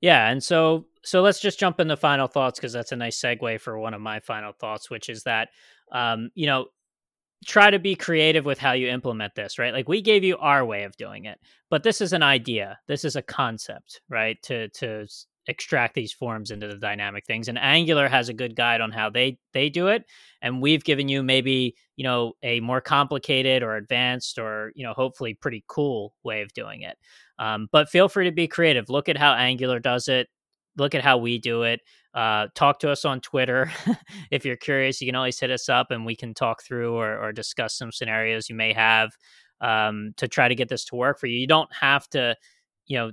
yeah, 0.00 0.28
and 0.28 0.42
so 0.42 0.86
so 1.02 1.22
let's 1.22 1.40
just 1.40 1.58
jump 1.58 1.80
into 1.80 1.96
final 1.96 2.26
thoughts 2.26 2.58
because 2.58 2.72
that's 2.72 2.92
a 2.92 2.96
nice 2.96 3.20
segue 3.20 3.60
for 3.60 3.78
one 3.78 3.94
of 3.94 4.00
my 4.00 4.20
final 4.20 4.52
thoughts, 4.52 4.90
which 4.90 5.08
is 5.08 5.24
that 5.24 5.48
um, 5.92 6.30
you 6.34 6.46
know 6.46 6.66
try 7.46 7.70
to 7.70 7.78
be 7.78 7.94
creative 7.94 8.44
with 8.44 8.58
how 8.58 8.72
you 8.72 8.88
implement 8.88 9.34
this, 9.36 9.58
right? 9.58 9.72
Like 9.72 9.88
we 9.88 10.02
gave 10.02 10.24
you 10.24 10.36
our 10.38 10.64
way 10.64 10.82
of 10.84 10.96
doing 10.96 11.24
it, 11.24 11.38
but 11.70 11.82
this 11.82 12.00
is 12.00 12.12
an 12.12 12.22
idea. 12.22 12.78
This 12.88 13.04
is 13.04 13.16
a 13.16 13.22
concept, 13.22 14.00
right? 14.08 14.40
To 14.44 14.68
to 14.68 15.06
extract 15.48 15.94
these 15.94 16.12
forms 16.12 16.50
into 16.50 16.68
the 16.68 16.76
dynamic 16.76 17.26
things. 17.26 17.48
And 17.48 17.58
Angular 17.58 18.08
has 18.08 18.28
a 18.28 18.34
good 18.34 18.54
guide 18.54 18.80
on 18.80 18.92
how 18.92 19.10
they 19.10 19.38
they 19.52 19.68
do 19.70 19.88
it, 19.88 20.04
and 20.42 20.62
we've 20.62 20.84
given 20.84 21.08
you 21.08 21.22
maybe, 21.22 21.74
you 21.96 22.04
know, 22.04 22.34
a 22.42 22.60
more 22.60 22.80
complicated 22.80 23.62
or 23.62 23.76
advanced 23.76 24.38
or, 24.38 24.72
you 24.76 24.84
know, 24.84 24.92
hopefully 24.92 25.34
pretty 25.34 25.64
cool 25.66 26.14
way 26.22 26.42
of 26.42 26.52
doing 26.52 26.82
it. 26.82 26.96
Um, 27.38 27.68
but 27.72 27.88
feel 27.88 28.08
free 28.08 28.26
to 28.26 28.32
be 28.32 28.46
creative. 28.46 28.88
Look 28.88 29.08
at 29.08 29.16
how 29.16 29.32
Angular 29.32 29.80
does 29.80 30.08
it. 30.08 30.28
Look 30.76 30.94
at 30.94 31.02
how 31.02 31.16
we 31.18 31.38
do 31.38 31.62
it. 31.62 31.80
Uh, 32.14 32.48
talk 32.54 32.78
to 32.80 32.90
us 32.90 33.04
on 33.04 33.20
Twitter. 33.20 33.70
if 34.30 34.44
you're 34.44 34.56
curious, 34.56 35.00
you 35.00 35.08
can 35.08 35.16
always 35.16 35.40
hit 35.40 35.50
us 35.50 35.68
up 35.68 35.90
and 35.90 36.04
we 36.06 36.14
can 36.16 36.34
talk 36.34 36.62
through 36.62 36.94
or, 36.94 37.18
or 37.18 37.32
discuss 37.32 37.76
some 37.76 37.92
scenarios 37.92 38.48
you 38.48 38.54
may 38.54 38.72
have 38.72 39.10
um, 39.60 40.12
to 40.16 40.28
try 40.28 40.48
to 40.48 40.54
get 40.54 40.68
this 40.68 40.84
to 40.86 40.96
work 40.96 41.18
for 41.18 41.26
you. 41.26 41.38
You 41.38 41.46
don't 41.46 41.72
have 41.74 42.08
to, 42.10 42.36
you 42.86 42.98
know, 42.98 43.10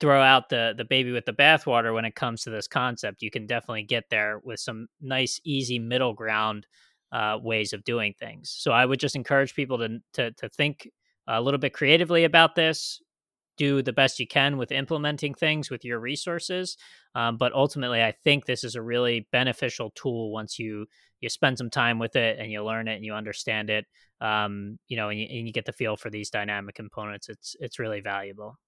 throw 0.00 0.20
out 0.20 0.48
the 0.48 0.74
the 0.76 0.84
baby 0.84 1.12
with 1.12 1.24
the 1.24 1.32
bathwater 1.32 1.94
when 1.94 2.04
it 2.04 2.14
comes 2.14 2.42
to 2.42 2.50
this 2.50 2.68
concept. 2.68 3.22
You 3.22 3.30
can 3.30 3.46
definitely 3.46 3.84
get 3.84 4.04
there 4.10 4.40
with 4.42 4.60
some 4.60 4.88
nice, 5.00 5.40
easy 5.44 5.78
middle 5.78 6.14
ground 6.14 6.66
uh, 7.12 7.38
ways 7.40 7.72
of 7.72 7.84
doing 7.84 8.14
things. 8.18 8.54
So 8.56 8.72
I 8.72 8.84
would 8.84 9.00
just 9.00 9.16
encourage 9.16 9.54
people 9.54 9.78
to 9.78 9.98
to, 10.14 10.32
to 10.32 10.48
think 10.48 10.88
a 11.26 11.40
little 11.40 11.58
bit 11.58 11.72
creatively 11.72 12.24
about 12.24 12.54
this 12.54 13.00
do 13.56 13.82
the 13.82 13.92
best 13.92 14.20
you 14.20 14.26
can 14.26 14.58
with 14.58 14.70
implementing 14.70 15.34
things 15.34 15.70
with 15.70 15.84
your 15.84 15.98
resources. 15.98 16.76
Um, 17.14 17.36
but 17.38 17.52
ultimately, 17.52 18.02
I 18.02 18.12
think 18.12 18.44
this 18.44 18.64
is 18.64 18.74
a 18.74 18.82
really 18.82 19.26
beneficial 19.32 19.90
tool 19.94 20.30
once 20.32 20.58
you 20.58 20.86
you 21.20 21.30
spend 21.30 21.56
some 21.56 21.70
time 21.70 21.98
with 21.98 22.14
it 22.14 22.38
and 22.38 22.52
you 22.52 22.62
learn 22.62 22.88
it 22.88 22.96
and 22.96 23.04
you 23.04 23.14
understand 23.14 23.70
it. 23.70 23.86
Um, 24.20 24.78
you 24.88 24.98
know, 24.98 25.08
and 25.08 25.18
you, 25.18 25.26
and 25.26 25.46
you 25.46 25.52
get 25.52 25.64
the 25.64 25.72
feel 25.72 25.96
for 25.96 26.10
these 26.10 26.30
dynamic 26.30 26.74
components. 26.74 27.28
It's 27.28 27.56
it's 27.58 27.78
really 27.78 28.00
valuable. 28.00 28.58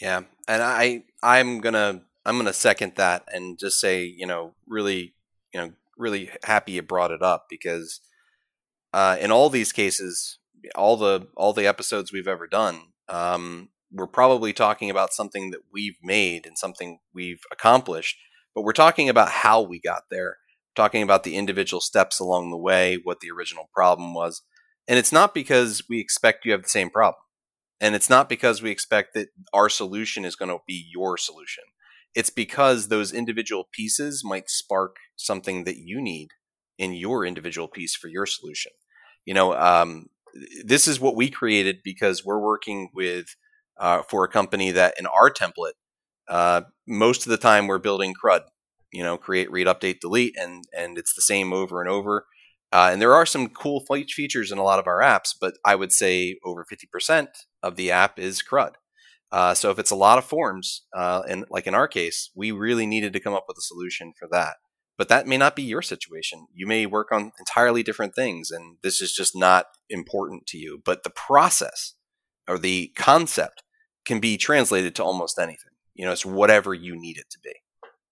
Yeah, 0.00 0.22
and 0.48 0.62
I 0.62 1.04
I'm 1.22 1.60
gonna 1.60 2.02
I'm 2.24 2.36
gonna 2.36 2.52
second 2.52 2.94
that 2.96 3.24
and 3.32 3.58
just 3.58 3.80
say 3.80 4.04
you 4.04 4.26
know 4.26 4.54
really 4.66 5.14
you 5.52 5.60
know 5.60 5.72
really 5.96 6.30
happy 6.42 6.72
you 6.72 6.82
brought 6.82 7.12
it 7.12 7.22
up 7.22 7.46
because 7.48 8.00
uh, 8.92 9.16
in 9.20 9.32
all 9.32 9.50
these 9.50 9.72
cases, 9.72 10.38
all 10.74 10.96
the 10.96 11.28
all 11.36 11.52
the 11.52 11.66
episodes 11.66 12.12
we've 12.12 12.28
ever 12.28 12.46
done, 12.46 12.80
um, 13.08 13.68
we're 13.92 14.06
probably 14.06 14.52
talking 14.52 14.90
about 14.90 15.12
something 15.12 15.50
that 15.50 15.60
we've 15.72 15.98
made 16.02 16.46
and 16.46 16.58
something 16.58 16.98
we've 17.14 17.42
accomplished, 17.52 18.16
but 18.54 18.62
we're 18.62 18.72
talking 18.72 19.08
about 19.08 19.30
how 19.30 19.60
we 19.62 19.80
got 19.80 20.04
there, 20.10 20.38
we're 20.70 20.84
talking 20.84 21.02
about 21.02 21.24
the 21.24 21.36
individual 21.36 21.80
steps 21.80 22.20
along 22.20 22.50
the 22.50 22.56
way, 22.56 22.98
what 23.02 23.20
the 23.20 23.30
original 23.30 23.68
problem 23.74 24.14
was. 24.14 24.42
And 24.88 24.98
it's 24.98 25.12
not 25.12 25.34
because 25.34 25.82
we 25.88 26.00
expect 26.00 26.44
you 26.44 26.52
have 26.52 26.62
the 26.62 26.68
same 26.68 26.90
problem. 26.90 27.16
And 27.84 27.94
it's 27.94 28.08
not 28.08 28.30
because 28.30 28.62
we 28.62 28.70
expect 28.70 29.12
that 29.12 29.28
our 29.52 29.68
solution 29.68 30.24
is 30.24 30.36
going 30.36 30.48
to 30.48 30.56
be 30.66 30.88
your 30.90 31.18
solution. 31.18 31.64
It's 32.14 32.30
because 32.30 32.88
those 32.88 33.12
individual 33.12 33.68
pieces 33.70 34.22
might 34.24 34.48
spark 34.48 34.96
something 35.16 35.64
that 35.64 35.76
you 35.76 36.00
need 36.00 36.28
in 36.78 36.94
your 36.94 37.26
individual 37.26 37.68
piece 37.68 37.94
for 37.94 38.08
your 38.08 38.24
solution. 38.24 38.72
You 39.26 39.34
know, 39.34 39.52
um, 39.52 40.06
this 40.64 40.88
is 40.88 40.98
what 40.98 41.14
we 41.14 41.28
created 41.28 41.80
because 41.84 42.24
we're 42.24 42.40
working 42.40 42.88
with 42.94 43.36
uh, 43.78 44.00
for 44.08 44.24
a 44.24 44.28
company 44.28 44.70
that 44.70 44.94
in 44.98 45.04
our 45.04 45.30
template, 45.30 45.76
uh, 46.26 46.62
most 46.88 47.26
of 47.26 47.30
the 47.30 47.36
time 47.36 47.66
we're 47.66 47.78
building 47.78 48.14
CRUD, 48.14 48.44
you 48.94 49.02
know, 49.02 49.18
create, 49.18 49.50
read, 49.52 49.66
update, 49.66 50.00
delete, 50.00 50.38
and 50.38 50.64
and 50.74 50.96
it's 50.96 51.12
the 51.12 51.20
same 51.20 51.52
over 51.52 51.82
and 51.82 51.90
over. 51.90 52.24
Uh, 52.74 52.90
and 52.90 53.00
there 53.00 53.14
are 53.14 53.24
some 53.24 53.48
cool 53.48 53.84
features 53.86 54.50
in 54.50 54.58
a 54.58 54.64
lot 54.64 54.80
of 54.80 54.88
our 54.88 55.00
apps, 55.00 55.32
but 55.40 55.54
I 55.64 55.76
would 55.76 55.92
say 55.92 56.38
over 56.44 56.64
50% 56.64 57.28
of 57.62 57.76
the 57.76 57.92
app 57.92 58.18
is 58.18 58.42
CRUD. 58.42 58.72
Uh, 59.30 59.54
so 59.54 59.70
if 59.70 59.78
it's 59.78 59.92
a 59.92 59.96
lot 59.96 60.18
of 60.18 60.24
forms, 60.24 60.82
uh, 60.92 61.22
and 61.28 61.44
like 61.48 61.68
in 61.68 61.74
our 61.76 61.86
case, 61.86 62.30
we 62.34 62.50
really 62.50 62.84
needed 62.84 63.12
to 63.12 63.20
come 63.20 63.32
up 63.32 63.44
with 63.46 63.56
a 63.58 63.62
solution 63.62 64.12
for 64.18 64.26
that. 64.32 64.56
But 64.98 65.08
that 65.08 65.28
may 65.28 65.36
not 65.36 65.54
be 65.54 65.62
your 65.62 65.82
situation. 65.82 66.46
You 66.52 66.66
may 66.66 66.84
work 66.84 67.12
on 67.12 67.30
entirely 67.38 67.84
different 67.84 68.16
things, 68.16 68.50
and 68.50 68.78
this 68.82 69.00
is 69.00 69.12
just 69.12 69.36
not 69.36 69.66
important 69.88 70.46
to 70.48 70.58
you. 70.58 70.82
But 70.84 71.04
the 71.04 71.10
process 71.10 71.94
or 72.48 72.58
the 72.58 72.92
concept 72.96 73.62
can 74.04 74.18
be 74.18 74.36
translated 74.36 74.96
to 74.96 75.04
almost 75.04 75.38
anything. 75.38 75.72
You 75.94 76.06
know, 76.06 76.12
it's 76.12 76.26
whatever 76.26 76.74
you 76.74 76.96
need 76.96 77.18
it 77.18 77.30
to 77.30 77.38
be. 77.38 77.52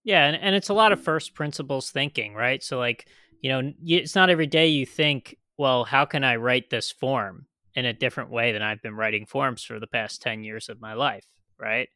Yeah, 0.05 0.25
and, 0.25 0.37
and 0.37 0.55
it's 0.55 0.69
a 0.69 0.73
lot 0.73 0.93
of 0.93 1.01
first 1.01 1.33
principles 1.33 1.91
thinking, 1.91 2.33
right? 2.33 2.63
So, 2.63 2.77
like, 2.77 3.07
you 3.43 3.49
know, 3.49 3.73
it's 3.85 4.15
not 4.15 4.31
every 4.31 4.47
day 4.47 4.67
you 4.67 4.85
think, 4.85 5.37
well, 5.57 5.83
how 5.83 6.05
can 6.05 6.23
I 6.23 6.37
write 6.37 6.71
this 6.71 6.91
form 6.91 7.45
in 7.75 7.85
a 7.85 7.93
different 7.93 8.31
way 8.31 8.53
than 8.53 8.61
I've 8.61 8.81
been 8.81 8.95
writing 8.95 9.25
forms 9.25 9.63
for 9.63 9.79
the 9.79 9.87
past 9.87 10.21
10 10.21 10.43
years 10.43 10.69
of 10.69 10.81
my 10.81 10.93
life, 10.93 11.27
right? 11.59 11.89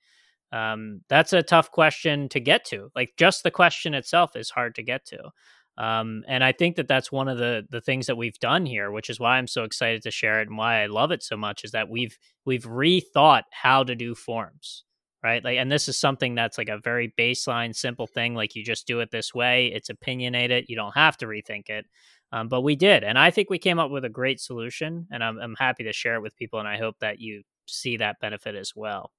Um, 0.52 1.02
that's 1.10 1.34
a 1.34 1.42
tough 1.42 1.72
question 1.72 2.28
to 2.30 2.42
get 2.42 2.66
to. 2.66 2.92
Like, 2.96 3.14
just 3.18 3.44
the 3.44 3.52
question 3.52 3.94
itself 3.94 4.36
is 4.36 4.50
hard 4.50 4.76
to 4.76 4.84
get 4.84 5.06
to. 5.06 5.32
Um, 5.78 6.24
and 6.28 6.44
I 6.44 6.52
think 6.52 6.76
that 6.76 6.88
that's 6.88 7.12
one 7.12 7.28
of 7.28 7.38
the 7.38 7.66
the 7.70 7.82
things 7.82 8.08
that 8.08 8.18
we've 8.18 8.40
done 8.40 8.66
here, 8.66 8.90
which 8.92 9.12
is 9.12 9.20
why 9.20 9.38
I'm 9.38 9.48
so 9.48 9.64
excited 9.64 10.02
to 10.04 10.12
share 10.12 10.42
it 10.42 10.48
and 10.48 10.58
why 10.58 10.82
I 10.82 10.88
love 10.88 11.12
it 11.12 11.22
so 11.22 11.38
much. 11.38 11.64
Is 11.64 11.72
that 11.72 11.88
we've 11.88 12.18
we've 12.46 12.64
rethought 12.64 13.44
how 13.52 13.84
to 13.84 13.94
do 13.94 14.16
forms, 14.16 14.84
right? 15.28 15.44
Like, 15.44 15.58
and 15.58 15.70
this 15.70 15.90
is 15.90 16.00
something 16.00 16.36
that's 16.36 16.58
like 16.58 16.70
a 16.70 16.80
very 16.80 17.14
baseline, 17.20 17.76
simple 17.76 18.08
thing. 18.08 18.34
Like 18.34 18.56
you 18.56 18.64
just 18.64 18.88
do 18.88 19.02
it 19.02 19.12
this 19.12 19.34
way. 19.34 19.68
It's 19.68 19.90
opinionated. 19.90 20.66
You 20.70 20.78
don't 20.78 20.96
have 20.96 21.18
to 21.18 21.26
rethink 21.28 21.70
it. 21.70 21.86
Um, 22.32 22.48
but 22.48 22.62
we 22.62 22.76
did, 22.76 23.04
and 23.04 23.18
I 23.18 23.32
think 23.32 23.50
we 23.50 23.58
came 23.58 23.80
up 23.80 23.90
with 23.90 24.04
a 24.04 24.10
great 24.10 24.42
solution, 24.42 25.08
and 25.12 25.24
I'm 25.24 25.38
I'm 25.40 25.56
happy 25.58 25.86
to 25.86 25.94
share 25.94 26.16
it 26.16 26.22
with 26.22 26.36
people, 26.36 26.60
and 26.60 26.68
I 26.68 26.78
hope 26.78 27.00
that 27.00 27.20
you 27.20 27.44
see 27.68 27.98
that 27.98 28.20
benefit 28.20 28.54
as 28.54 28.74
well. 28.76 29.12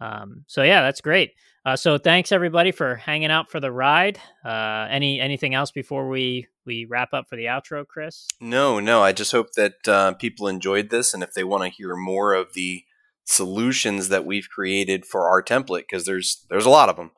Um, 0.00 0.44
so 0.48 0.64
yeah, 0.64 0.82
that's 0.82 1.00
great. 1.00 1.30
Uh, 1.64 1.76
so 1.76 1.96
thanks 1.96 2.32
everybody 2.32 2.72
for 2.72 2.96
hanging 2.96 3.30
out 3.30 3.50
for 3.50 3.60
the 3.60 3.70
ride. 3.70 4.18
Uh, 4.44 4.86
any 4.90 5.20
anything 5.20 5.54
else 5.54 5.70
before 5.70 6.08
we 6.08 6.48
we 6.66 6.86
wrap 6.86 7.10
up 7.12 7.26
for 7.28 7.36
the 7.36 7.44
outro, 7.44 7.86
Chris? 7.86 8.26
No, 8.40 8.80
no. 8.80 9.02
I 9.02 9.12
just 9.12 9.30
hope 9.30 9.52
that 9.52 9.86
uh, 9.86 10.14
people 10.14 10.48
enjoyed 10.48 10.90
this, 10.90 11.14
and 11.14 11.22
if 11.22 11.34
they 11.34 11.44
want 11.44 11.62
to 11.62 11.68
hear 11.68 11.94
more 11.94 12.34
of 12.34 12.54
the 12.54 12.82
solutions 13.24 14.08
that 14.08 14.24
we've 14.24 14.48
created 14.48 15.04
for 15.04 15.28
our 15.28 15.42
template, 15.42 15.84
because 15.88 16.04
there's 16.04 16.46
there's 16.50 16.66
a 16.66 16.70
lot 16.70 16.88
of 16.88 16.96
them. 16.96 17.10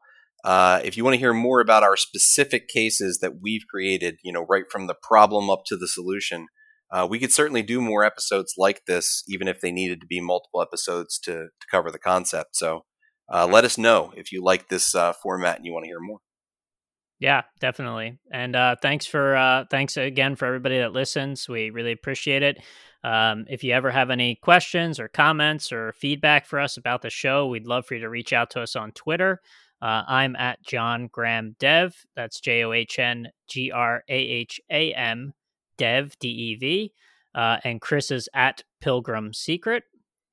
Uh, 0.45 0.81
if 0.85 0.97
you 0.97 1.03
want 1.03 1.15
to 1.15 1.19
hear 1.19 1.35
more 1.35 1.61
about 1.61 1.83
our 1.83 1.97
specific 1.97 2.69
cases 2.69 3.19
that 3.19 3.41
we've 3.43 3.67
created, 3.69 4.17
you 4.23 4.33
know, 4.33 4.47
right 4.49 4.65
from 4.71 4.87
the 4.87 4.95
problem 4.95 5.51
up 5.51 5.63
to 5.67 5.77
the 5.77 5.89
solution, 5.89 6.47
uh, 6.93 7.05
we 7.11 7.19
could 7.19 7.33
certainly 7.33 7.63
do 7.63 7.81
more 7.81 8.05
episodes 8.05 8.55
like 8.57 8.83
this, 8.87 9.25
even 9.29 9.49
if 9.49 9.61
they 9.61 9.73
needed 9.73 10.01
to 10.01 10.07
be 10.07 10.21
multiple 10.21 10.63
episodes 10.63 11.19
to, 11.19 11.33
to 11.33 11.67
cover 11.69 11.91
the 11.91 11.99
concept. 11.99 12.55
So 12.55 12.85
uh, 13.33 13.49
let 13.49 13.65
us 13.65 13.77
know 13.77 14.13
if 14.17 14.31
you 14.31 14.41
like 14.45 14.69
this 14.69 14.95
uh, 14.95 15.13
format 15.15 15.57
and 15.57 15.67
you 15.67 15.73
want 15.73 15.83
to 15.85 15.89
hear 15.89 16.01
more. 16.01 16.21
Yeah, 17.19 17.43
definitely. 17.61 18.19
And 18.31 18.55
uh, 18.55 18.77
thanks 18.81 19.07
for 19.07 19.35
uh, 19.35 19.65
thanks 19.71 19.97
again 19.97 20.37
for 20.37 20.45
everybody 20.45 20.79
that 20.79 20.93
listens. 20.93 21.49
We 21.49 21.71
really 21.71 21.93
appreciate 21.93 22.43
it. 22.43 22.59
Um, 23.07 23.45
if 23.49 23.63
you 23.63 23.73
ever 23.73 23.93
have 23.93 24.11
any 24.11 24.35
questions 24.35 24.99
or 24.99 25.07
comments 25.07 25.71
or 25.71 25.93
feedback 25.93 26.45
for 26.45 26.59
us 26.59 26.77
about 26.77 27.03
the 27.03 27.11
show, 27.11 27.47
we'd 27.47 27.69
love 27.69 27.87
for 27.87 27.95
you 27.95 28.01
to 28.01 28.09
reach 28.09 28.33
out 28.33 28.51
to 28.51 28.61
us 28.61 28.75
on 28.75 28.91
Twitter. 28.91 29.41
Uh, 29.81 30.03
I'm 30.09 30.35
at 30.35 30.61
John 30.63 31.09
Graham 31.13 31.55
Dev. 31.61 31.95
That's 32.17 32.41
J 32.41 32.65
O 32.65 32.73
H 32.73 32.99
N 32.99 33.29
G 33.47 33.71
R 33.71 34.03
A 34.09 34.13
H 34.13 34.61
A 34.71 34.93
M 34.93 35.35
Dev 35.79 36.19
D 36.19 36.29
E 36.29 36.55
V. 36.57 36.93
Uh, 37.33 37.59
and 37.63 37.81
Chris 37.81 38.11
is 38.11 38.29
at 38.35 38.65
Pilgrim 38.81 39.33
Secret. 39.33 39.85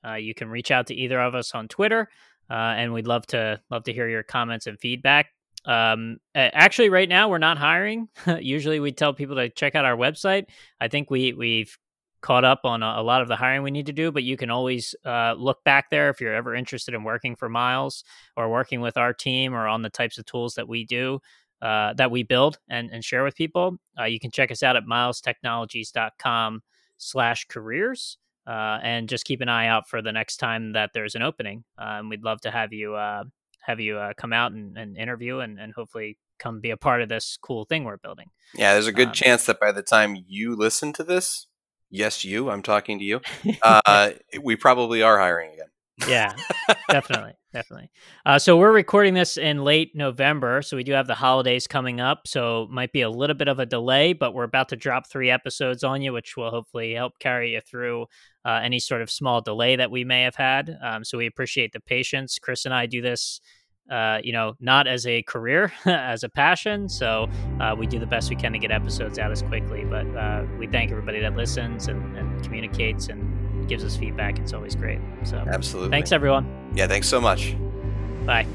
Uh, 0.03 0.15
you 0.15 0.33
can 0.33 0.49
reach 0.49 0.71
out 0.71 0.87
to 0.87 0.95
either 0.95 1.21
of 1.21 1.35
us 1.35 1.53
on 1.53 1.67
Twitter, 1.67 2.09
uh, 2.49 2.53
and 2.53 2.91
we'd 2.91 3.05
love 3.05 3.27
to 3.27 3.61
love 3.69 3.83
to 3.83 3.93
hear 3.93 4.09
your 4.09 4.23
comments 4.23 4.65
and 4.65 4.79
feedback. 4.79 5.27
Um, 5.65 6.17
actually, 6.33 6.89
right 6.89 7.07
now 7.07 7.29
we're 7.29 7.37
not 7.37 7.59
hiring. 7.59 8.09
Usually, 8.39 8.79
we 8.79 8.91
tell 8.91 9.13
people 9.13 9.35
to 9.35 9.49
check 9.49 9.75
out 9.75 9.85
our 9.85 9.95
website. 9.95 10.45
I 10.81 10.87
think 10.87 11.11
we 11.11 11.33
we've 11.33 11.77
caught 12.23 12.43
up 12.43 12.61
on 12.63 12.81
a, 12.81 12.95
a, 12.97 13.03
lot 13.03 13.21
of 13.21 13.27
the 13.27 13.35
hiring 13.35 13.61
we 13.61 13.69
need 13.69 13.85
to 13.85 13.93
do, 13.93 14.11
but 14.11 14.23
you 14.23 14.37
can 14.37 14.49
always 14.49 14.95
uh, 15.05 15.35
look 15.37 15.63
back 15.63 15.91
there 15.91 16.09
if 16.09 16.19
you're 16.19 16.33
ever 16.33 16.55
interested 16.55 16.95
in 16.95 17.03
working 17.03 17.35
for 17.35 17.49
Miles 17.49 18.03
or 18.35 18.49
working 18.49 18.81
with 18.81 18.97
our 18.97 19.13
team 19.13 19.53
or 19.53 19.67
on 19.67 19.83
the 19.83 19.89
types 19.89 20.17
of 20.17 20.25
tools 20.25 20.55
that 20.55 20.67
we 20.67 20.85
do. 20.85 21.19
Uh, 21.61 21.93
that 21.93 22.11
we 22.11 22.23
build 22.23 22.59
and, 22.67 22.89
and 22.91 23.05
share 23.05 23.23
with 23.23 23.37
people. 23.37 23.77
Uh, 23.97 24.03
you 24.03 24.19
can 24.19 24.29
check 24.29 24.51
us 24.51 24.63
out 24.63 24.75
at 24.75 24.83
milestechnologies.com 24.83 26.61
slash 26.97 27.45
careers 27.47 28.17
uh, 28.45 28.79
and 28.83 29.07
just 29.07 29.23
keep 29.23 29.39
an 29.39 29.47
eye 29.47 29.67
out 29.67 29.87
for 29.87 30.01
the 30.01 30.11
next 30.11 30.37
time 30.37 30.73
that 30.73 30.89
there's 30.93 31.15
an 31.15 31.21
opening. 31.21 31.63
Uh, 31.77 31.99
and 31.99 32.09
we'd 32.09 32.21
love 32.21 32.41
to 32.41 32.51
have 32.51 32.73
you 32.73 32.95
uh, 32.95 33.23
have 33.61 33.79
you 33.79 33.97
uh, 33.97 34.11
come 34.17 34.33
out 34.33 34.51
and, 34.51 34.77
and 34.77 34.97
interview 34.97 35.39
and, 35.39 35.57
and 35.57 35.71
hopefully 35.71 36.17
come 36.37 36.59
be 36.59 36.71
a 36.71 36.77
part 36.77 37.01
of 37.01 37.07
this 37.07 37.37
cool 37.41 37.63
thing 37.63 37.85
we're 37.85 37.97
building. 37.97 38.29
Yeah, 38.53 38.73
there's 38.73 38.87
a 38.87 38.91
good 38.91 39.09
um, 39.09 39.13
chance 39.13 39.45
that 39.45 39.59
by 39.59 39.71
the 39.71 39.81
time 39.81 40.17
you 40.27 40.55
listen 40.55 40.91
to 40.93 41.03
this, 41.03 41.47
yes, 41.93 42.25
you, 42.25 42.49
I'm 42.49 42.63
talking 42.63 42.99
to 42.99 43.05
you, 43.05 43.21
uh, 43.61 44.11
we 44.41 44.57
probably 44.57 45.01
are 45.01 45.17
hiring 45.17 45.53
again. 45.53 45.67
yeah, 46.09 46.33
definitely, 46.89 47.33
definitely. 47.53 47.91
Uh, 48.25 48.39
so 48.39 48.57
we're 48.57 48.71
recording 48.71 49.13
this 49.13 49.37
in 49.37 49.63
late 49.63 49.91
November, 49.93 50.63
so 50.63 50.75
we 50.75 50.83
do 50.83 50.91
have 50.91 51.05
the 51.05 51.13
holidays 51.13 51.67
coming 51.67 52.01
up. 52.01 52.21
So 52.25 52.67
might 52.71 52.91
be 52.91 53.01
a 53.01 53.09
little 53.09 53.35
bit 53.35 53.47
of 53.47 53.59
a 53.59 53.65
delay, 53.65 54.13
but 54.13 54.33
we're 54.33 54.43
about 54.43 54.69
to 54.69 54.75
drop 54.75 55.07
three 55.07 55.29
episodes 55.29 55.83
on 55.83 56.01
you, 56.01 56.11
which 56.11 56.35
will 56.35 56.49
hopefully 56.49 56.93
help 56.93 57.19
carry 57.19 57.53
you 57.53 57.61
through 57.61 58.07
uh, 58.43 58.59
any 58.63 58.79
sort 58.79 59.03
of 59.03 59.11
small 59.11 59.41
delay 59.41 59.75
that 59.75 59.91
we 59.91 60.03
may 60.03 60.23
have 60.23 60.35
had. 60.35 60.75
Um, 60.83 61.03
so 61.03 61.19
we 61.19 61.27
appreciate 61.27 61.73
the 61.73 61.79
patience. 61.79 62.39
Chris 62.41 62.65
and 62.65 62.73
I 62.73 62.87
do 62.87 63.01
this 63.01 63.39
uh, 63.89 64.19
you 64.23 64.33
know, 64.33 64.55
not 64.59 64.87
as 64.87 65.05
a 65.05 65.21
career, 65.23 65.71
as 65.85 66.23
a 66.23 66.29
passion. 66.29 66.89
So 66.89 67.29
uh, 67.59 67.75
we 67.77 67.87
do 67.87 67.99
the 67.99 68.05
best 68.05 68.29
we 68.29 68.35
can 68.35 68.53
to 68.53 68.59
get 68.59 68.71
episodes 68.71 69.19
out 69.19 69.31
as 69.31 69.41
quickly. 69.41 69.83
But 69.85 70.07
uh, 70.15 70.45
we 70.57 70.67
thank 70.67 70.91
everybody 70.91 71.19
that 71.21 71.35
listens 71.35 71.87
and, 71.87 72.17
and, 72.17 72.43
communicates 72.43 73.07
and 73.07 73.67
gives 73.69 73.83
us 73.83 73.95
feedback. 73.95 74.37
It's 74.39 74.53
always 74.53 74.75
great. 74.75 74.99
So 75.23 75.37
absolutely. 75.37 75.91
Thanks, 75.91 76.11
everyone. 76.11 76.71
Yeah. 76.75 76.87
Thanks 76.87 77.07
so 77.07 77.21
much. 77.21 77.55
Bye. 78.25 78.45